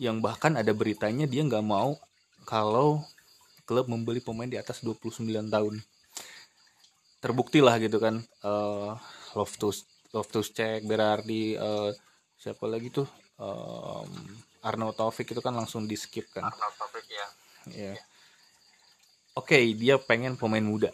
yang 0.00 0.18
bahkan 0.18 0.58
ada 0.58 0.74
beritanya 0.74 1.24
dia 1.24 1.42
nggak 1.46 1.64
mau 1.64 1.98
kalau 2.44 3.02
klub 3.64 3.88
membeli 3.88 4.20
pemain 4.20 4.48
di 4.48 4.58
atas 4.58 4.82
29 4.82 5.24
tahun. 5.48 5.74
Terbukti 7.22 7.64
lah 7.64 7.80
gitu 7.80 7.96
kan 7.96 8.20
eh 8.20 8.92
Loftus 9.32 9.88
Loftus 10.12 10.52
Check 10.52 10.84
Berardi 10.84 11.56
eh, 11.56 11.90
siapa 12.36 12.68
lagi 12.68 12.92
tuh? 12.92 13.08
Em, 13.40 14.10
Arnaud 14.60 14.94
Taufik 14.94 15.32
itu 15.32 15.40
kan 15.40 15.56
langsung 15.56 15.88
di 15.88 15.96
skip 15.96 16.28
kan. 16.30 16.44
Arnold 16.44 16.74
Taufik 16.76 17.06
ya. 17.08 17.26
Ya 17.72 17.94
oke 19.34 19.58
dia 19.74 19.98
pengen 19.98 20.38
pemain 20.38 20.62
muda. 20.62 20.90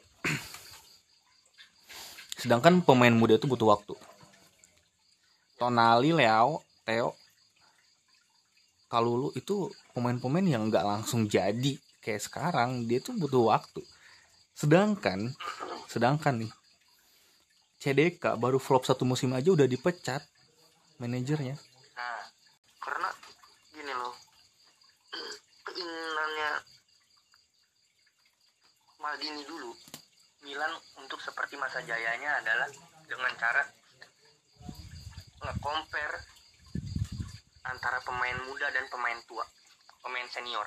Sedangkan 2.40 2.80
pemain 2.80 3.12
muda 3.12 3.36
itu 3.36 3.44
butuh 3.44 3.68
waktu. 3.68 3.94
Tonali 5.60 6.16
Leo 6.16 6.64
Theo 6.88 7.12
Kalulu 8.90 9.30
itu 9.38 9.70
pemain-pemain 9.94 10.42
yang 10.42 10.66
nggak 10.66 10.82
langsung 10.82 11.30
jadi 11.30 11.78
kayak 12.02 12.26
sekarang 12.26 12.90
dia 12.90 12.98
tuh 12.98 13.14
butuh 13.14 13.54
waktu. 13.54 13.86
Sedangkan 14.58 15.30
sedangkan 15.86 16.42
nih 16.42 16.52
CDK 17.80 18.34
baru 18.36 18.58
flop 18.58 18.84
satu 18.84 19.06
musim 19.06 19.30
aja 19.32 19.54
udah 19.54 19.64
dipecat 19.64 20.26
manajernya. 20.98 21.54
Nah, 21.96 22.22
karena 22.82 23.08
gini 23.72 23.92
loh, 23.94 24.14
keinginannya 25.70 26.50
Maldini 29.00 29.42
dulu, 29.48 29.72
Milan 30.44 30.76
untuk 31.00 31.22
seperti 31.24 31.56
masa 31.56 31.80
jayanya 31.80 32.42
adalah 32.44 32.68
dengan 33.08 33.32
cara 33.40 33.64
nge-compare 35.40 36.39
antara 37.70 38.02
pemain 38.02 38.38
muda 38.50 38.66
dan 38.74 38.84
pemain 38.90 39.18
tua, 39.30 39.46
pemain 40.02 40.26
senior. 40.26 40.66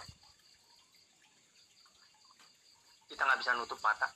Kita 3.11 3.21
nggak 3.21 3.39
bisa 3.43 3.51
nutup 3.59 3.77
mata. 3.83 4.07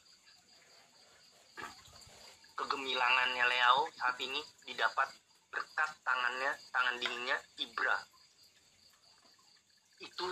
Kegemilangannya 2.57 3.45
Leo 3.45 3.85
saat 3.99 4.17
ini 4.23 4.41
didapat 4.65 5.13
berkat 5.53 5.91
tangannya, 6.01 6.51
tangan 6.73 6.95
dinginnya 6.97 7.38
Ibra. 7.61 7.97
Itu 10.01 10.25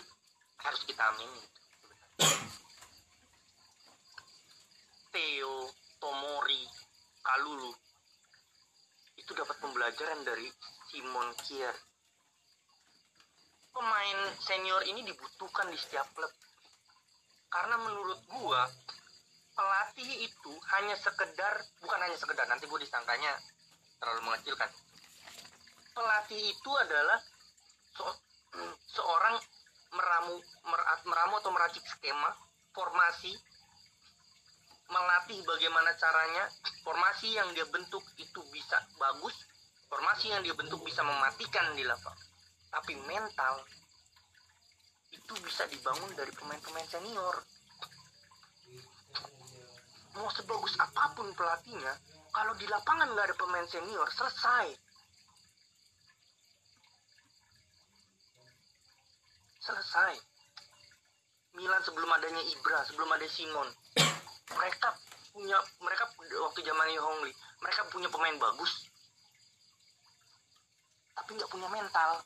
harus 0.63 0.81
kita 0.89 1.03
amini. 1.13 1.43
Theo, 5.13 5.69
Tomori, 6.01 6.65
Kalulu 7.21 7.71
itu 9.25 9.33
dapat 9.33 9.57
pembelajaran 9.57 10.21
dari 10.21 10.45
Simon 10.93 11.33
Kier. 11.41 11.73
Pemain 13.75 14.19
senior 14.39 14.87
ini 14.87 15.03
dibutuhkan 15.03 15.67
di 15.67 15.75
setiap 15.75 16.07
klub. 16.15 16.31
Karena 17.51 17.75
menurut 17.75 18.23
gua 18.31 18.63
pelatih 19.51 20.23
itu 20.23 20.53
hanya 20.75 20.95
sekedar 20.95 21.59
bukan 21.83 21.99
hanya 21.99 22.15
sekedar 22.15 22.47
nanti 22.47 22.67
gua 22.67 22.79
disangkanya 22.79 23.35
terlalu 23.99 24.31
mengecilkan 24.31 24.67
pelatih 25.95 26.51
itu 26.51 26.71
adalah 26.75 27.19
so- 27.95 28.19
seorang 28.91 29.39
meramu 29.95 30.35
mer- 30.67 31.03
meramu 31.07 31.39
atau 31.39 31.51
meracik 31.55 31.83
skema 31.87 32.35
formasi 32.75 33.31
melatih 34.91 35.39
bagaimana 35.47 35.95
caranya 35.95 36.51
formasi 36.83 37.31
yang 37.31 37.47
dia 37.55 37.63
bentuk 37.71 38.03
itu 38.19 38.43
bisa 38.51 38.77
bagus 38.99 39.33
formasi 39.87 40.35
yang 40.35 40.43
dia 40.43 40.53
bentuk 40.53 40.83
bisa 40.83 40.99
mematikan 41.01 41.71
di 41.79 41.87
lapangan 41.87 42.34
tapi 42.75 42.91
mental 43.07 43.63
itu 45.15 45.33
bisa 45.39 45.63
dibangun 45.71 46.11
dari 46.11 46.27
pemain-pemain 46.35 46.83
senior. 46.91 47.39
Mau 50.19 50.27
sebagus 50.35 50.75
apa 50.75 51.15
pun 51.15 51.31
pelatihnya 51.31 51.95
kalau 52.35 52.51
di 52.59 52.67
lapangan 52.67 53.15
nggak 53.15 53.31
ada 53.31 53.35
pemain 53.39 53.67
senior 53.71 54.11
selesai. 54.11 54.75
Selesai. 59.63 60.13
Milan 61.55 61.79
sebelum 61.87 62.11
adanya 62.11 62.43
Ibra 62.51 62.83
sebelum 62.83 63.07
ada 63.15 63.23
Simon 63.31 63.71
mereka 64.51 64.91
punya 65.31 65.55
mereka 65.79 66.03
waktu 66.19 66.59
zamannya 66.67 66.99
Hongli 66.99 67.31
mereka 67.63 67.87
punya 67.87 68.11
pemain 68.11 68.35
bagus 68.35 68.91
tapi 71.15 71.39
nggak 71.39 71.47
punya 71.47 71.71
mental 71.71 72.19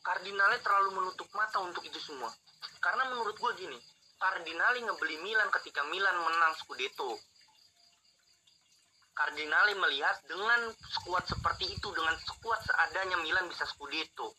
Cardinale 0.00 0.56
terlalu 0.64 0.90
menutup 0.96 1.28
mata 1.36 1.60
untuk 1.60 1.84
itu 1.84 2.00
semua. 2.00 2.32
Karena 2.80 3.12
menurut 3.12 3.36
gue 3.36 3.52
gini 3.60 3.78
Cardinale 4.20 4.80
ngebeli 4.84 5.16
Milan 5.24 5.48
ketika 5.60 5.84
Milan 5.88 6.16
menang 6.20 6.52
Scudetto. 6.56 7.16
Cardinale 9.16 9.76
melihat 9.76 10.16
dengan 10.24 10.72
skuad 10.80 11.24
seperti 11.28 11.76
itu 11.76 11.88
dengan 11.92 12.16
skuad 12.16 12.60
seadanya 12.64 13.20
Milan 13.20 13.48
bisa 13.48 13.68
Scudetto. 13.68 14.32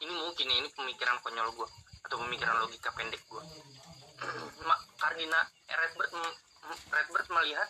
Ini 0.00 0.12
mungkin 0.16 0.48
ya, 0.48 0.56
ini 0.64 0.68
pemikiran 0.72 1.20
konyol 1.20 1.52
gue 1.52 1.68
atau 2.08 2.16
pemikiran 2.24 2.56
logika 2.64 2.88
pendek 2.96 3.20
gue 3.28 3.42
Cardinal 4.96 5.44
Redbird 5.80 6.12
Redbird 6.88 7.28
melihat 7.28 7.68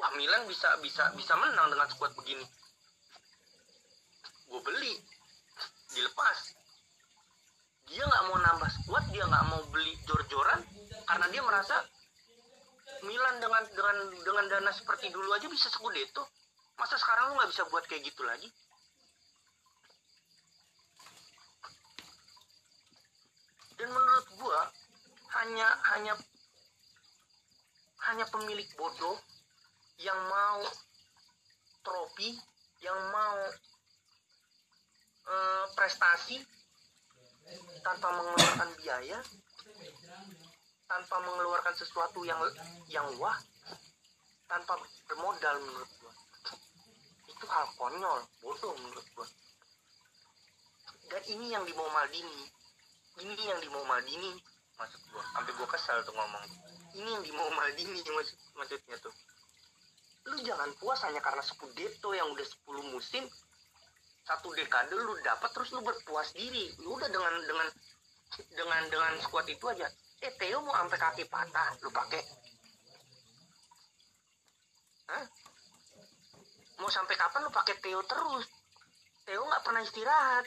wah 0.00 0.12
Milan 0.16 0.48
bisa 0.48 0.76
bisa 0.80 1.12
bisa 1.16 1.34
menang 1.36 1.72
dengan 1.72 1.88
skuad 1.88 2.12
begini. 2.16 2.44
Gue 4.48 4.60
beli 4.60 4.92
dilepas. 5.92 6.38
Dia 7.92 8.02
nggak 8.04 8.24
mau 8.30 8.38
nambah 8.40 8.70
squad 8.72 9.04
dia 9.12 9.24
nggak 9.28 9.44
mau 9.52 9.60
beli 9.68 9.92
jor-joran 10.08 10.60
karena 11.04 11.26
dia 11.28 11.42
merasa 11.44 11.76
Milan 13.02 13.42
dengan 13.42 13.62
dengan 13.74 13.96
dengan 14.22 14.44
dana 14.46 14.70
seperti 14.70 15.10
dulu 15.10 15.26
aja 15.34 15.50
bisa 15.50 15.66
Scudetto 15.66 16.22
masa 16.78 16.96
sekarang 16.96 17.32
lu 17.32 17.38
nggak 17.38 17.50
bisa 17.52 17.62
buat 17.68 17.84
kayak 17.86 18.02
gitu 18.06 18.22
lagi? 18.24 18.48
Dan 23.76 23.88
menurut 23.90 24.26
gua 24.38 24.60
hanya 25.42 25.68
hanya 25.94 26.14
hanya 28.10 28.24
pemilik 28.30 28.66
bodoh 28.78 29.18
yang 29.98 30.18
mau 30.26 30.62
trofi 31.82 32.34
yang 32.82 32.98
mau 33.10 33.38
eh, 35.28 35.64
prestasi 35.76 36.36
tanpa 37.82 38.08
mengeluarkan 38.14 38.70
biaya 38.78 39.18
tanpa 40.92 41.16
mengeluarkan 41.24 41.74
sesuatu 41.74 42.20
yang 42.28 42.38
yang 42.92 43.08
wah 43.16 43.36
tanpa 44.44 44.76
bermodal 45.08 45.56
menurut 45.64 45.90
gua. 46.04 46.12
Itu 47.24 47.44
hal 47.48 47.66
konyol 47.80 48.20
bodoh 48.44 48.76
menurut 48.76 49.06
gua. 49.16 49.24
Dan 51.08 51.22
ini 51.32 51.56
yang 51.56 51.64
dimau 51.64 51.88
Maldini 51.88 52.44
ini 53.24 53.32
yang 53.40 53.60
dimau 53.64 53.80
Maldini 53.88 54.36
maksud 54.76 55.00
gua. 55.08 55.24
Sampai 55.32 55.52
gua 55.56 55.68
kesal 55.72 56.04
tuh 56.04 56.12
ngomong. 56.12 56.44
Ini 56.92 57.08
yang 57.08 57.24
dimau 57.24 57.48
Maldini 57.56 57.98
maksud 58.04 58.36
maksudnya 58.52 58.96
tuh. 59.00 59.14
Lu 60.28 60.36
jangan 60.44 60.70
puas 60.76 61.00
hanya 61.08 61.24
karena 61.24 61.40
Scudetto 61.42 62.12
yang 62.12 62.28
udah 62.30 62.46
10 62.46 62.94
musim 62.94 63.24
satu 64.22 64.54
dekade 64.54 64.94
lu 64.94 65.14
dapat 65.22 65.50
terus 65.50 65.70
lu 65.74 65.80
berpuas 65.82 66.30
diri. 66.34 66.70
Lu 66.82 66.94
udah 66.94 67.10
dengan 67.10 67.34
dengan 67.42 67.68
dengan 68.54 68.82
dengan 68.88 69.12
squad 69.20 69.46
itu 69.50 69.64
aja. 69.68 69.88
Eh 70.22 70.32
Theo 70.38 70.62
mau 70.62 70.74
sampai 70.74 70.98
kaki 70.98 71.24
patah 71.26 71.78
lu 71.82 71.90
pakai. 71.90 72.22
Hah? 75.12 75.26
mau 76.80 76.90
sampai 76.90 77.14
kapan 77.14 77.46
lu 77.46 77.50
pakai 77.54 77.78
Theo 77.78 78.02
terus? 78.02 78.46
Theo 79.22 79.42
nggak 79.46 79.62
pernah 79.62 79.82
istirahat. 79.86 80.44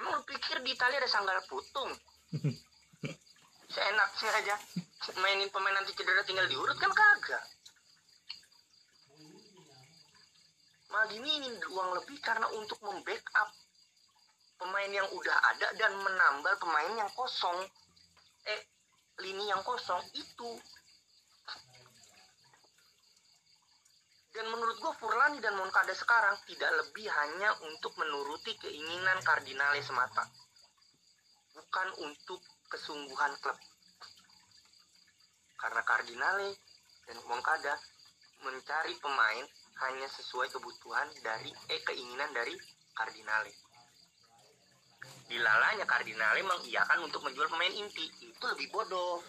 Emang 0.00 0.20
lu 0.20 0.22
pikir 0.28 0.60
di 0.64 0.76
Italia 0.76 1.00
ada 1.00 1.08
sanggal 1.08 1.40
putung? 1.48 1.92
Seenak 3.72 4.10
sih 4.18 4.26
aja 4.26 4.56
mainin 5.16 5.48
pemain 5.48 5.72
nanti 5.72 5.96
cedera 5.96 6.20
tinggal 6.28 6.44
diurut 6.44 6.76
kan 6.76 6.92
kagak 6.92 7.44
Maldini 10.90 11.30
ingin 11.38 11.54
uang 11.70 12.02
lebih 12.02 12.18
karena 12.18 12.50
untuk 12.58 12.82
membackup 12.82 13.48
pemain 14.58 14.90
yang 14.90 15.06
udah 15.14 15.36
ada 15.54 15.68
dan 15.78 15.94
menambal 16.02 16.54
pemain 16.58 16.92
yang 16.98 17.10
kosong. 17.14 17.62
Eh, 18.44 18.60
lini 19.22 19.46
yang 19.46 19.62
kosong 19.62 20.02
itu. 20.18 20.50
Dan 24.30 24.46
menurut 24.46 24.78
gue 24.78 24.92
Furlani 24.98 25.42
dan 25.42 25.58
Moncada 25.58 25.90
sekarang 25.90 26.38
tidak 26.46 26.70
lebih 26.82 27.06
hanya 27.06 27.50
untuk 27.66 27.94
menuruti 27.98 28.54
keinginan 28.58 29.18
Cardinale 29.26 29.82
semata. 29.82 30.26
Bukan 31.54 31.88
untuk 32.06 32.38
kesungguhan 32.70 33.34
klub. 33.42 33.58
Karena 35.58 35.82
Cardinale 35.82 36.50
dan 37.06 37.18
Moncada 37.26 37.74
mencari 38.40 38.94
pemain 39.02 39.44
hanya 39.78 40.08
sesuai 40.10 40.50
kebutuhan 40.52 41.08
dari 41.22 41.50
eh 41.70 41.80
keinginan 41.86 42.30
dari 42.34 42.54
Cardinale. 42.92 43.52
Dilalanya 45.30 45.86
Cardinale 45.86 46.42
mengiyakan 46.44 47.06
untuk 47.06 47.24
menjual 47.24 47.48
pemain 47.48 47.72
inti 47.72 48.04
itu 48.20 48.44
lebih 48.44 48.68
bodoh. 48.68 49.22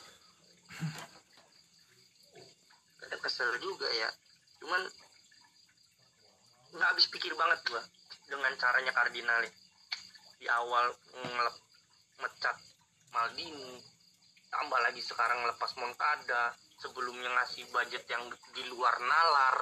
Ada 3.05 3.17
kesel 3.21 3.55
juga 3.61 3.87
ya. 3.93 4.09
Cuman 4.59 4.81
nggak 6.71 6.89
habis 6.95 7.07
pikir 7.11 7.35
banget 7.35 7.59
gua 7.67 7.83
dengan 8.27 8.51
caranya 8.55 8.91
Cardinale 8.95 9.51
di 10.39 10.47
awal 10.47 10.89
ngelep 11.19 11.55
mecat 12.23 12.57
Maldini 13.11 13.77
tambah 14.47 14.79
lagi 14.83 15.03
sekarang 15.03 15.43
lepas 15.47 15.75
Moncada 15.79 16.55
sebelumnya 16.79 17.27
ngasih 17.27 17.67
budget 17.69 18.03
yang 18.07 18.25
di 18.55 18.63
luar 18.71 18.95
nalar 18.99 19.57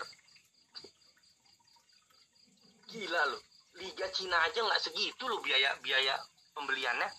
gila 2.90 3.22
loh. 3.30 3.42
Liga 3.78 4.08
Cina 4.12 4.38
aja 4.44 4.60
nggak 4.60 4.82
segitu 4.82 5.24
loh 5.30 5.40
biaya 5.40 5.78
biaya 5.80 6.18
pembeliannya. 6.58 7.10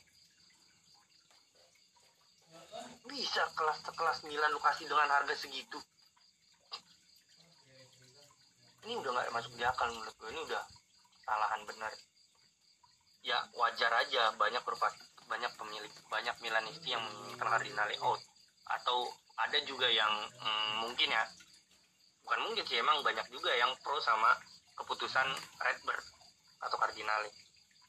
Bisa 3.07 3.43
kelas 3.55 3.79
sekelas 3.87 4.19
Milan 4.27 4.51
lu 4.55 4.61
kasih 4.61 4.87
dengan 4.87 5.09
harga 5.11 5.35
segitu. 5.35 5.79
Ini 8.87 8.97
udah 8.97 9.11
nggak 9.13 9.33
masuk 9.35 9.53
di 9.55 9.65
akal 9.65 9.89
menurut 9.93 10.15
gue 10.19 10.31
ini 10.33 10.41
udah 10.47 10.65
salahan 11.25 11.63
benar. 11.65 11.93
Ya 13.21 13.39
wajar 13.55 13.93
aja 14.01 14.33
banyak 14.35 14.63
berpat 14.65 14.97
banyak 15.31 15.53
pemilik 15.55 15.93
banyak 16.11 16.35
Milanisti 16.43 16.91
yang 16.91 17.05
menginginkan 17.07 17.47
Cardinale 17.47 17.97
out 18.03 18.19
atau 18.67 19.07
ada 19.39 19.59
juga 19.63 19.87
yang 19.87 20.11
mm, 20.43 20.73
mungkin 20.83 21.07
ya 21.07 21.23
bukan 22.27 22.41
mungkin 22.47 22.65
sih 22.67 22.79
emang 22.83 23.03
banyak 23.03 23.27
juga 23.31 23.51
yang 23.55 23.71
pro 23.83 23.99
sama 24.03 24.35
keputusan 24.81 25.29
Redbird 25.61 26.05
atau 26.65 26.77
Cardinale 26.81 27.29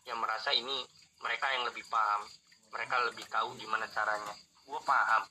yang 0.04 0.20
merasa 0.20 0.52
ini 0.52 0.84
mereka 1.24 1.48
yang 1.56 1.64
lebih 1.64 1.88
paham 1.88 2.28
mereka 2.72 3.04
lebih 3.04 3.28
tahu 3.28 3.52
gimana 3.60 3.84
caranya. 3.92 4.32
Gue 4.64 4.80
paham 4.88 5.24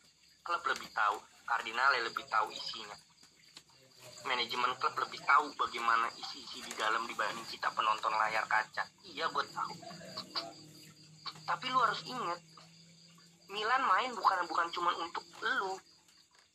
klub 0.45 0.63
lebih 0.69 0.89
tahu 0.93 1.17
Cardinale 1.49 2.05
lebih 2.05 2.25
tahu 2.29 2.53
isinya. 2.53 2.97
Manajemen 4.29 4.77
klub 4.77 4.93
lebih 5.01 5.21
tahu 5.25 5.49
bagaimana 5.57 6.13
isi-isi 6.21 6.61
di 6.65 6.73
dalam 6.77 7.09
dibanding 7.09 7.49
kita 7.49 7.73
penonton 7.73 8.13
layar 8.13 8.45
kaca. 8.45 8.85
Iya 9.09 9.33
gue 9.33 9.45
tahu. 9.49 9.75
Tapi 11.49 11.67
lu 11.73 11.79
harus 11.81 12.05
ingat 12.07 12.41
Milan 13.51 13.83
main 13.83 14.15
bukan 14.15 14.47
bukan 14.47 14.69
cuma 14.71 14.95
untuk 15.01 15.25
lu. 15.43 15.75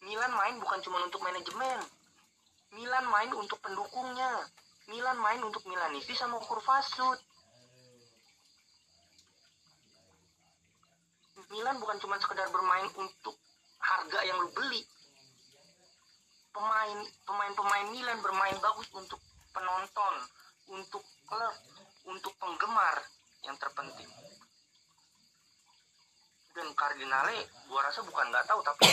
Milan 0.06 0.32
main 0.32 0.56
bukan 0.62 0.80
cuma 0.86 1.03
untuk 1.03 1.20
manajemen. 1.26 1.82
Milan 2.72 3.06
main 3.10 3.32
untuk 3.36 3.60
pendukungnya 3.60 4.47
Milan 4.86 5.17
main 5.17 5.41
untuk 5.41 5.65
Milanisti 5.65 6.13
sama 6.13 6.38
Kurvasut. 6.45 7.17
Milan 11.49 11.77
bukan 11.81 11.97
cuma 12.01 12.17
sekedar 12.21 12.49
bermain 12.53 12.89
untuk 12.97 13.38
harga 13.81 14.19
yang 14.25 14.38
lu 14.41 14.49
beli. 14.53 14.81
Pemain 16.53 16.99
pemain-pemain 17.25 17.88
Milan 17.91 18.19
bermain 18.21 18.57
bagus 18.61 18.88
untuk 18.93 19.19
penonton, 19.51 20.15
untuk 20.71 21.03
klub, 21.25 21.55
untuk 22.05 22.33
penggemar 22.38 23.01
yang 23.43 23.57
terpenting. 23.57 24.09
Dan 26.55 26.71
Cardinale, 26.71 27.51
gua 27.67 27.83
rasa 27.83 27.99
bukan 28.05 28.31
nggak 28.31 28.47
tahu, 28.47 28.63
tapi 28.63 28.88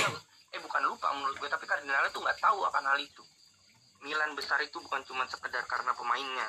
eh 0.53 0.61
bukan 0.61 0.83
lupa 0.85 1.09
menurut 1.17 1.37
gue, 1.41 1.49
tapi 1.49 1.65
Cardinale 1.65 2.13
tuh 2.13 2.21
nggak 2.21 2.41
tahu 2.43 2.61
akan 2.67 2.85
hal 2.93 2.99
itu. 3.01 3.25
Milan 4.03 4.35
besar 4.35 4.59
itu 4.63 4.83
bukan 4.83 5.07
cuma 5.07 5.25
sekedar 5.31 5.63
karena 5.71 5.95
pemainnya 5.95 6.49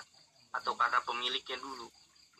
atau 0.53 0.73
karena 0.73 1.01
pemiliknya 1.05 1.57
dulu. 1.61 1.89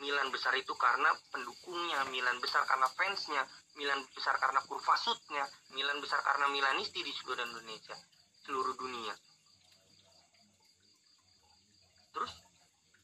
Milan 0.01 0.34
besar 0.34 0.57
itu 0.57 0.74
karena 0.74 1.14
pendukungnya, 1.30 2.01
Milan 2.09 2.41
besar 2.41 2.66
karena 2.66 2.89
fansnya, 2.97 3.45
Milan 3.78 4.01
besar 4.18 4.36
karena 4.41 4.59
kurvasutnya, 4.66 5.45
Milan 5.78 6.01
besar 6.01 6.18
karena 6.26 6.49
Milanisti 6.49 7.05
di 7.05 7.14
seluruh 7.14 7.45
Indonesia, 7.45 7.93
seluruh 8.41 8.74
dunia. 8.74 9.14
Terus 12.14 12.34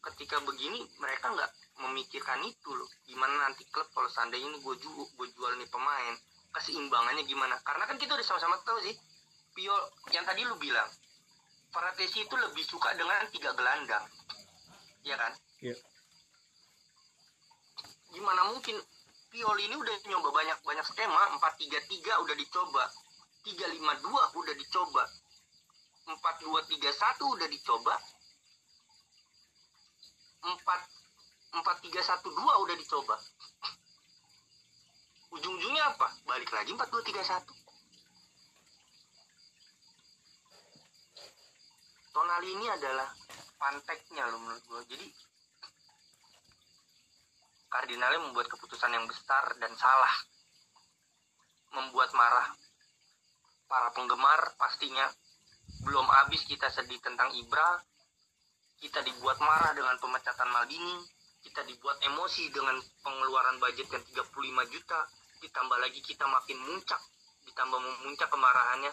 ketika 0.09 0.41
begini 0.41 0.81
mereka 0.97 1.29
nggak 1.29 1.51
memikirkan 1.85 2.41
itu 2.49 2.69
loh, 2.73 2.89
gimana 3.05 3.47
nanti 3.47 3.69
klub 3.69 3.85
kalau 3.93 4.09
seandainya 4.09 4.49
ini 4.49 4.57
gue 4.57 4.75
jual, 4.81 5.05
gue 5.13 5.27
jual 5.37 5.51
nih 5.61 5.69
pemain, 5.69 6.15
keseimbangannya 6.57 7.23
gimana? 7.29 7.55
Karena 7.61 7.85
kan 7.85 8.01
kita 8.01 8.17
udah 8.17 8.25
sama-sama 8.25 8.57
tahu 8.65 8.81
sih, 8.81 8.97
Pio 9.53 9.77
yang 10.09 10.25
tadi 10.25 10.41
lu 10.45 10.57
bilang, 10.57 10.89
Paratesi 11.69 12.25
itu 12.25 12.35
lebih 12.35 12.65
suka 12.65 12.97
dengan 12.97 13.29
tiga 13.29 13.53
gelandang, 13.53 14.05
ya 15.05 15.13
kan? 15.13 15.33
Iya. 15.61 15.77
Gimana 18.09 18.49
mungkin 18.49 18.81
Pioli 19.29 19.69
ini 19.69 19.77
udah 19.77 19.93
nyoba 20.09 20.33
banyak 20.33 20.57
banyak 20.65 20.85
skema, 20.89 21.37
4-3-3 21.37 22.25
udah 22.25 22.33
dicoba, 22.33 22.83
3-5-2 23.45 24.41
udah 24.41 24.55
dicoba, 24.57 25.03
4-2-3-1 26.09 27.37
udah 27.37 27.47
dicoba, 27.53 27.93
4 30.41 30.99
4-3-1-2 31.53 32.61
udah 32.65 32.75
dicoba. 32.77 33.15
Ujung-ujungnya 35.29 35.83
apa? 35.93 36.09
Balik 36.25 36.49
lagi 36.49 36.73
4-2-3-1. 36.73 37.58
Tonali 42.09 42.49
ini 42.57 42.65
adalah 42.65 43.09
panteknya 43.59 44.25
loh 44.33 44.39
menurut 44.41 44.63
gue. 44.65 44.81
Jadi 44.95 45.07
Cardinale 47.69 48.17
membuat 48.17 48.49
keputusan 48.49 48.89
yang 48.89 49.05
besar 49.05 49.53
dan 49.61 49.69
salah. 49.77 50.13
Membuat 51.69 52.09
marah 52.17 52.49
para 53.69 53.93
penggemar 53.93 54.57
pastinya. 54.57 55.05
Belum 55.85 56.03
habis 56.09 56.41
kita 56.49 56.65
sedih 56.73 56.97
tentang 56.97 57.29
Ibra. 57.37 57.77
Kita 58.81 59.05
dibuat 59.05 59.37
marah 59.37 59.77
dengan 59.77 59.93
pemecatan 60.01 60.49
Maldini. 60.49 61.05
Kita 61.45 61.61
dibuat 61.61 62.01
emosi 62.03 62.49
dengan 62.49 62.75
pengeluaran 63.05 63.61
budget 63.61 63.85
yang 63.93 64.01
35 64.01 64.73
juta. 64.73 64.99
Ditambah 65.45 65.77
lagi 65.77 66.01
kita 66.01 66.25
makin 66.25 66.57
muncak. 66.57 66.99
Ditambah 67.45 67.79
memuncak 67.79 68.27
kemarahannya 68.33 68.91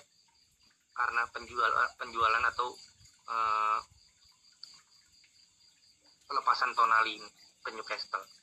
karena 0.96 1.22
penjual 1.28 1.70
penjualan 2.00 2.44
atau 2.56 2.72
eh, 3.26 3.78
pelepasan 6.26 6.74
Tonali 6.74 7.18
ini 7.18 7.28
ke. 7.62 8.35